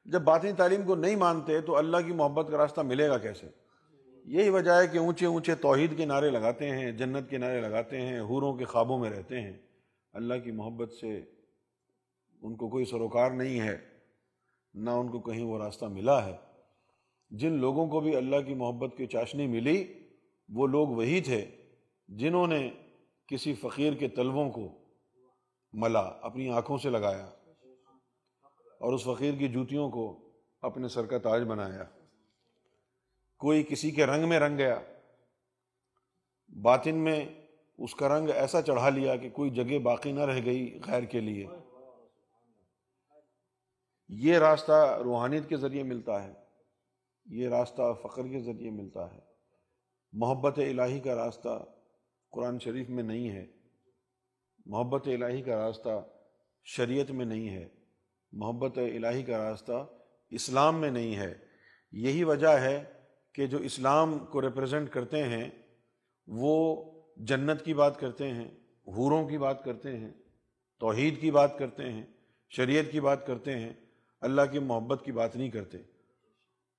جب 0.05 0.21
باطنی 0.21 0.51
تعلیم 0.51 0.83
کو 0.83 0.95
نہیں 0.95 1.15
مانتے 1.15 1.61
تو 1.61 1.77
اللہ 1.77 1.97
کی 1.97 2.13
محبت 2.13 2.51
کا 2.51 2.57
راستہ 2.57 2.81
ملے 2.81 3.09
گا 3.09 3.17
کیسے؟ 3.17 3.47
یہی 4.25 4.49
وجہ 4.49 4.71
ہے 4.71 4.87
کہ 4.87 4.97
اونچے 4.97 5.25
اونچے 5.25 5.55
توحید 5.55 5.97
کے 5.97 6.05
نعرے 6.05 6.29
لگاتے 6.29 6.69
ہیں، 6.69 6.91
جنت 6.91 7.29
کے 7.29 7.37
نعرے 7.37 7.61
لگاتے 7.61 8.01
ہیں، 8.01 8.19
حوروں 8.19 8.53
کے 8.53 8.65
خوابوں 8.65 8.99
میں 8.99 9.09
رہتے 9.09 9.41
ہیں۔ 9.41 9.53
اللہ 10.13 10.33
کی 10.43 10.51
محبت 10.51 10.93
سے 10.93 11.21
ان 12.45 12.55
کو 12.55 12.69
کوئی 12.69 12.85
سروکار 12.85 13.31
نہیں 13.31 13.59
ہے، 13.59 13.77
نہ 14.73 14.89
ان 14.89 15.07
کو 15.11 15.19
کہیں 15.19 15.43
وہ 15.43 15.57
راستہ 15.57 15.85
ملا 15.85 16.25
ہے۔ 16.25 16.35
جن 17.29 17.51
لوگوں 17.51 17.87
کو 17.87 17.99
بھی 17.99 18.15
اللہ 18.15 18.41
کی 18.45 18.53
محبت 18.53 18.97
کی 18.97 19.05
چاشنی 19.05 19.47
ملی، 19.47 19.83
وہ 20.49 20.67
لوگ 20.67 20.87
وہی 20.87 21.21
تھے 21.21 21.45
جنہوں 22.07 22.47
نے 22.47 22.69
کسی 23.27 23.53
فقیر 23.53 23.93
کے 23.93 24.07
طلبوں 24.07 24.49
کو 24.49 24.67
ملا، 25.73 25.99
اپنی 25.99 26.49
آنکھوں 26.49 26.77
سے 26.77 26.89
لگایا 26.89 27.25
اور 28.79 28.93
اس 28.93 29.03
فقیر 29.03 29.33
کی 29.33 29.47
جوتیوں 29.47 29.89
کو 29.89 30.05
اپنے 30.61 30.87
سر 30.87 31.05
کا 31.05 31.17
تاج 31.17 31.43
بنایا۔ 31.43 31.83
کوئی 33.37 33.63
کسی 33.63 33.91
کے 33.91 34.05
رنگ 34.05 34.29
میں 34.29 34.39
رنگ 34.39 34.57
گیا، 34.57 34.79
باطن 36.49 36.95
میں 36.95 37.25
اس 37.77 37.95
کا 37.95 38.17
رنگ 38.17 38.29
ایسا 38.29 38.61
چڑھا 38.61 38.89
لیا 38.89 39.15
کہ 39.15 39.29
کوئی 39.29 39.49
جگہ 39.49 39.79
باقی 39.79 40.11
نہ 40.11 40.25
رہ 40.25 40.45
گئی 40.45 40.79
غیر 40.85 41.03
کے 41.03 41.19
لیے۔ 41.19 41.45
یہ 44.07 44.37
راستہ 44.37 45.01
روحانیت 45.03 45.49
کے 45.49 45.57
ذریعے 45.57 45.83
ملتا 45.83 46.23
ہے، 46.23 46.33
یہ 47.25 47.49
راستہ 47.49 47.81
فخر 48.03 48.23
کے 48.23 48.39
ذریعے 48.39 48.71
ملتا 48.71 49.13
ہے۔ 49.13 49.19
محبت 50.13 50.59
الہی 50.59 50.99
کا 50.99 51.15
راستہ 51.15 51.65
قرآن 52.31 52.59
شریف 52.59 52.89
میں 52.89 53.03
نہیں 53.03 53.29
ہے۔ 53.29 53.45
محبت 54.65 55.07
الہی 55.07 55.41
کا 55.41 55.55
راستہ 55.55 56.07
شریعت 56.63 57.11
میں 57.11 57.25
نہیں 57.25 57.49
ہے۔ 57.49 57.69
محبت 58.31 58.77
الہی 58.77 59.23
کا 59.23 59.37
راستہ 59.37 59.87
اسلام 60.29 60.81
میں 60.81 60.91
نہیں 60.91 61.15
ہے۔ 61.15 61.33
یہی 61.91 62.23
وجہ 62.23 62.47
ہے 62.47 62.83
کہ 63.33 63.47
جو 63.47 63.57
اسلام 63.57 64.19
کو 64.19 64.41
ریپرزینٹ 64.41 64.89
کرتے 64.89 65.23
ہیں، 65.23 65.49
وہ 66.27 66.85
جنت 67.17 67.65
کی 67.65 67.73
بات 67.73 67.99
کرتے 67.99 68.27
ہیں، 68.27 68.47
حوروں 68.87 69.27
کی 69.27 69.37
بات 69.37 69.63
کرتے 69.63 69.97
ہیں، 69.97 70.11
توحید 70.79 71.21
کی 71.21 71.31
بات 71.31 71.57
کرتے 71.57 71.91
ہیں، 71.91 72.05
شریعت 72.49 72.85
کی 72.91 72.99
بات 72.99 73.27
کرتے 73.27 73.59
ہیں۔ 73.59 73.84
اللہ 74.25 74.41
کی 74.51 74.59
محبت 74.59 75.01
کی 75.05 75.11
بات 75.11 75.35
نہیں 75.35 75.49
کرتے 75.49 75.77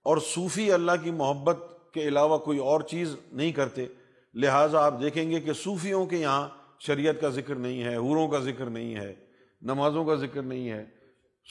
اور 0.06 0.18
صوفی 0.18 0.72
اللہ 0.72 0.92
کی 1.02 1.10
محبت 1.10 1.58
کے 1.92 2.08
علاوہ 2.08 2.38
کوئی 2.38 2.58
اور 2.58 2.80
چیز 2.80 3.16
نہیں 3.32 3.52
کرتے، 3.52 3.86
لہٰذا 4.34 4.84
آپ 4.86 5.00
دیکھیں 5.00 5.30
گے 5.30 5.40
کہ 5.40 5.52
صوفیوں 5.52 6.06
کے 6.06 6.16
یہاں 6.16 6.48
شریعت 6.78 7.20
کا 7.20 7.28
ذکر 7.28 7.54
نہیں 7.54 7.82
ہے، 7.82 7.96
حوروں 7.96 8.28
کا 8.28 8.38
ذکر 8.38 8.66
نہیں 8.66 8.94
ہے، 8.94 9.14
نمازوں 9.62 10.04
کا 10.04 10.14
ذکر 10.14 10.42
نہیں 10.42 10.70
ہے۔ 10.70 10.84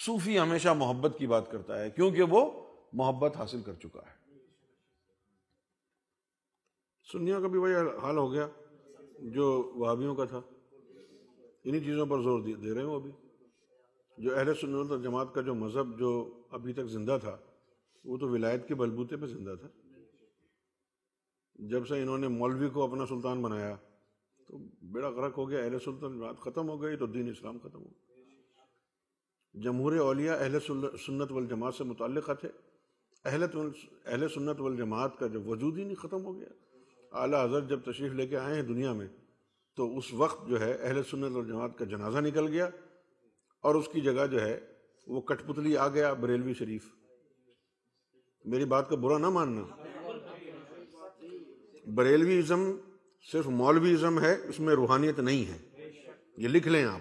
صوفی 0.05 0.39
ہمیشہ 0.39 0.69
محبت 0.69 1.17
کی 1.17 1.27
بات 1.27 1.51
کرتا 1.51 1.79
ہے، 1.79 1.89
کیونکہ 1.89 2.23
وہ 2.23 2.45
محبت 2.93 3.37
حاصل 3.37 3.61
کر 3.61 3.73
چکا 3.73 3.99
ہے۔ 3.99 4.13
سنیوں 7.11 7.41
کا 7.41 7.47
بھی 7.47 7.59
وہی 7.59 7.73
حال 8.01 8.17
ہو 8.17 8.31
گیا، 8.31 8.47
جو 9.19 9.71
وہابیوں 9.75 10.15
کا 10.15 10.25
تھا، 10.25 10.41
انہی 11.63 11.79
چیزوں 11.79 12.05
پر 12.05 12.21
زور 12.21 12.41
دے 12.41 12.73
رہے 12.73 12.81
ہیں 12.81 12.87
وہ 12.87 12.95
ابھی۔ 12.95 13.11
جو 14.17 14.37
اہل 14.37 14.53
سنت 14.61 14.91
اور 14.91 14.99
جماعت 14.99 15.33
کا 15.33 15.41
جو 15.41 15.55
مذہب 15.55 15.99
جو 15.99 16.41
ابھی 16.49 16.73
تک 16.73 16.85
زندہ 16.85 17.17
تھا، 17.21 17.37
وہ 18.05 18.17
تو 18.17 18.29
ولایت 18.29 18.67
کے 18.67 18.75
بلبوتے 18.75 19.17
پہ 19.17 19.25
زندہ 19.25 19.55
تھا۔ 19.59 19.67
جب 21.55 21.87
سے 21.87 22.01
انہوں 22.01 22.17
نے 22.17 22.27
مولوی 22.27 22.69
کو 22.69 22.83
اپنا 22.83 23.05
سلطان 23.05 23.41
بنایا، 23.41 23.75
تو 24.47 24.57
بیڑا 24.81 25.09
غرق 25.09 25.37
ہو 25.37 25.49
گیا، 25.49 25.59
اہل 25.59 25.79
سلطان 25.79 26.17
جماعت 26.17 26.39
ختم 26.39 26.69
ہو 26.69 26.81
گئی، 26.81 26.97
تو 26.97 27.05
دین 27.05 27.29
اسلام 27.29 27.57
ختم 27.59 27.79
ہو 27.79 27.85
گیا۔ 27.85 28.05
جمہور 29.53 29.95
اولیاء 29.97 30.35
اہل 30.35 30.59
سنت 31.05 31.31
والجماعت 31.31 31.75
سے 31.75 31.83
متعلقہ 31.83 32.31
تھے۔ 32.31 32.49
اہل 33.25 33.43
اہل 34.05 34.29
سنت 34.29 34.61
والجماعت 34.61 35.19
کا 35.19 35.27
جب 35.27 35.47
وجود 35.47 35.77
ہی 35.77 35.83
نہیں، 35.83 35.95
ختم 35.95 36.25
ہو 36.25 36.35
گیا۔ 36.35 36.47
اعلیٰ 37.11 37.45
حضرت 37.45 37.69
جب 37.69 37.79
تشریف 37.81 38.11
لے 38.13 38.27
کے 38.27 38.37
آئے 38.37 38.55
ہیں 38.55 38.63
دنیا 38.63 38.93
میں، 38.93 39.07
تو 39.75 39.97
اس 39.97 40.13
وقت 40.13 40.47
جو 40.47 40.59
ہے 40.59 40.73
اہل 40.73 41.03
سنت 41.03 41.35
والجماعت 41.35 41.77
کا 41.77 41.85
جنازہ 41.85 42.17
نکل 42.17 42.47
گیا۔ 42.47 42.69
اور 43.65 43.75
اس 43.75 43.87
کی 43.87 44.01
جگہ 44.01 44.27
جو 44.31 44.41
ہے 44.41 44.59
وہ 45.07 45.21
کٹ 45.21 45.47
پتلی 45.47 45.77
آ 45.77 45.87
گیا 45.87 46.13
بریلوی 46.13 46.53
شریف۔ 46.53 46.85
میری 48.45 48.65
بات 48.65 48.89
کا 48.89 48.95
برا 48.95 49.17
نہ 49.17 49.29
ماننا۔ 49.29 49.61
بریلوی 51.95 52.37
ازم 52.37 52.77
صرف 53.31 53.47
مولوی 53.47 53.93
ازم 53.93 54.21
ہے، 54.21 54.35
اس 54.47 54.59
میں 54.59 54.75
روحانیت 54.75 55.19
نہیں 55.19 55.51
ہے۔ 55.51 55.57
یہ 56.37 56.47
لکھ 56.47 56.67
لیں 56.67 56.85
آپ۔ 56.85 56.99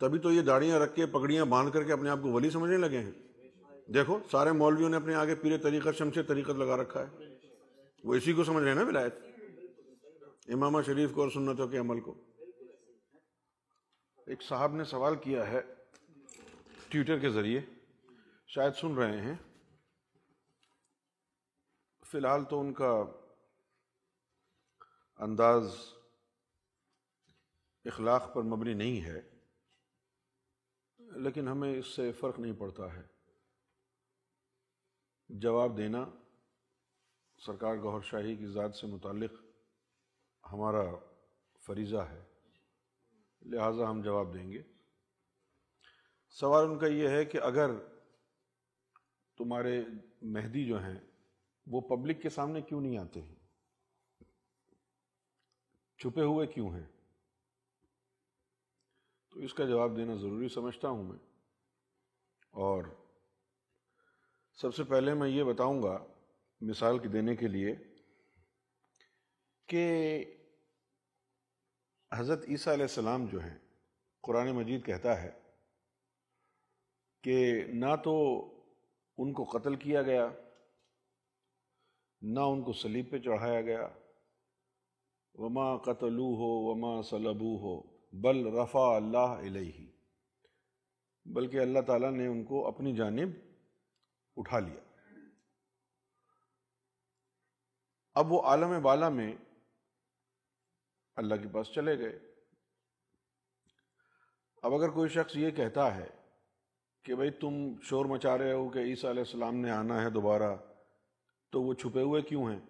تبھی 0.00 0.18
تو 0.18 0.32
یہ 0.32 0.42
داڑیاں 0.42 0.80
رکھ 0.80 0.96
کے 0.96 1.06
پگڑیاں 1.06 1.44
باندھ 1.44 1.72
کر 1.72 1.82
کے 1.82 1.92
اپنے 1.92 2.10
آپ 2.10 2.18
کو 2.22 2.32
ولی 2.32 2.50
سمجھنے 2.50 2.76
لگے 2.76 2.98
ہیں۔ 2.98 3.12
دیکھو، 3.94 4.18
سارے 4.30 4.52
مولویوں 4.52 4.88
نے 4.88 4.96
اپنے 4.96 5.14
آگے 5.14 5.34
پیرے 5.34 5.58
طریقت 5.58 5.98
شمشے 5.98 6.22
طریقت 6.22 6.50
لگا 6.50 6.76
رکھا 6.76 7.06
ہے۔ 7.06 7.24
وہ 8.04 8.14
اسی 8.14 8.32
کو 8.32 8.44
سمجھ 8.44 8.64
رہے 8.64 8.72
ہیں 8.72 8.82
نا 8.82 8.88
ولایت۔ 8.88 9.14
امامہ 10.48 10.78
شریف 10.86 11.10
کو 11.12 11.22
اور 11.22 11.30
سنتوں 11.30 11.68
کے 11.68 11.78
عمل 11.78 12.00
کو۔ 12.00 12.27
ایک 14.28 14.42
صاحب 14.42 14.74
نے 14.74 14.84
سوال 14.84 15.16
کیا 15.16 15.46
ہے 15.46 15.60
ٹویٹر 16.88 17.18
کے 17.18 17.30
ذریعے، 17.30 17.60
شاید 18.46 18.74
سن 18.74 18.94
رہے 18.94 19.20
ہیں۔ 19.20 19.36
فی 22.06 22.18
الحال 22.18 22.44
تو 22.44 22.60
ان 22.60 22.72
کا 22.72 22.92
انداز 25.18 25.72
اخلاق 27.84 28.34
پر 28.34 28.42
مبنی 28.42 28.74
نہیں 28.74 29.00
ہے، 29.02 29.20
لیکن 30.98 31.48
ہمیں 31.48 31.78
اس 31.78 31.86
سے 31.86 32.12
فرق 32.12 32.38
نہیں 32.38 32.52
پڑتا 32.52 32.94
ہے۔ 32.94 33.02
جواب 35.28 35.76
دینا، 35.76 36.04
سرکار 37.38 37.76
گوھر 37.76 38.00
شاہی 38.00 38.36
کی 38.36 38.46
ذات 38.46 38.74
سے 38.74 38.86
متعلق 38.86 39.32
ہمارا 40.52 40.84
فریضہ 41.66 42.08
ہے۔ 42.10 42.27
لہٰذا 43.42 43.90
ہم 43.90 44.02
جواب 44.02 44.34
دیں 44.34 44.52
گے۔ 44.52 44.62
سوال 46.28 46.64
ان 46.64 46.78
کا 46.78 46.86
یہ 46.86 47.08
ہے 47.08 47.24
کہ 47.24 47.38
اگر 47.38 47.70
تمہارے 49.36 49.84
مہدی 50.22 50.66
جو 50.66 50.82
ہیں، 50.82 51.00
وہ 51.66 51.80
پبلک 51.80 52.22
کے 52.22 52.28
سامنے 52.28 52.62
کیوں 52.62 52.80
نہیں 52.80 52.98
آتے 52.98 53.22
ہیں؟ 53.22 53.34
چھپے 55.98 56.22
ہوئے 56.22 56.46
کیوں 56.46 56.70
ہیں؟ 56.70 56.86
تو 59.30 59.40
اس 59.40 59.54
کا 59.54 59.64
جواب 59.64 59.96
دینا 59.96 60.14
ضروری 60.14 60.48
سمجھتا 60.48 60.88
ہوں 60.88 61.02
میں۔ 61.02 61.18
اور 62.50 62.84
سب 64.54 64.74
سے 64.74 64.84
پہلے 64.84 65.14
میں 65.14 65.28
یہ 65.28 65.44
بتاؤں 65.44 65.82
گا 65.82 66.06
مثال 66.60 66.98
کی 66.98 67.08
دینے 67.08 67.36
کے 67.36 67.48
لیے 67.48 67.74
کہ 69.66 70.24
حضرت 72.12 72.44
عیسیٰ 72.48 72.72
علیہ 72.72 72.84
السلام 72.84 73.24
جو 73.26 73.42
ہیں، 73.42 73.58
قرآن 74.24 74.50
مجید 74.56 74.84
کہتا 74.86 75.20
ہے 75.22 75.30
کہ 77.24 77.64
نہ 77.74 77.94
تو 78.04 78.14
ان 79.18 79.32
کو 79.32 79.44
قتل 79.44 79.76
کیا 79.76 80.02
گیا، 80.02 80.28
نہ 82.22 82.40
ان 82.40 82.62
کو 82.62 82.72
سلیب 82.72 83.10
پہ 83.10 83.18
چڑھایا 83.18 83.60
گیا، 83.60 83.88
وما 85.34 85.76
قتلو 85.76 86.28
ہو 86.34 86.50
وما 86.64 87.00
صلبو 87.02 87.54
ہو 87.56 87.76
بل 88.12 88.46
رفع 88.54 88.86
اللہ 88.96 89.34
علیہ 89.38 89.86
بلکہ 91.26 91.60
اللہ 91.60 91.80
تعالیٰ 91.80 92.10
نے 92.10 92.26
ان 92.26 92.44
کو 92.44 92.66
اپنی 92.66 92.94
جانب 92.96 93.30
اٹھا 94.36 94.58
لیا۔ 94.58 94.82
اب 98.16 98.32
وہ 98.32 98.40
عالم 98.42 98.82
بالا 98.82 99.08
میں 99.08 99.32
اللہ 101.18 101.34
کے 101.34 101.48
پاس 101.48 101.66
چلے 101.74 101.98
گئے۔ 101.98 102.18
اب 104.62 104.74
اگر 104.74 104.90
کوئی 104.90 105.08
شخص 105.08 105.36
یہ 105.36 105.50
کہتا 105.50 105.96
ہے 105.96 106.06
کہ 107.04 107.14
بھائی 107.14 107.30
تم 107.30 107.80
شور 107.82 108.04
مچا 108.04 108.38
رہے 108.38 108.52
ہو 108.52 108.68
کہ 108.68 108.78
عیسیٰ 108.78 109.10
علیہ 109.10 109.22
السلام 109.22 109.54
نے 109.54 109.70
آنا 109.70 110.02
ہے 110.02 110.10
دوبارہ، 110.10 110.56
تو 111.52 111.62
وہ 111.62 111.74
چھپے 111.74 112.02
ہوئے 112.02 112.22
کیوں 112.22 112.50
ہیں؟ 112.50 112.60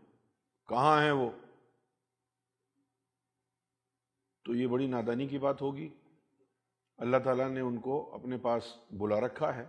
کہاں 0.68 1.02
ہیں 1.02 1.10
وہ؟ 1.10 1.30
تو 4.44 4.54
یہ 4.54 4.66
بڑی 4.66 4.86
نادانی 4.86 5.26
کی 5.26 5.38
بات 5.38 5.62
ہوگی۔ 5.62 5.94
اللہ 6.96 7.16
تعالیٰ 7.24 7.50
نے 7.50 7.60
ان 7.60 7.80
کو 7.80 8.14
اپنے 8.14 8.38
پاس 8.38 8.76
بلا 8.90 9.20
رکھا 9.20 9.56
ہے۔ 9.56 9.62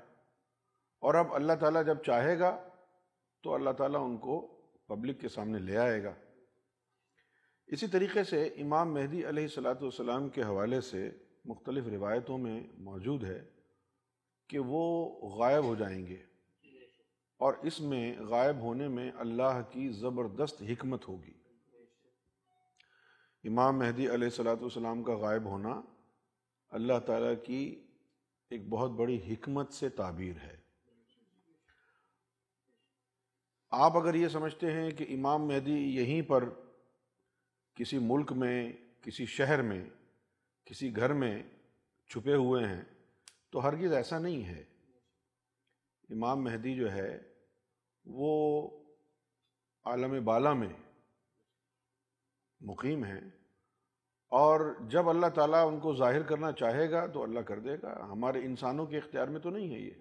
اور 1.00 1.16
اب 1.16 1.34
اللہ 1.34 1.54
تعالیٰ 1.60 1.86
جب 1.86 2.04
چاہے 2.04 2.40
گا 2.40 2.68
تو 3.44 3.54
اللہ 3.54 3.70
تعالیٰ 3.70 4.04
ان 4.04 4.18
کو 4.18 4.48
پبلک 4.88 5.22
کے 5.22 5.30
سامنے 5.30 5.60
لے 5.60 5.78
آئے 5.78 6.04
گا۔ 6.04 6.14
اسی 7.72 7.88
طریقے 7.88 8.24
سے 8.24 8.44
امام 8.44 8.94
مہدی 8.94 9.30
علیہ 9.30 9.44
السلاۃ 9.44 9.82
والسلام 9.82 10.30
کے 10.30 10.42
حوالے 10.42 10.82
سے 10.82 11.12
مختلف 11.46 11.88
روایتوں 11.88 12.38
میں 12.38 12.64
موجود 12.78 13.24
ہے 13.24 13.50
کہ 14.48 14.60
وہ 14.60 14.82
غائب 15.36 15.64
ہو 15.64 15.76
جائیں 15.76 16.08
گے 16.08 16.24
اور 17.38 17.54
اس 17.54 17.82
میں 17.82 18.20
غائب 18.20 18.56
ہونے 18.58 18.88
میں 18.88 19.12
اللہ 19.18 19.62
کی 19.70 19.90
زبردست 19.90 20.64
حکمت 20.70 21.08
ہوگی۔ 21.08 21.34
امام 23.44 23.80
مہدی 23.80 24.04
علیہ 24.06 24.28
السلاۃ 24.28 24.56
والسلام 24.56 25.04
کا 25.04 25.18
غائب 25.18 25.46
ہونا 25.46 25.82
اللہ 26.70 27.00
تعالیٰ 27.06 27.34
کی 27.44 27.86
ایک 28.50 28.70
بہت 28.70 28.92
بڑی 28.92 29.34
حکمت 29.34 29.74
سے 29.74 29.90
تعبیر 29.90 30.36
ہے۔ 30.44 30.58
آپ 33.72 33.98
اگر 33.98 34.14
یہ 34.14 34.28
سمجھتے 34.28 34.72
ہیں 34.72 34.92
کہ 34.92 35.06
امام 35.10 35.48
مہدی 35.48 35.96
یہیں 35.96 36.22
پر 36.22 36.50
کسی 37.80 37.98
ملک 37.98 38.32
میں، 38.32 38.74
کسی 39.02 39.26
شہر 39.26 39.62
میں، 39.62 39.90
کسی 40.66 40.96
گھر 40.96 41.14
میں 41.14 41.44
چھپے 42.10 42.36
ہوئے 42.36 42.66
ہیں 42.66 42.82
تو 43.50 43.68
ہرگز 43.68 43.94
ایسا 43.94 44.20
نہیں 44.20 44.46
ہے۔ 44.46 44.64
امام 46.10 46.44
مہدی 46.44 46.76
جو 46.76 46.92
ہے، 46.92 47.20
وہ 48.06 48.70
عالم 49.86 50.26
بالا 50.26 50.54
میں 50.54 50.74
مقیم 52.62 53.04
ہیں 53.04 53.22
اور 54.28 54.76
جب 54.88 55.10
اللہ 55.10 55.28
تعالیٰ 55.28 55.68
ان 55.68 55.80
کو 55.80 55.96
ظاہر 55.96 56.24
کرنا 56.24 56.52
چاہے 56.52 56.92
گا 56.92 57.08
تو 57.08 57.24
اللہ 57.24 57.40
کر 57.40 57.60
دے 57.60 57.76
گا۔ 57.82 58.06
ہمارے 58.06 58.40
انسانوں 58.40 58.86
کے 58.86 58.98
اختیار 58.98 59.28
میں 59.28 59.40
تو 59.40 59.50
نہیں 59.50 59.74
ہے 59.74 59.80
یہ۔ 59.80 59.94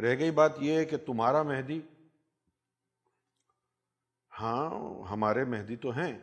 رہ 0.00 0.18
گئی 0.18 0.30
بات 0.30 0.52
یہ 0.58 0.72
ہے 0.72 0.84
کہ 0.84 0.96
تمہارا 0.96 1.42
مہدی 1.42 1.80
ہاں 4.44 4.70
ہمارے 5.10 5.44
مہدی 5.44 5.76
تو 5.76 5.90
ہیں، 5.90 6.18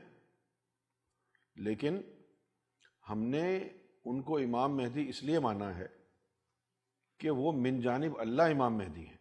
لیکن 1.56 2.02
ہم 3.10 3.24
نے 3.24 3.58
ان 4.06 4.22
کو 4.22 4.38
امام 4.38 4.78
مہدی 4.78 5.10
اس 5.10 5.24
لیے 5.24 5.40
مانا 5.40 5.78
ہے 5.78 5.88
کہ 7.20 7.30
وہ 7.30 7.52
من 7.52 7.82
جانب 7.82 8.20
اللہ 8.20 8.42
امام 8.42 8.78
مہدی 8.78 9.06
ہیں۔ 9.08 9.18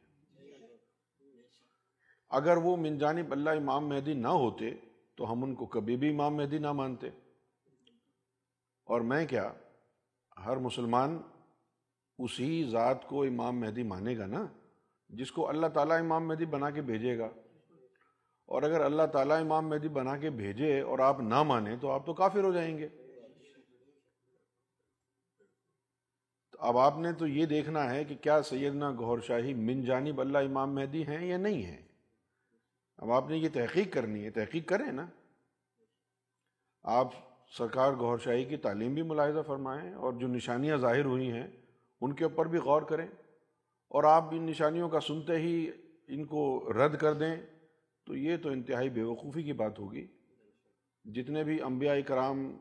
اگر 2.30 2.56
وہ 2.56 2.76
من 2.76 2.98
جانب 2.98 3.32
اللہ 3.32 3.50
امام 3.50 3.88
مہدی 3.88 4.14
نہ 4.14 4.28
ہوتے 4.28 4.70
تو 5.14 5.32
ہم 5.32 5.44
ان 5.44 5.54
کو 5.54 5.66
کبھی 5.66 5.96
بھی 5.96 6.10
امام 6.10 6.36
مہدی 6.36 6.58
نہ 6.58 6.72
مانتے۔ 6.72 7.08
اور 8.84 9.00
میں 9.00 9.26
کیا، 9.26 9.52
ہر 10.44 10.56
مسلمان 10.56 11.22
اسی 12.18 12.64
ذات 12.64 13.08
کو 13.08 13.22
امام 13.22 13.60
مہدی 13.60 13.82
مانے 13.82 14.18
گا 14.18 14.26
نا، 14.26 14.46
جس 15.08 15.32
کو 15.32 15.48
اللہ 15.48 15.66
تعالیٰ 15.66 16.00
امام 16.00 16.28
مہدی 16.28 16.46
بنا 16.46 16.70
کے 16.70 16.82
بھیجے 16.82 17.18
گا۔ 17.18 17.28
اور 18.50 18.62
اگر 18.62 18.80
اللہ 18.80 19.02
تعالیٰ 19.12 19.40
امام 19.40 19.68
مہدی 19.68 19.88
بنا 19.88 20.16
کے 20.16 20.30
بھیجے 20.30 20.80
اور 20.80 20.98
آپ 20.98 21.20
نہ 21.20 21.42
مانیں 21.42 21.76
تو 21.76 21.90
آپ 21.90 22.06
تو 22.06 22.14
کافر 22.14 22.44
ہو 22.44 22.52
جائیں 22.52 22.78
گے۔ 22.78 22.88
اب 26.58 26.78
آپ 26.78 26.98
نے 26.98 27.12
تو 27.12 27.26
یہ 27.26 27.46
دیکھنا 27.46 27.94
ہے 27.94 28.04
کہ 28.04 28.14
کیا 28.14 28.42
سیدنا 28.42 28.90
گہر 28.90 29.20
شاہی 29.20 29.54
من 29.54 29.84
جانب 29.84 30.20
اللہ 30.20 30.38
امام 30.38 30.74
مہدی 30.74 31.06
ہیں 31.06 31.26
یا 31.26 31.36
نہیں 31.36 31.62
ہیں۔ 31.62 31.82
اب 32.96 33.12
آپ 33.12 33.30
نے 33.30 33.36
یہ 33.36 33.48
تحقیق 33.54 33.92
کرنی 33.92 34.24
ہے، 34.24 34.30
تحقیق 34.30 34.68
کریں 34.68 34.92
نا۔ 34.92 35.06
آپ 36.82 37.08
سرکار 37.58 37.92
گہر 37.92 38.18
شاہی 38.18 38.44
کی 38.44 38.56
تعلیم 38.56 38.94
بھی 38.94 39.02
ملاحظہ 39.02 39.40
فرمائیں 39.46 39.92
اور 39.92 40.12
جو 40.12 40.26
نشانیاں 40.26 40.76
ظاہر 40.76 41.04
ہوئی 41.04 41.32
ہیں 41.32 41.46
ان 42.00 42.12
کے 42.12 42.24
اوپر 42.24 42.46
بھی 42.46 42.58
غور 42.58 42.82
کریں 42.82 43.06
اور 43.88 44.04
آپ 44.04 44.24
ان 44.30 44.42
نشانیوں 44.42 44.88
کا 44.88 45.00
سنتے 45.00 45.36
ہی 45.36 45.70
ان 46.08 46.24
کو 46.24 46.72
رد 46.72 46.96
کر 46.96 47.12
دیں۔ 47.12 47.36
تو 48.10 48.16
یہ 48.16 48.36
تو 48.36 48.48
انتہائی 48.48 48.90
بیوقوفی 48.90 49.42
کی 49.42 49.52
بات 49.52 49.78
ہوگی۔ 49.78 50.06
جتنے 51.04 51.44
بھی 51.44 51.62
انبیاء 51.62 51.94
کرام 52.06 52.56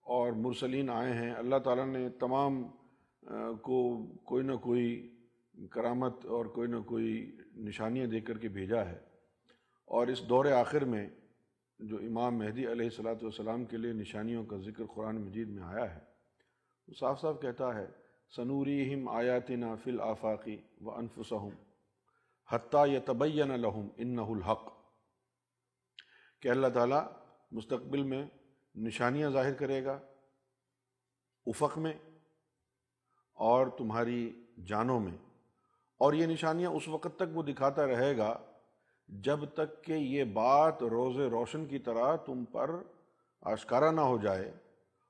اور 0.00 0.32
مرسلین 0.32 0.90
آئے 0.90 1.12
ہیں، 1.12 1.30
اللہ 1.30 1.56
تعالیٰ 1.56 1.86
نے 1.86 2.08
تمام 2.08 2.62
کو 3.62 4.06
کوئی 4.24 4.44
نہ 4.44 4.52
کوئی 4.52 5.16
کرامت 5.70 6.26
اور 6.26 6.46
کوئی 6.46 6.68
نہ 6.68 6.76
کوئی 6.76 7.36
نشانیاں 7.56 8.06
دے 8.06 8.20
کر 8.20 8.38
کے 8.38 8.48
بھیجا 8.48 8.84
ہے۔ 8.84 8.98
اور 9.84 10.06
اس 10.06 10.28
دور 10.28 10.44
آخر 10.44 10.84
میں 10.84 11.08
جو 11.78 11.96
امام 11.96 12.38
مہدی 12.38 12.66
علیہ 12.66 12.84
السلاۃ 12.84 13.22
والسلام 13.22 13.64
کے 13.64 13.76
لیے 13.76 13.92
نشانیوں 13.92 14.44
کا 14.44 14.56
ذکر 14.56 14.84
قرآن 14.94 15.20
مجید 15.20 15.48
میں 15.48 15.62
آیا 15.62 15.94
ہے، 15.94 16.00
وہ 16.88 16.94
صاف 17.00 17.20
صاف 17.20 17.40
کہتا 17.42 17.74
ہے 17.74 17.86
سنوریم 18.36 19.08
آیاتنا 19.08 19.74
فل 19.74 20.00
آفاقی 20.00 20.56
و 20.80 20.90
انفسہم 20.90 21.50
حتیٰ 22.52 22.88
یتبین 22.88 23.60
لہم 23.60 23.88
انہ 23.96 24.20
الحق۔ 24.20 24.81
کہ 26.42 26.48
اللہ 26.48 26.66
تعالیٰ 26.74 27.08
مستقبل 27.52 28.02
میں 28.02 28.26
نشانیاں 28.74 29.30
ظاہر 29.30 29.52
کرے 29.52 29.84
گا 29.84 30.00
افق 31.46 31.78
میں 31.78 31.92
اور 33.34 33.66
تمہاری 33.66 34.44
جانوں 34.66 35.00
میں۔ 35.00 35.18
اور 35.98 36.12
یہ 36.12 36.26
نشانیاں 36.26 36.70
اس 36.70 36.88
وقت 36.88 37.16
تک 37.16 37.36
وہ 37.36 37.42
دکھاتا 37.42 37.86
رہے 37.86 38.16
گا 38.16 38.38
جب 39.08 39.38
تک 39.54 39.84
کہ 39.84 39.92
یہ 39.92 40.24
بات 40.24 40.82
روز 40.82 41.20
روشن 41.20 41.66
کی 41.66 41.78
طرح 41.78 42.16
تم 42.16 42.44
پر 42.44 42.70
آشکارا 43.40 43.90
نہ 43.90 44.00
ہو 44.00 44.18
جائے 44.18 44.52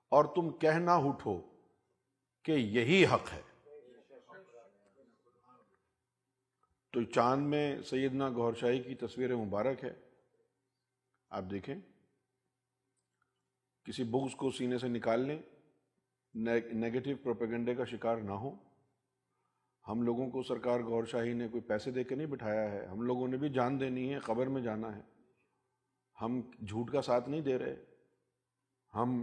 اور 0.09 0.25
تم 0.25 0.51
کہنا 0.51 0.95
اٹھو 0.95 1.41
کہ 2.43 2.53
یہی 2.53 3.07
حق 3.07 3.33
ہے۔ 3.33 3.43
تو 6.93 7.03
چاند 7.03 7.47
میں 7.47 7.83
سیدنا 7.83 8.29
گور 8.29 8.55
شاہی 8.55 8.83
کی 8.83 8.95
تصویر 8.95 9.37
مبارک 9.37 9.85
ہے 9.85 10.12
آپ 11.33 11.45
دیکھیں، 11.51 11.75
کسی 13.85 14.05
بغض 14.05 14.35
کو 14.35 14.51
سینے 14.51 14.79
سے 14.79 14.89
نکال 14.89 15.21
لیں 15.21 15.39
نیگیٹو 16.73 17.11
پروپیگنڈے 17.23 17.75
کا 17.75 17.85
شکار 17.85 18.17
نہ 18.17 18.33
ہو 18.33 18.51
ہم 19.89 20.03
لوگوں 20.03 20.31
کو 20.31 20.43
سرکار 20.43 20.81
گور 20.81 21.05
شاہی 21.05 21.33
نے 21.33 21.49
کوئی 21.49 21.61
پیسے 21.61 21.91
دے 21.91 22.05
کے 22.05 22.15
نہیں 22.15 22.27
بٹھایا 22.27 22.71
ہے۔ 22.73 22.87
ہم 22.87 23.03
لوگوں 23.03 23.29
نے 23.29 23.37
بھی 23.37 23.49
جان 23.49 23.81
دینی 23.81 24.15
ہے 24.15 24.19
خبر 24.19 24.47
میں 24.47 24.63
جانا 24.63 24.97
ہے۔ 24.97 25.01
ہم 26.21 26.41
جھوٹ 26.69 26.93
کا 26.93 27.03
ساتھ 27.03 27.29
نہیں 27.29 27.41
دے 27.41 27.59
رہے۔ 27.59 27.85
ہم 28.95 29.23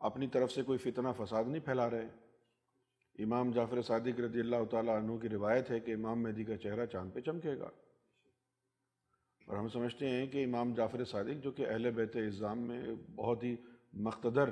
اپنی 0.00 0.26
طرف 0.26 0.52
سے 0.52 0.62
کوئی 0.62 0.78
فتنہ، 0.78 1.08
فساد 1.16 1.44
نہیں 1.44 1.64
پھیلا 1.64 1.90
رہے۔ 1.90 2.08
امام 3.18 3.50
جعفر 3.50 3.82
صادق 3.82 4.20
رضی 4.20 4.40
اللہ 4.40 4.64
تعالیٰ 4.70 4.96
عنہ 4.96 5.16
کی 5.16 5.28
روایت 5.28 5.70
ہے 5.70 5.80
کہ 5.80 5.94
امام 5.94 6.22
مہدی 6.22 6.44
کا 6.44 6.56
چہرہ 6.56 6.86
چاند 6.86 7.10
پہ 7.12 7.20
چمکے 7.20 7.58
گا۔ 7.58 7.70
اور 9.48 9.56
ہم 9.56 9.68
سمجھتے 9.68 10.08
ہیں 10.08 10.26
کہ 10.26 10.44
امام 10.44 10.74
جعفر 10.74 11.04
صادق 11.04 11.44
جو 11.44 11.50
کہ 11.50 11.66
اہل 11.68 11.90
بیت 11.90 12.16
اظام 12.16 12.58
میں 12.60 12.94
بہت 12.94 13.44
ہی 13.44 13.56
مقتدر 13.92 14.50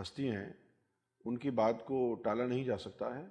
ہستی 0.00 0.30
ہیں، 0.30 0.52
ان 1.24 1.38
کی 1.38 1.50
بات 1.50 1.84
کو 1.84 2.14
ٹالا 2.14 2.46
نہیں 2.46 2.64
جا 2.64 2.78
سکتا 2.78 3.18
ہے۔ 3.18 3.26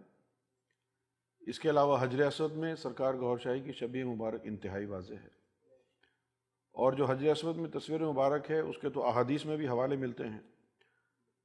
اس 1.39 1.59
کے 1.59 1.69
علاوہ 1.69 1.97
حجر 2.01 2.27
اسود 2.27 2.53
میں 2.53 2.75
سرکار 2.75 3.13
گور 3.13 3.37
شاہی 3.37 3.59
کی 3.59 3.71
شبی 3.71 4.03
مبارک 4.03 4.41
انتہائی 4.43 4.85
واضح 4.85 5.13
ہے۔ 5.13 5.27
اور 6.73 6.93
جو 6.93 7.05
حجر 7.05 7.31
اسود 7.31 7.57
میں 7.57 7.69
تصویر 7.69 8.05
مبارک 8.05 8.51
ہے، 8.51 8.59
اس 8.59 8.75
کے 8.81 8.89
تو 8.89 9.07
احادیث 9.07 9.45
میں 9.45 9.57
بھی 9.57 9.67
حوالے 9.67 9.95
ملتے 9.95 10.23
ہیں۔ 10.23 10.41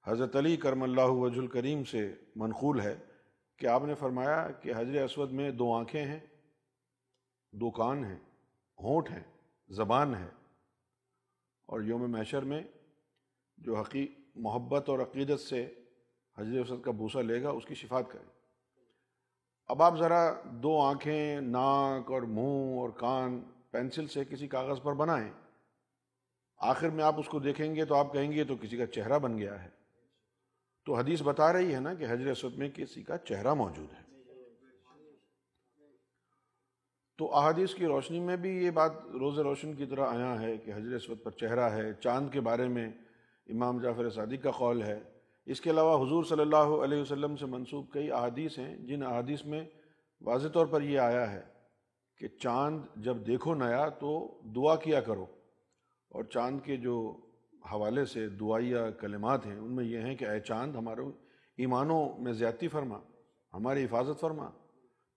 حضرت 0.06 0.36
علی 0.36 0.56
کرم 0.56 0.82
اللہ 0.82 1.00
وجہ 1.00 1.40
الکریم 1.40 1.84
سے 1.84 2.14
منقول 2.36 2.80
ہے 2.80 2.98
کہ 3.58 3.66
آپ 3.66 3.82
نے 3.84 3.94
فرمایا 3.94 4.50
کہ 4.50 4.72
حجر 4.76 5.04
اسود 5.04 5.32
میں 5.32 5.50
دو 5.50 5.74
آنکھیں 5.74 6.04
ہیں، 6.04 6.20
دو 7.52 7.70
کان 7.70 8.04
ہیں، 8.04 8.18
ہونٹ 8.78 9.10
ہیں۔ 9.10 9.39
زبان 9.70 10.14
ہے 10.14 10.28
اور 11.66 11.80
یوم 11.80 12.10
میشر 12.10 12.42
میں 12.42 12.62
جو 13.56 13.76
حقی، 13.76 14.08
محبت 14.34 14.88
اور 14.88 14.98
عقیدت 14.98 15.40
سے 15.40 15.74
حجر 16.38 16.60
اسود 16.60 16.82
کا 16.82 16.90
بوسا 16.90 17.22
لے 17.22 17.42
گا، 17.42 17.50
اس 17.50 17.66
کی 17.66 17.74
شفات 17.74 18.04
کرے۔ 18.12 18.24
اب 19.66 19.82
آپ 19.82 19.98
ذرا 19.98 20.34
دو 20.44 20.80
آنکھیں، 20.80 21.40
ناک 21.40 22.10
اور 22.10 22.22
منہ 22.22 22.80
اور 22.80 22.90
کان 22.90 23.40
پینسل 23.70 24.06
سے 24.06 24.24
کسی 24.24 24.48
کاغذ 24.48 24.82
پر 24.82 24.92
بنائیں۔ 24.92 25.32
آخر 26.56 26.88
میں 26.88 27.04
آپ 27.04 27.18
اس 27.18 27.28
کو 27.28 27.38
دیکھیں 27.38 27.74
گے 27.74 27.84
تو 27.84 27.94
آپ 27.94 28.12
کہیں 28.12 28.32
گے 28.32 28.44
تو 28.44 28.56
کسی 28.56 28.76
کا 28.76 28.86
چہرہ 28.86 29.18
بن 29.18 29.38
گیا 29.38 29.64
ہے۔ 29.64 29.68
تو 30.84 30.94
حدیث 30.94 31.22
بتا 31.22 31.52
رہی 31.52 31.74
ہے 31.74 31.80
نا 31.80 31.94
کہ 31.94 32.04
حجر 32.04 32.30
اسود 32.30 32.54
میں 32.54 32.70
کسی 32.74 33.02
کا 33.02 33.18
چہرہ 33.18 33.54
موجود 33.54 33.92
ہے۔ 33.92 34.09
تو 37.20 37.36
احادیث 37.36 37.74
کی 37.74 37.86
روشنی 37.86 38.20
میں 38.20 38.36
بھی 38.36 38.64
یہ 38.64 38.70
بات 38.70 38.92
روز 39.06 39.38
روشن 39.38 39.74
کی 39.74 39.86
طرح 39.86 40.06
آیا 40.06 40.40
ہے 40.40 40.56
کہ 40.56 40.70
حجر 40.70 40.94
اسود 40.94 41.18
پر 41.22 41.30
چہرہ 41.30 41.70
ہے، 41.70 41.92
چاند 41.92 42.30
کے 42.30 42.40
بارے 42.40 42.68
میں 42.68 42.88
امام 43.46 43.80
جعفر 43.80 44.10
صادق 44.10 44.42
کا 44.42 44.50
قول 44.50 44.82
ہے۔ 44.82 45.00
اس 45.46 45.60
کے 45.60 45.70
علاوہ 45.70 46.06
حضور 46.06 46.24
صلی 46.24 46.40
اللہ 46.40 46.56
علیہ 46.56 47.02
وسلم 47.02 47.36
سے 47.36 47.46
منسوب 47.46 47.92
کئی 47.92 48.12
احادیث 48.12 48.58
ہیں، 48.58 48.76
جن 48.76 49.02
احادیث 49.02 49.44
میں 49.44 49.64
واضح 50.20 50.48
طور 50.48 50.66
پر 50.66 50.82
یہ 50.82 50.98
آیا 50.98 51.32
ہے 51.32 51.42
کہ 52.18 52.28
چاند 52.28 52.78
جب 52.96 53.16
دیکھو 53.26 53.54
نیا 53.54 53.88
تو 53.88 54.40
دعا 54.56 54.76
کیا 54.76 55.00
کرو۔ 55.00 55.26
اور 56.08 56.24
چاند 56.24 56.60
کے 56.64 56.76
جو 56.76 57.16
حوالے 57.72 58.04
سے 58.04 58.28
دعائیہ 58.28 58.78
کلمات 59.00 59.46
ہیں، 59.46 59.58
ان 59.58 59.76
میں 59.76 59.84
یہ 59.84 59.98
ہیں 59.98 60.14
کہ 60.14 60.24
اے 60.24 60.40
چاند 60.40 60.76
ہمارے 60.76 61.02
ایمانوں 61.56 62.18
میں 62.18 62.32
زیادتی 62.32 62.68
فرما، 62.68 62.98
ہماری 63.54 63.84
حفاظت 63.84 64.20
فرما۔ 64.20 64.50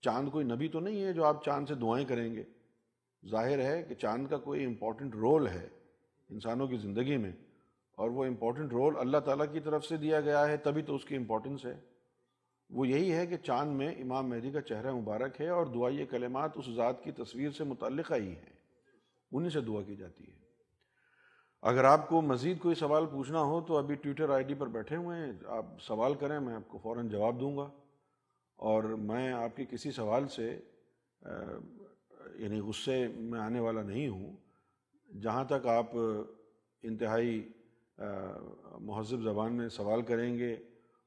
چاند 0.04 0.30
کوئی 0.30 0.46
نبی 0.46 0.68
تو 0.68 0.80
نہیں 0.80 1.04
ہے 1.04 1.14
جو 1.14 1.26
آپ 1.26 1.46
چاند 1.46 1.68
سے 1.68 1.76
دعائیں 1.76 2.06
کریں 2.06 2.36
گے۔ 2.36 2.44
ظاہر 3.30 3.60
ہے 3.60 3.84
کہ 3.84 3.96
چاند 3.96 4.28
کا 4.28 4.38
کوئی 4.38 4.66
امپورٹنٹ 4.66 5.16
رول 5.16 5.48
ہے 5.48 5.68
انسانوں 6.30 6.68
کی 6.68 6.78
زندگی 6.78 7.18
میں 7.18 7.32
اور 7.96 8.10
وہ 8.10 8.26
امپورٹنٹ 8.26 8.74
رول 8.74 8.98
اللہ 8.98 9.18
تعالیٰ 9.18 9.46
کی 9.54 9.60
طرف 9.60 9.86
سے 9.86 9.98
دیا 9.98 10.22
گیا 10.22 10.48
ہے، 10.48 10.58
تبھی 10.58 10.82
تو 10.82 10.96
اس 10.96 11.06
کی 11.06 11.16
امپورٹنس 11.16 11.66
ہے۔ 11.66 11.80
وہ 12.70 12.88
یہی 12.88 13.14
ہے 13.14 13.28
کہ 13.28 13.38
چاند 13.38 13.76
میں 13.76 13.96
امام 13.96 14.30
مہدی 14.30 14.52
کا 14.52 14.62
چہرہ 14.62 14.94
مبارک 14.94 15.42
ہے 15.42 15.50
اور 15.50 15.66
دعائی 15.66 16.06
کلمات 16.06 16.52
اس 16.56 16.66
ذات 16.76 17.04
کی 17.04 17.12
تصویر 17.12 17.52
سے 17.52 17.64
متعلقہ 17.64 18.14
ہی 18.14 18.32
ہے 18.32 18.52
انہیں 19.32 19.50
سے 19.50 19.62
دعا 19.62 19.82
کی 19.82 19.96
جاتی 19.96 20.24
ہے۔ 20.24 20.38
اگر 21.62 21.84
آپ 21.84 22.10
کو 22.10 22.22
مزید 22.22 22.60
کوئی 22.60 22.76
سوال 22.76 23.06
پوچھنا 23.06 23.42
ہو 23.42 23.62
تو 23.62 23.78
ابھی 23.78 23.96
ٹویٹر 23.96 24.30
آئی 24.30 24.44
ڈی 24.44 24.54
پر 24.54 24.68
بیٹھے 24.68 24.96
ہوئے 24.96 25.18
ہیں۔ 25.20 25.34
آپ 25.48 25.66
سوال 25.82 26.14
کریں، 26.14 26.40
میں 26.40 26.56
آپ 26.56 26.68
کو 26.68 26.78
فوراً 26.78 27.10
جواب 27.10 27.40
دوں 27.40 27.58
گا۔ 27.58 27.70
اور 28.64 28.84
میں 28.84 29.32
آپ 29.34 29.56
کے 29.56 29.66
کسی 29.66 29.92
سوال 29.92 30.28
سے 30.28 30.60
یعنی 32.36 32.60
غصے 32.60 33.08
میں 33.08 33.40
آنے 33.40 33.60
والا 33.60 33.82
نہیں 33.82 34.08
ہوں، 34.08 34.36
جہاں 35.22 35.44
تک 35.46 35.66
آپ 35.68 35.92
انتہائی 36.84 37.52
مہذب 38.80 39.22
زبان 39.22 39.58
میں 39.58 39.70
سوال 39.70 40.02
کریں 40.02 40.38
گے 40.38 40.54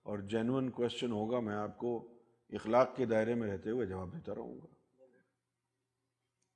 اور 0.02 0.18
جینون 0.18 0.70
کوشچن 0.70 1.12
ہوگا، 1.12 1.40
میں 1.40 1.54
آپ 1.54 1.78
کو 1.78 2.08
اخلاق 2.50 2.96
کے 2.96 3.06
دائرے 3.06 3.34
میں 3.34 3.48
رہتے 3.52 3.70
ہوئے 3.70 3.86
جواب 3.86 4.12
دیتا 4.12 4.34
رہوں 4.34 4.56
گا۔ 4.56 4.66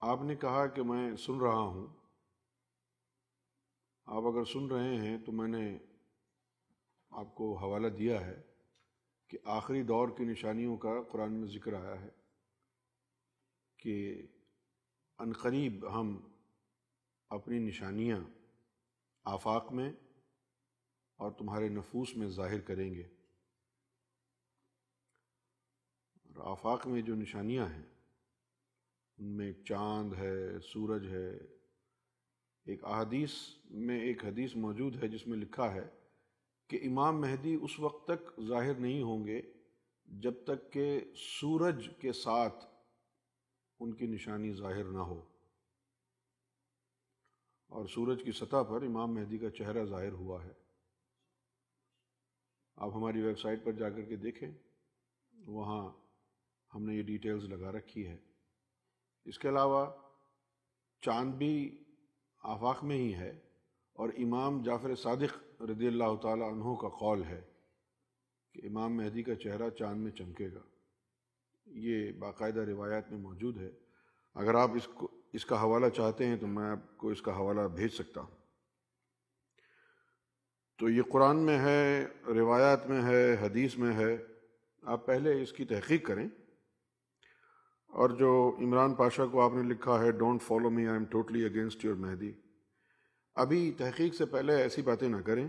آپ 0.00 0.22
نے 0.22 0.36
کہا 0.36 0.66
کہ 0.66 0.82
میں 0.82 1.16
سن 1.16 1.40
رہا 1.40 1.60
ہوں۔ 1.60 1.86
آپ 4.06 4.22
اگر 4.22 4.44
سن 4.44 4.66
رہے 4.66 4.96
ہیں 4.96 5.18
تو 5.18 5.32
میں 5.32 5.48
نے 5.48 5.78
آپ 7.10 7.34
کو 7.34 7.56
حوالہ 7.56 7.88
دیا 7.88 8.26
ہے۔ 8.26 8.49
کہ 9.30 9.38
آخری 9.44 9.82
دور 9.82 10.08
کی 10.08 10.24
نشانیوں 10.24 10.76
کا 10.76 11.02
قرآن 11.02 11.32
میں 11.32 11.48
ذکر 11.48 11.72
آیا 11.72 12.00
ہے 12.00 12.08
کہ 13.76 14.22
عنقریب 15.18 16.00
ہم 16.00 16.32
اپنی 17.28 17.58
نشانیاں 17.58 18.20
آفاق 19.24 19.72
میں 19.72 19.92
اور 21.16 21.32
تمہارے 21.32 21.68
نفوس 21.68 22.16
میں 22.16 22.28
ظاہر 22.28 22.60
کریں 22.60 22.94
گے۔ 22.94 23.02
اور 26.24 26.50
آفاق 26.50 26.86
میں 26.86 27.02
جو 27.02 27.14
نشانیاں 27.14 27.66
ہیں، 27.66 27.86
ان 29.18 29.26
میں 29.26 29.46
ایک 29.46 29.64
چاند 29.64 30.12
ہے، 30.12 30.60
سورج 30.60 31.06
ہے، 31.06 31.36
ایک 32.64 32.84
احادیث 32.84 33.30
میں 33.70 34.00
ایک 34.00 34.24
حدیث 34.24 34.56
موجود 34.56 35.02
ہے 35.02 35.08
جس 35.08 35.26
میں 35.26 35.38
لکھا 35.38 35.74
ہے 35.74 35.99
کہ 36.70 36.78
امام 36.82 37.20
مہدی 37.20 37.54
اس 37.62 37.80
وقت 37.80 38.06
تک 38.06 38.40
ظاہر 38.40 38.74
نہیں 38.74 39.02
ہوں 39.02 39.26
گے 39.26 39.42
جب 40.04 40.34
تک 40.44 40.72
کہ 40.72 41.00
سورج 41.16 41.88
کے 42.00 42.12
ساتھ 42.12 42.64
ان 43.80 43.94
کی 43.94 44.06
نشانی 44.06 44.52
ظاہر 44.52 44.84
نہ 44.84 44.98
ہو۔ 44.98 45.20
اور 47.68 47.86
سورج 47.86 48.22
کی 48.24 48.32
سطح 48.32 48.62
پر 48.62 48.82
امام 48.82 49.14
مہدی 49.14 49.38
کا 49.38 49.50
چہرہ 49.50 49.84
ظاہر 49.84 50.12
ہوا 50.12 50.44
ہے۔ 50.44 50.52
آپ 52.76 52.90
ہماری 52.94 53.22
ویب 53.22 53.38
سائٹ 53.38 53.64
پر 53.64 53.72
جا 53.72 53.90
کر 53.90 54.02
کے 54.02 54.16
دیکھیں۔ 54.16 54.50
وہاں 55.32 55.92
ہم 56.74 56.82
نے 56.82 56.94
یہ 56.94 57.02
ڈیٹیلز 57.02 57.44
لگا 57.44 57.72
رکھی 57.72 58.06
ہے۔ 58.06 58.16
اس 59.24 59.38
کے 59.38 59.48
علاوہ 59.48 59.86
چاند 61.00 61.34
بھی 61.34 61.84
آفاق 62.42 62.84
میں 62.84 62.96
ہی 62.96 63.14
ہے 63.14 63.30
اور 63.92 64.08
امام 64.08 64.62
جعفر 64.62 64.94
صادق 64.94 65.49
رضی 65.60 65.86
اللہ 65.86 66.16
تعالیٰ 66.22 66.52
عنہ 66.52 66.74
کا 66.80 66.88
قول 66.88 67.24
ہے 67.24 67.40
کہ 68.54 68.66
امام 68.66 68.96
مہدی 68.96 69.22
کا 69.22 69.34
چہرہ 69.34 69.70
چاند 69.70 70.02
میں 70.02 70.10
چمکے 70.10 70.48
گا۔ 70.54 70.60
یہ 71.66 72.12
باقاعدہ 72.12 72.60
روایات 72.60 73.12
میں 73.12 73.18
موجود 73.18 73.56
ہے۔ 73.56 73.70
اگر 74.34 74.54
آپ 74.54 74.70
اس 74.74 74.88
کو، 74.94 75.10
اس 75.32 75.46
کا 75.46 75.62
حوالہ 75.62 75.88
چاہتے 75.88 76.26
ہیں 76.26 76.36
تو 76.36 76.46
میں 76.46 76.70
آپ 76.70 76.98
کو 76.98 77.08
اس 77.08 77.22
کا 77.22 77.36
حوالہ 77.36 77.60
بھیج 77.60 77.90
سکتا 77.92 78.20
ہوں۔ 78.20 78.36
تو 80.78 80.88
یہ 80.88 81.02
قرآن 81.02 81.36
میں 81.36 81.58
ہے، 81.58 82.06
روایات 82.26 82.86
میں 82.86 83.02
ہے، 83.02 83.36
حدیث 83.40 83.78
میں 83.78 83.92
ہے۔ 83.92 84.18
آپ 84.82 85.06
پہلے 85.06 85.42
اس 85.42 85.52
کی 85.52 85.64
تحقیق 85.64 86.06
کریں۔ 86.06 86.28
اور 87.86 88.10
جو 88.10 88.56
عمران 88.58 88.94
پاشا 88.94 89.26
کو 89.26 89.40
آپ 89.42 89.54
نے 89.54 89.62
لکھا 89.62 90.02
ہے 90.02 90.12
don't 90.12 90.42
follow 90.42 90.70
me 90.70 90.86
I 90.86 90.92
am 90.92 91.04
totally 91.04 91.44
against 91.44 91.84
your 91.84 91.94
Mahdi 91.94 92.32
ابھی 93.34 93.72
تحقیق 93.78 94.14
سے 94.14 94.26
پہلے 94.26 94.56
ایسی 94.56 94.82
باتیں 94.82 95.08
نہ 95.08 95.16
کریں 95.16 95.48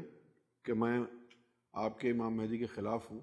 کہ 0.64 0.74
میں 0.74 1.00
آپ 1.74 2.00
کے 2.00 2.12
امام 2.12 2.36
مہدی 2.36 2.58
کے 2.58 2.66
خلاف 2.66 3.12
ہوں، 3.12 3.20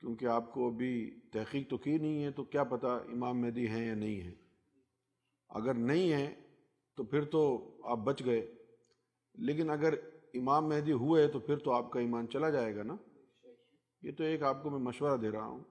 کیونکہ 0.00 0.26
آپ 0.26 0.52
کو 0.52 0.68
ابھی 0.68 1.20
تحقیق 1.32 1.70
تو 1.70 1.78
کی 1.78 1.98
نہیں 1.98 2.24
ہے، 2.24 2.30
تو 2.30 2.44
کیا 2.44 2.64
پتہ 2.64 2.86
امام 2.86 3.40
مہدی 3.40 3.68
ہیں 3.68 3.86
یا 3.86 3.94
نہیں 3.94 4.20
ہیں۔ 4.20 4.34
اگر 5.48 5.74
نہیں 5.74 6.12
ہیں 6.12 6.34
تو 6.96 7.04
پھر 7.04 7.24
تو 7.24 7.70
آپ 7.84 7.98
بچ 7.98 8.24
گئے۔ 8.24 8.54
لیکن 9.34 9.70
اگر 9.70 9.94
امام 10.34 10.68
مہدی 10.68 10.92
ہوئے 10.92 11.28
تو 11.28 11.40
پھر 11.40 11.56
تو 11.56 11.72
آپ 11.72 11.90
کا 11.90 12.00
ایمان 12.00 12.28
چلا 12.28 12.50
جائے 12.50 12.76
گا 12.76 12.82
نا۔ 12.82 12.96
یہ 14.02 14.12
تو 14.12 14.24
ایک 14.24 14.42
آپ 14.42 14.62
کو 14.62 14.70
میں 14.70 14.78
مشورہ 14.78 15.16
دے 15.16 15.30
رہا 15.30 15.46
ہوں۔ 15.46 15.64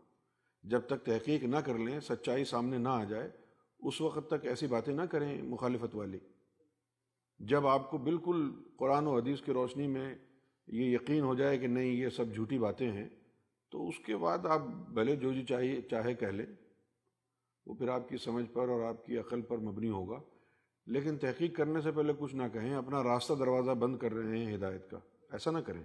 جب 0.64 0.82
تک 0.82 1.06
تحقیق 1.06 1.44
نہ 1.44 1.56
کر 1.56 1.78
لیں، 1.78 2.00
سچائی 2.00 2.46
سامنے 2.46 2.78
نہ 2.78 2.90
آ 2.90 3.04
جائے، 3.04 3.32
اس 3.80 4.02
وقت 4.02 4.30
تک 4.30 4.46
ایسی 4.46 4.68
باتیں 4.68 4.94
نہ 4.94 5.02
کریں 5.02 5.42
مخالفت 5.42 5.96
والی۔ 5.96 6.20
جب 7.42 7.68
آپ 7.68 7.92
کو 7.92 7.98
بالکل 7.98 8.52
قرآن 8.78 9.08
و 9.08 9.18
حدیث 9.18 9.42
کی 9.42 9.54
روشنی 9.54 9.88
میں 9.88 10.16
یہ 10.68 10.96
یقین 10.96 11.22
ہو 11.22 11.36
جائے 11.36 11.58
کہ 11.58 11.68
نہیں، 11.68 11.92
یہ 11.92 12.10
سب 12.10 12.26
جھوٹی 12.34 12.60
باتیں 12.60 12.92
ہیں، 12.92 13.10
تو 13.72 13.88
اس 13.88 14.00
کے 14.00 14.18
بعد 14.18 14.46
آپ 14.46 14.62
بھلے 14.90 15.16
جو 15.16 15.34
جی 15.34 15.44
چاہیے، 15.44 15.82
چاہے 15.82 16.14
کہہ 16.14 16.28
لیں۔ 16.28 16.46
وہ 17.66 17.74
پھر 17.74 17.90
آپ 17.90 18.10
کی 18.10 18.18
سمجھ 18.18 18.46
پر 18.54 18.70
اور 18.70 18.82
آپ 18.82 19.06
کی 19.06 19.18
عقل 19.18 19.42
پر 19.42 19.58
مبنی 19.58 19.90
ہوگا۔ 19.90 20.20
لیکن 20.86 21.18
تحقیق 21.18 21.58
کرنے 21.58 21.82
سے 21.82 21.92
پہلے 21.92 22.14
کچھ 22.20 22.36
نہ 22.36 22.44
کہیں، 22.54 22.74
اپنا 22.74 23.04
راستہ 23.04 23.34
دروازہ 23.34 23.72
بند 23.72 23.98
کر 23.98 24.14
رہے 24.14 24.38
ہیں 24.38 24.56
ہدایت 24.56 24.90
کا۔ 24.90 25.00
ایسا 25.32 25.52
نہ 25.52 25.60
کریں۔ 25.60 25.84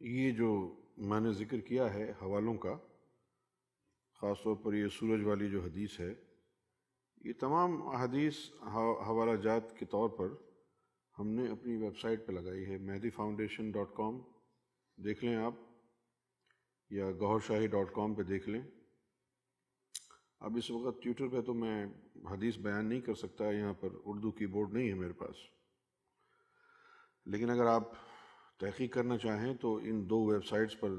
یہ 0.00 0.30
جو 0.30 0.80
میں 0.96 1.20
نے 1.20 1.32
ذکر 1.32 1.60
کیا 1.60 1.94
ہے 1.94 2.12
حوالوں 2.22 2.54
کا، 2.54 2.76
خاص 4.20 4.36
طور 4.44 4.56
پر 4.56 4.74
یہ 4.74 4.88
سورج 4.88 5.22
والی 5.24 5.50
جو 5.50 5.60
حدیث 5.60 6.00
ہے 6.00 6.14
یہ 7.24 7.32
تمام 7.40 7.82
حدیث 7.82 8.34
حوالہ 9.06 9.36
جات 9.36 9.78
کے 9.78 9.86
طور 9.86 10.08
پر 10.08 10.28
ہم 11.18 11.28
نے 11.28 11.48
اپنی 11.48 11.76
ویب 11.76 11.98
سائٹ 11.98 12.26
پہ 12.26 12.32
لگائی 12.32 12.66
ہے 12.66 12.78
مہدی 12.78 13.10
فاؤنڈیشن 13.10 13.70
ڈاٹ 13.70 13.88
کام۔ 13.96 14.20
دیکھ 14.96 15.24
لیں 15.24 15.36
آپ، 15.36 15.54
یا 16.90 17.12
گہر 17.12 17.38
شاہی 17.46 17.66
ڈاٹ 17.66 17.94
کام 17.94 18.14
پہ 18.14 18.22
دیکھ 18.22 18.48
لیں۔ 18.48 18.62
اب 20.40 20.56
اس 20.56 20.70
وقت 20.70 21.02
ٹویٹر 21.02 21.28
پہ 21.28 21.40
تو 21.40 21.54
میں 21.54 21.86
حدیث 22.30 22.56
بیان 22.58 22.86
نہیں 22.86 23.00
کر 23.00 23.14
سکتا، 23.14 23.50
یہاں 23.50 23.74
پر 23.74 23.88
اردو 24.04 24.30
کی 24.30 24.46
بورڈ 24.46 24.72
نہیں 24.72 24.88
ہے 24.88 24.94
میرے 24.94 25.12
پاس۔ 25.12 25.36
لیکن 27.26 27.50
اگر 27.50 27.66
آپ 27.66 27.92
تحقیق 28.60 28.94
کرنا 28.94 29.18
چاہیں 29.18 29.54
تو 29.54 29.76
ان 29.76 30.10
دو 30.10 30.24
ویب 30.24 30.44
سائٹس 30.44 30.80
پر 30.80 30.90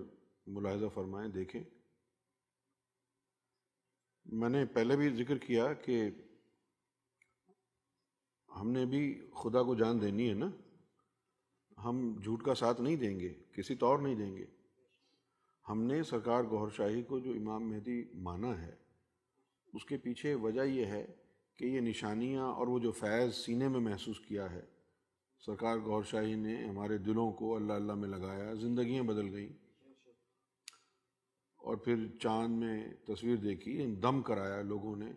ملاحظہ 0.47 0.86
فرمائیں، 0.93 1.30
دیکھیں۔ 1.30 1.63
میں 4.26 4.49
نے 4.49 4.65
پہلے 4.65 4.97
بھی 4.97 5.09
ذکر 5.09 5.38
کیا 5.38 5.73
کہ 5.73 6.09
ہم 8.55 8.71
نے 8.71 8.86
بھی 8.86 9.21
خدا 9.36 9.63
کو 9.63 9.76
جان 9.76 10.01
دینی 10.01 10.30
ہے 10.30 10.34
نا، 10.34 10.49
ہم 11.84 12.19
جھوٹ 12.23 12.43
کا 12.43 12.55
ساتھ 12.55 12.82
نہیں 12.82 12.95
دیں 12.95 13.19
گے، 13.19 13.34
کسی 13.51 13.76
طور 13.76 13.99
نہیں 13.99 14.15
دیں 14.15 14.36
گے۔ 14.36 14.45
ہم 15.69 15.84
نے 15.84 16.03
سرکار 16.03 16.43
گہر 16.43 16.69
شاہی 16.69 17.03
کو 17.03 17.19
جو 17.19 17.32
امام 17.32 17.69
مہدی 17.69 18.03
مانا 18.13 18.61
ہے، 18.61 18.76
اس 19.73 19.86
کے 19.86 19.97
پیچھے 19.97 20.34
وجہ 20.34 20.61
یہ 20.61 20.86
ہے 20.86 21.05
کہ 21.57 21.65
یہ 21.65 21.80
نشانیاں 21.80 22.43
اور 22.43 22.67
وہ 22.67 22.80
جو 22.80 22.91
فیض 22.91 23.36
سینے 23.36 23.67
میں 23.67 23.80
محسوس 23.80 24.19
کیا 24.19 24.51
ہے۔ 24.51 24.61
سرکار 25.45 25.78
گور 25.78 26.03
شاہی 26.03 26.36
نے 26.36 26.67
ہمارے 26.67 26.97
دلوں 26.97 27.32
کو 27.32 27.55
اللہ 27.55 27.73
اللہ 27.73 27.93
میں 27.93 28.09
لگایا، 28.09 28.53
زندگیاں 28.53 29.03
بدل 29.03 29.34
گئیں۔ 29.34 29.64
اور 31.66 31.76
پھر 31.76 32.07
چاند 32.18 32.57
میں 32.57 32.88
تصویر 33.05 33.36
دیکھی 33.36 33.82
یعنی 33.82 33.95
دم 33.95 34.22
کرایا 34.22 34.61
لوگوں 34.61 34.95
نے۔ 34.95 35.13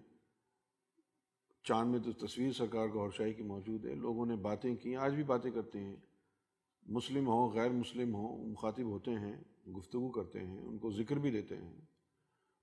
چاند 1.62 1.90
میں 1.90 1.98
تو 1.98 2.26
تصویر 2.26 2.52
سرکار 2.52 2.88
گور 2.88 3.10
شاہی 3.10 3.32
کی 3.32 3.42
موجود 3.42 3.86
ہے، 3.86 3.94
لوگوں 3.94 4.26
نے 4.26 4.36
باتیں 4.36 4.76
کی 4.76 4.96
آج 4.96 5.14
بھی 5.14 5.22
باتیں 5.22 5.50
کرتے 5.50 5.80
ہیں۔ 5.80 5.96
مسلم 6.86 7.26
ہوں، 7.26 7.50
غیر 7.50 7.70
مسلم 7.70 8.14
ہوں، 8.14 8.46
مخاطب 8.46 8.84
ہوتے 8.84 9.10
ہیں، 9.10 9.36
گفتگو 9.70 10.10
کرتے 10.10 10.38
ہیں، 10.38 10.60
ان 10.60 10.78
کو 10.78 10.90
ذکر 10.90 11.16
بھی 11.16 11.30
دیتے 11.30 11.56
ہیں۔ 11.56 11.80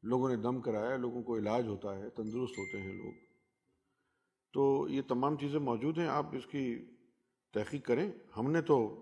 لوگوں 0.04 0.30
نے 0.30 0.36
دم 0.36 0.62
کرایا، 0.62 0.98
لوگوں 0.98 1.24
کو 1.24 1.38
علاج 1.38 1.68
ہوتا 1.68 1.98
ہے، 1.98 2.10
تندرست 2.10 2.58
ہوتے 2.58 2.82
ہیں 2.82 2.94
لوگ۔ 2.94 3.14
تو 4.54 4.88
یہ 4.90 5.02
تمام 5.08 5.38
چیزیں 5.38 5.60
موجود 5.60 5.98
ہیں، 5.98 6.08
آپ 6.08 6.36
اس 6.36 6.46
کی 6.46 6.86
تحقیق 7.54 7.86
کریں۔ 7.86 8.12
ہم 8.38 8.52
نے 8.52 8.62
تو 8.62 9.02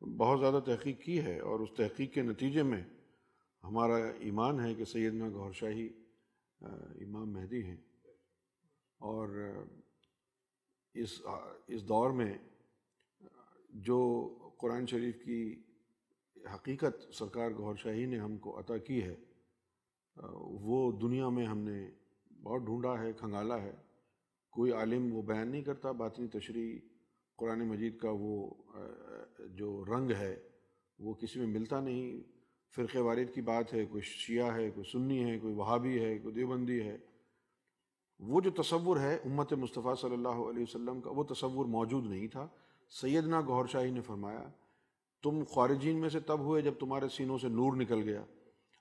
بہت 0.00 0.40
زیادہ 0.40 0.60
تحقیق 0.66 1.04
کی 1.04 1.20
ہے 1.20 1.40
اور 1.40 1.60
اس 1.60 1.68
تحقیق 1.76 2.14
کے 2.14 2.22
نتیجے 2.22 2.62
میں 2.62 2.82
ہمارا 3.64 3.96
ایمان 4.18 4.60
ہے 4.60 4.74
کہ 4.74 4.84
سیدنا 4.84 5.28
گہر 5.28 5.52
شاہی 5.52 5.88
امام 6.60 7.32
مہدی 7.32 7.62
ہیں۔ 7.62 7.76
اور 9.00 9.28
اس 10.94 11.22
اس 11.66 11.82
دور 11.88 12.10
میں، 12.10 12.34
جو 13.86 13.98
قرآن 14.58 14.86
شریف 14.86 15.24
کی 15.24 15.40
حقیقت 16.54 17.14
سرکار 17.14 17.50
گہر 17.50 17.74
شاہی 17.74 18.06
نے 18.06 18.18
ہم 18.18 18.36
کو 18.36 18.58
عطا 18.60 18.76
کی 18.78 19.02
ہے 19.02 19.14
وہ 20.62 20.92
دنیا 20.92 21.28
میں 21.28 21.46
ہم 21.46 21.58
نے 21.58 21.78
بہت 22.42 22.62
ڈھونڈا 22.62 22.98
ہے، 23.02 23.12
کھنگالا 23.12 23.60
ہے۔ 23.62 23.74
کوئی 24.50 24.72
عالم 24.72 25.12
وہ 25.14 25.22
بیان 25.22 25.48
نہیں 25.48 25.62
کرتا، 25.62 25.90
باطنی 25.92 26.26
تشریح 26.28 26.78
قرآن 27.36 27.66
مجید 27.68 27.98
کا 27.98 28.10
وہ 28.12 28.50
جو 29.50 29.84
رنگ 29.84 30.10
ہے، 30.10 30.34
وہ 30.98 31.14
کسی 31.14 31.38
میں 31.38 31.46
ملتا 31.46 31.80
نہیں۔ 31.80 32.37
فرقہ 32.74 32.98
وارد 32.98 33.34
کی 33.34 33.40
بات 33.40 33.74
ہے، 33.74 33.84
کوئی 33.84 34.02
شیعہ 34.02 34.54
ہے، 34.54 34.70
کوئی 34.70 34.90
سنی 34.92 35.24
ہے، 35.24 35.38
کوئی 35.38 35.54
وہابی 35.54 36.04
ہے، 36.04 36.18
کوئی 36.18 36.34
دیوبندی 36.34 36.80
ہے۔ 36.80 36.98
وہ 38.20 38.40
جو 38.40 38.50
تصور 38.50 38.96
ہے 38.96 39.14
امت 39.14 39.52
مصطفیٰ 39.52 39.96
صلی 39.96 40.12
اللہ 40.12 40.28
علیہ 40.28 40.62
وسلم 40.62 41.00
کا، 41.00 41.10
وہ 41.10 41.24
تصور 41.24 41.66
موجود 41.66 42.06
نہیں 42.06 42.28
تھا۔ 42.28 42.48
سیدنا 42.88 43.40
گہر 43.40 43.66
شاہی 43.66 43.90
نے 43.90 44.00
فرمایا، 44.00 44.48
تم 45.22 45.42
خارجین 45.54 46.00
میں 46.00 46.08
سے 46.08 46.20
تب 46.20 46.40
ہوئے 46.40 46.62
جب 46.62 46.74
تمہارے 46.80 47.08
سینوں 47.08 47.38
سے 47.38 47.48
نور 47.48 47.72
نکل 47.72 48.02
گیا۔ 48.02 48.24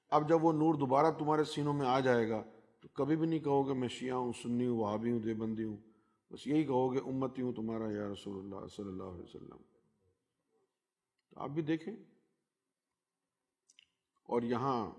اب 0.10 0.30
جب 0.30 0.44
وہ 0.44 0.54
نور 0.54 0.74
دوبارہ 0.74 1.12
تمہارے 1.12 1.44
سینوں 1.44 1.74
میں 1.74 1.88
آ 1.88 2.00
جائے 2.00 2.30
گا، 2.30 2.44
تو 2.82 2.88
کبھی 2.94 3.16
بھی 3.16 3.28
نہیں 3.28 3.40
کہو 3.40 3.68
گے 3.68 3.74
میں 3.74 3.88
شیعہ 3.88 4.16
ہوں، 4.16 4.34
سنی 4.44 4.68
ہوں، 4.68 4.78
وہابی 4.78 5.12
ہوں، 5.12 5.20
دیوبندی 5.20 5.64
ہوں۔ 5.64 5.78
بس 6.32 6.48
یہی 6.48 6.64
کہو 6.64 6.94
گے، 6.94 7.00
امتی 7.00 7.42
ہوں 7.42 7.54
تمہارا 7.54 7.92
یا 7.92 8.14
رسول 8.14 8.40
اللہ 8.40 8.68
صلی 8.76 8.88
اللہ 8.88 9.04
علیہ 9.04 9.24
وسلم۔ 9.24 9.58
تو 11.30 11.42
آپ 11.42 11.50
بھی 11.50 11.62
دیکھیں۔ 11.62 11.96
اور 14.30 14.42
یہاں 14.42 14.92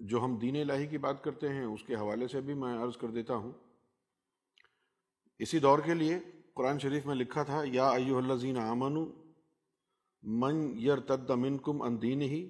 جو 0.00 0.24
ہم 0.24 0.36
دین 0.36 0.56
الہی 0.56 0.86
کی 0.86 0.98
بات 0.98 1.22
کرتے 1.24 1.48
ہیں، 1.48 1.64
اس 1.64 1.82
کے 1.82 1.94
حوالے 1.94 2.28
سے 2.28 2.40
بھی 2.40 2.54
میں 2.54 2.76
عرض 2.78 2.96
کر 2.96 3.10
دیتا 3.10 3.34
ہوں۔ 3.34 3.52
اسی 5.38 5.58
دور 5.58 5.78
کے 5.78 5.94
لیے 5.94 6.18
قرآن 6.54 6.78
شریف 6.78 7.06
میں 7.06 7.14
لکھا 7.14 7.42
تھا، 7.42 7.62
یا 7.64 7.88
ایو 7.88 8.18
اللہ 8.18 8.34
زین 8.34 8.58
آمن 8.58 8.94
من 10.22 10.78
یر 10.78 11.00
تد 11.00 11.30
منکم 11.30 11.82
ان 11.82 12.02
دین 12.02 12.22
ہی 12.22 12.48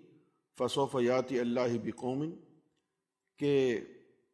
فصوف 0.59 0.97
یاتی 1.01 1.41
اللہ 1.41 1.78
بقومن 1.82 2.30
کہ 3.39 3.80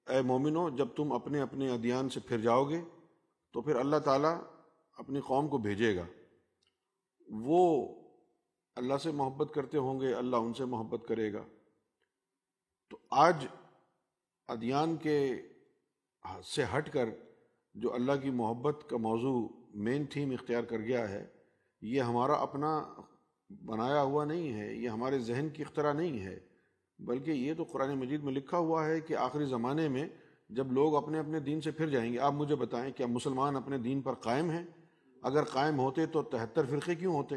اے 0.07 0.23
مومنو، 0.23 0.69
جب 0.71 0.89
تم 0.97 1.13
اپنے 1.13 1.41
اپنے 1.41 1.71
ادیان 1.71 2.09
سے 2.09 2.21
پھر 2.21 2.39
جاؤ 2.39 2.65
گے، 2.65 2.81
تو 3.55 3.63
پھر 3.63 3.77
اللہ 3.77 3.97
تعالیٰ 3.97 4.37
اپنی 4.99 5.21
قوم 5.21 5.49
کو 5.49 5.59
بھیجے 5.59 5.97
گا۔ 5.97 6.07
وہ 7.29 7.61
اللہ 8.77 8.97
سے 8.97 9.11
محبت 9.11 9.55
کرتے 9.55 9.79
ہوں 9.79 10.01
گے، 10.01 10.15
اللہ 10.15 10.37
ان 10.37 10.55
سے 10.55 10.65
محبت 10.65 11.09
کرے 11.09 11.33
گا۔ 11.33 11.45
تو 12.91 12.99
آج 13.11 13.47
ادیان 14.49 14.97
کے 14.97 15.43
سے 16.45 16.65
ہٹ 16.77 16.93
کر 16.93 17.09
جو 17.75 17.95
اللہ 17.95 18.13
کی 18.23 18.31
محبت 18.31 18.85
کا 18.91 18.97
موضوع 18.97 19.49
مین 19.75 20.05
تھیم 20.05 20.31
اختیار 20.31 20.63
کر 20.63 20.79
گیا 20.79 21.09
ہے، 21.09 21.27
یہ 21.83 22.01
ہمارا 22.01 22.33
اپنا 22.33 22.95
بنایا 23.51 24.03
ہوا 24.03 24.25
نہیں 24.25 24.53
ہے، 24.53 24.75
یہ 24.75 24.89
ہمارے 24.89 25.19
ذہن 25.19 25.49
کی 25.49 25.63
اختراع 25.63 25.93
نہیں 25.93 26.21
ہے۔ 26.21 26.41
بلکہ 26.99 27.31
یہ 27.31 27.55
تو 27.55 27.65
قرآن 27.65 27.99
مجید 27.99 28.23
میں 28.23 28.33
لکھا 28.33 28.59
ہوا 28.59 28.87
ہے 28.87 29.01
کہ 29.01 29.15
آخری 29.15 29.45
زمانے 29.45 29.89
میں 29.89 30.09
جب 30.49 30.73
لوگ 30.73 30.97
اپنے 30.97 31.19
اپنے 31.19 31.41
دین 31.41 31.61
سے 31.61 31.71
پھر 31.71 31.89
جائیں 31.89 32.13
گے، 32.13 32.19
آپ 32.19 32.33
مجھے 32.33 32.57
بتائیں 32.57 32.93
کیا 32.93 33.07
مسلمان 33.07 33.57
اپنے 33.57 33.79
دین 33.79 34.01
پر 34.01 34.15
قائم 34.15 34.51
ہیں؟ 34.51 34.65
اگر 35.23 35.45
قائم 35.45 35.79
ہوتے 35.79 36.07
تو 36.07 36.23
تہتر 36.23 36.67
فرقے 36.67 36.95
کیوں 36.95 37.15
ہوتے؟ 37.15 37.37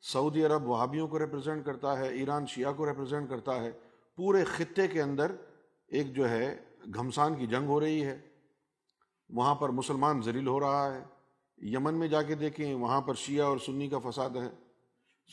سعودی 0.00 0.44
عرب 0.44 0.68
وہابیوں 0.68 1.08
کو 1.08 1.18
ریپرزینٹ 1.18 1.64
کرتا 1.64 1.98
ہے، 1.98 2.08
ایران 2.08 2.46
شیعہ 2.46 2.72
کو 2.72 2.86
ریپرزینٹ 2.86 3.30
کرتا 3.30 3.64
ہے۔ 3.64 3.70
پورے 4.16 4.44
خطے 4.44 4.88
کے 4.88 5.02
اندر 5.02 5.32
ایک 5.88 6.14
جو 6.14 6.30
ہے، 6.30 6.58
گھمسان 6.94 7.34
کی 7.34 7.46
جنگ 7.46 7.66
ہو 7.66 7.80
رہی 7.80 8.04
ہے۔ 8.04 8.18
وہاں 9.28 9.54
پر 9.54 9.68
مسلمان 9.68 10.22
ذلیل 10.22 10.46
ہو 10.46 10.60
رہا 10.60 10.94
ہے۔ 10.94 11.04
یمن 11.58 11.94
میں 11.94 12.08
جا 12.08 12.22
کے 12.22 12.34
دیکھیں، 12.34 12.74
وہاں 12.74 13.00
پر 13.00 13.14
شیعہ 13.14 13.46
اور 13.46 13.58
سنی 13.58 13.88
کا 13.88 13.98
فساد 13.98 14.30
ہے۔ 14.30 14.50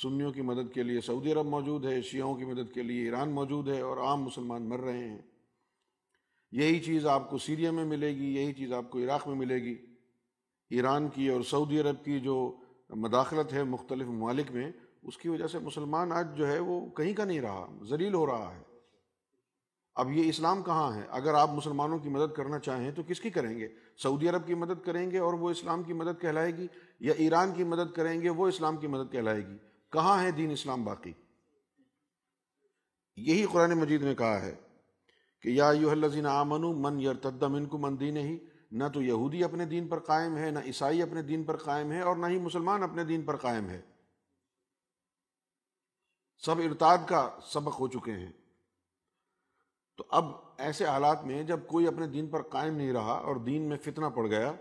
سنیوں 0.02 0.32
کی 0.32 0.42
مدد 0.42 0.74
کے 0.74 0.84
لیے 0.84 1.02
سعودی 1.02 1.32
عرب 1.32 1.46
موجود 1.46 1.86
ہے، 1.86 2.02
شیعوں 2.02 2.36
کی 2.36 2.46
مدد 2.46 2.74
کے 2.74 2.84
لیے 2.84 3.04
ایران 3.06 3.30
موجود 3.30 3.68
ہے 3.68 3.82
اور 3.82 3.98
عام 3.98 4.22
مسلمان 4.22 4.70
مر 4.70 4.80
رہے 4.80 5.10
ہیں۔ 5.10 5.22
یہی 6.52 6.80
چیز 6.80 7.08
آپ 7.08 7.30
کو 7.30 7.38
سیریا 7.38 7.72
میں 7.72 7.86
ملے 7.86 8.16
گی، 8.16 8.36
یہی 8.36 8.54
چیز 8.54 8.74
آپ 8.74 8.90
کو 8.90 9.00
عراق 9.00 9.28
میں 9.28 9.36
ملے 9.36 9.56
گی۔ 9.56 9.76
ایران 10.70 11.08
کی 11.08 11.28
اور 11.28 11.42
سعودی 11.42 11.80
عرب 11.80 12.06
کی 12.06 12.20
جو 12.20 12.56
مداخلت 12.90 13.54
ہے 13.54 13.64
مختلف 13.64 14.08
ممالک 14.08 14.52
میں، 14.52 14.72
اس 15.04 15.18
کی 15.18 15.30
وجہ 15.30 15.48
سے 15.48 15.60
مسلمان 15.60 16.12
آج 16.12 16.38
جو 16.38 16.48
ہے 16.48 16.60
وہ 16.60 16.90
کہیں 16.90 17.14
کا 17.14 17.26
نہیں 17.26 17.42
رہا، 17.42 17.68
ذلیل 17.84 18.14
ہو 18.14 18.26
رہا 18.26 18.56
ہے۔ 18.56 18.64
اب 19.96 20.12
یہ 20.12 20.30
اسلام 20.30 20.64
کہاں 20.64 20.96
ہے؟ 20.96 21.02
اگر 21.10 21.34
آپ 21.34 21.50
مسلمانوں 21.50 22.00
کی 22.00 22.10
مدد 22.10 22.34
کرنا 22.34 22.60
چاہیں 22.60 22.92
تو 22.92 23.04
کس 23.08 23.20
کی 23.20 23.30
کریں 23.30 23.60
گے؟ 23.60 23.68
سعودی 23.98 24.30
عرب 24.30 24.48
کی 24.48 24.54
مدد 24.54 24.86
کریں 24.86 25.12
گے 25.12 25.18
اور 25.18 25.34
وہ 25.34 25.50
اسلام 25.50 25.84
کی 25.84 25.94
مدد 25.94 26.22
کہلائے 26.22 26.58
گی 26.58 26.68
یا 27.00 27.14
ایران 27.18 27.54
کی 27.54 27.64
مدد 27.64 27.96
کریں 27.96 28.22
گے، 28.22 28.30
وہ 28.30 28.48
اسلام 28.48 28.78
کی 28.78 28.88
مدد 28.88 29.12
کہلائے 29.12 29.48
گی۔ 29.48 29.58
کہاں 29.92 30.24
ہے 30.24 30.32
دین 30.32 30.52
اسلام 30.52 30.84
باقی؟ 30.84 31.14
یہی 33.18 33.46
قرآن 33.52 33.72
مجید 33.72 34.02
نے 34.02 34.16
کہا 34.16 34.42
ہے 34.42 34.56
کہ 35.42 35.50
یا 35.50 35.72
یو 35.72 35.90
الذین 35.90 36.26
آمنو 36.26 36.74
من 36.74 37.02
یرتد 37.02 37.44
منکم 37.44 37.82
من 37.82 38.00
دین 38.00 38.18
ہی 38.18 38.38
نہ 38.72 38.84
تو 38.94 39.02
یہودی 39.02 39.44
اپنے 39.44 39.66
دین 39.66 39.88
پر 39.88 40.00
قائم 40.00 40.38
ہے، 40.38 40.52
نہ 40.52 40.60
عیسائی 40.60 41.02
اپنے 41.02 41.22
دین 41.22 41.44
پر 41.44 41.58
قائم 41.58 41.92
ہے 41.92 42.02
اور 42.02 42.16
نہ 42.16 42.26
ہی 42.26 42.40
مسلمان 42.40 42.84
اپنے 42.84 43.04
دین 43.04 43.22
پر 43.22 43.36
قائم 43.36 43.70
ہے۔ 43.70 43.82
سب 46.38 46.56
ارتاد 46.60 46.98
کا 47.08 47.30
سبق 47.44 47.80
ہو 47.80 47.88
چکے 47.88 48.12
ہیں۔ 48.12 48.32
تو 49.98 50.04
اب 50.10 50.32
ایسے 50.58 50.86
حالات 50.86 51.24
میں 51.24 51.44
جب 51.44 51.60
کوئی 51.68 51.88
اپنے 51.88 52.08
دین 52.08 52.28
پر 52.28 52.42
قائم 52.42 52.76
نہیں 52.76 52.94
رہا 52.94 53.14
اور 53.14 53.36
دین 53.36 53.62
میں 53.62 53.78
فتنہ 53.78 54.06
پڑ 54.06 54.28
گیا، 54.28 54.54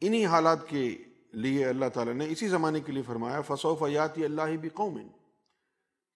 انہی 0.00 0.26
حالات 0.26 0.68
کے 0.68 0.96
لیے 1.32 1.66
اللہ 1.66 1.88
تعالیٰ 1.94 2.14
نے 2.14 2.26
اسی 2.28 2.48
زمانے 2.48 2.80
کے 2.80 2.92
لیے 2.92 3.02
فرمایا 3.02 3.40
فصو 3.40 3.74
فیاتی 3.74 4.24
اللہ 4.24 4.42
بھی 4.42 4.68
قوم 4.68 4.98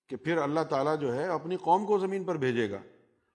کہ 0.09 0.17
پھر 0.17 0.37
اللہ 0.37 0.61
تعالیٰ 0.61 1.01
جو 1.01 1.15
ہے، 1.15 1.27
اپنی 1.27 1.57
قوم 1.57 1.87
کو 1.87 1.99
زمین 1.99 2.25
پر 2.25 2.37
بھیجے 2.37 2.71
گا۔ 2.71 2.79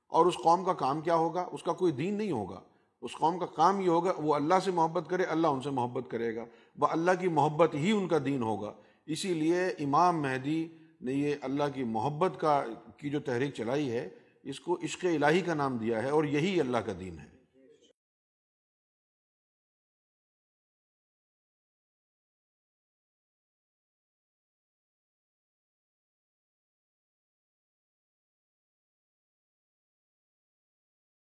اور 0.08 0.26
اس 0.26 0.36
قوم 0.44 0.64
کا 0.64 0.74
کام 0.74 1.02
کیا 1.02 1.16
ہوگا؟ 1.16 1.50
اس 1.52 1.64
کا 1.64 1.74
کوئی 1.74 1.92
دین 1.92 2.14
نہیں 2.14 2.32
ہوگا۔ 2.32 2.62
اس 3.02 3.12
قوم 3.14 3.40
کا 3.40 3.46
کام 3.46 3.80
یہ 3.80 3.90
ہوگا، 3.90 4.14
وہ 4.18 4.36
اللہ 4.36 4.56
سے 4.66 4.72
محبت 4.72 5.10
کرے، 5.10 5.24
اللہ 5.24 5.48
ان 5.48 5.62
سے 5.62 5.70
محبت 5.70 6.12
کرے 6.12 6.36
گا۔ 6.36 6.46
وہ 6.80 6.88
اللہ 6.92 7.12
کی 7.20 7.28
محبت 7.28 7.76
ہی 7.76 7.92
ان 7.92 8.08
کا 8.08 8.18
دین 8.26 8.42
ہوگا۔ 8.42 8.74
اسی 9.06 9.34
لیے 9.34 9.66
امام 9.68 10.22
مہدی 10.22 10.68
نے 11.02 11.14
یہ 11.14 11.36
اللہ 11.42 11.64
کی 11.74 11.84
محبت 11.84 12.40
کا، 12.40 12.64
کی 12.98 13.10
جو 13.10 13.20
تحریک 13.20 13.54
چلائی 13.54 13.92
ہے، 13.92 14.10
اس 14.44 14.60
کو 14.60 14.80
عشق 14.84 15.06
الہی 15.06 15.42
کا 15.42 15.54
نام 15.54 15.78
دیا 15.78 16.04
ہے 16.04 16.10
اور 16.10 16.24
یہی 16.24 16.60
اللہ 16.60 16.78
کا 16.78 16.92
دین 17.00 17.20
ہے۔ 17.20 17.31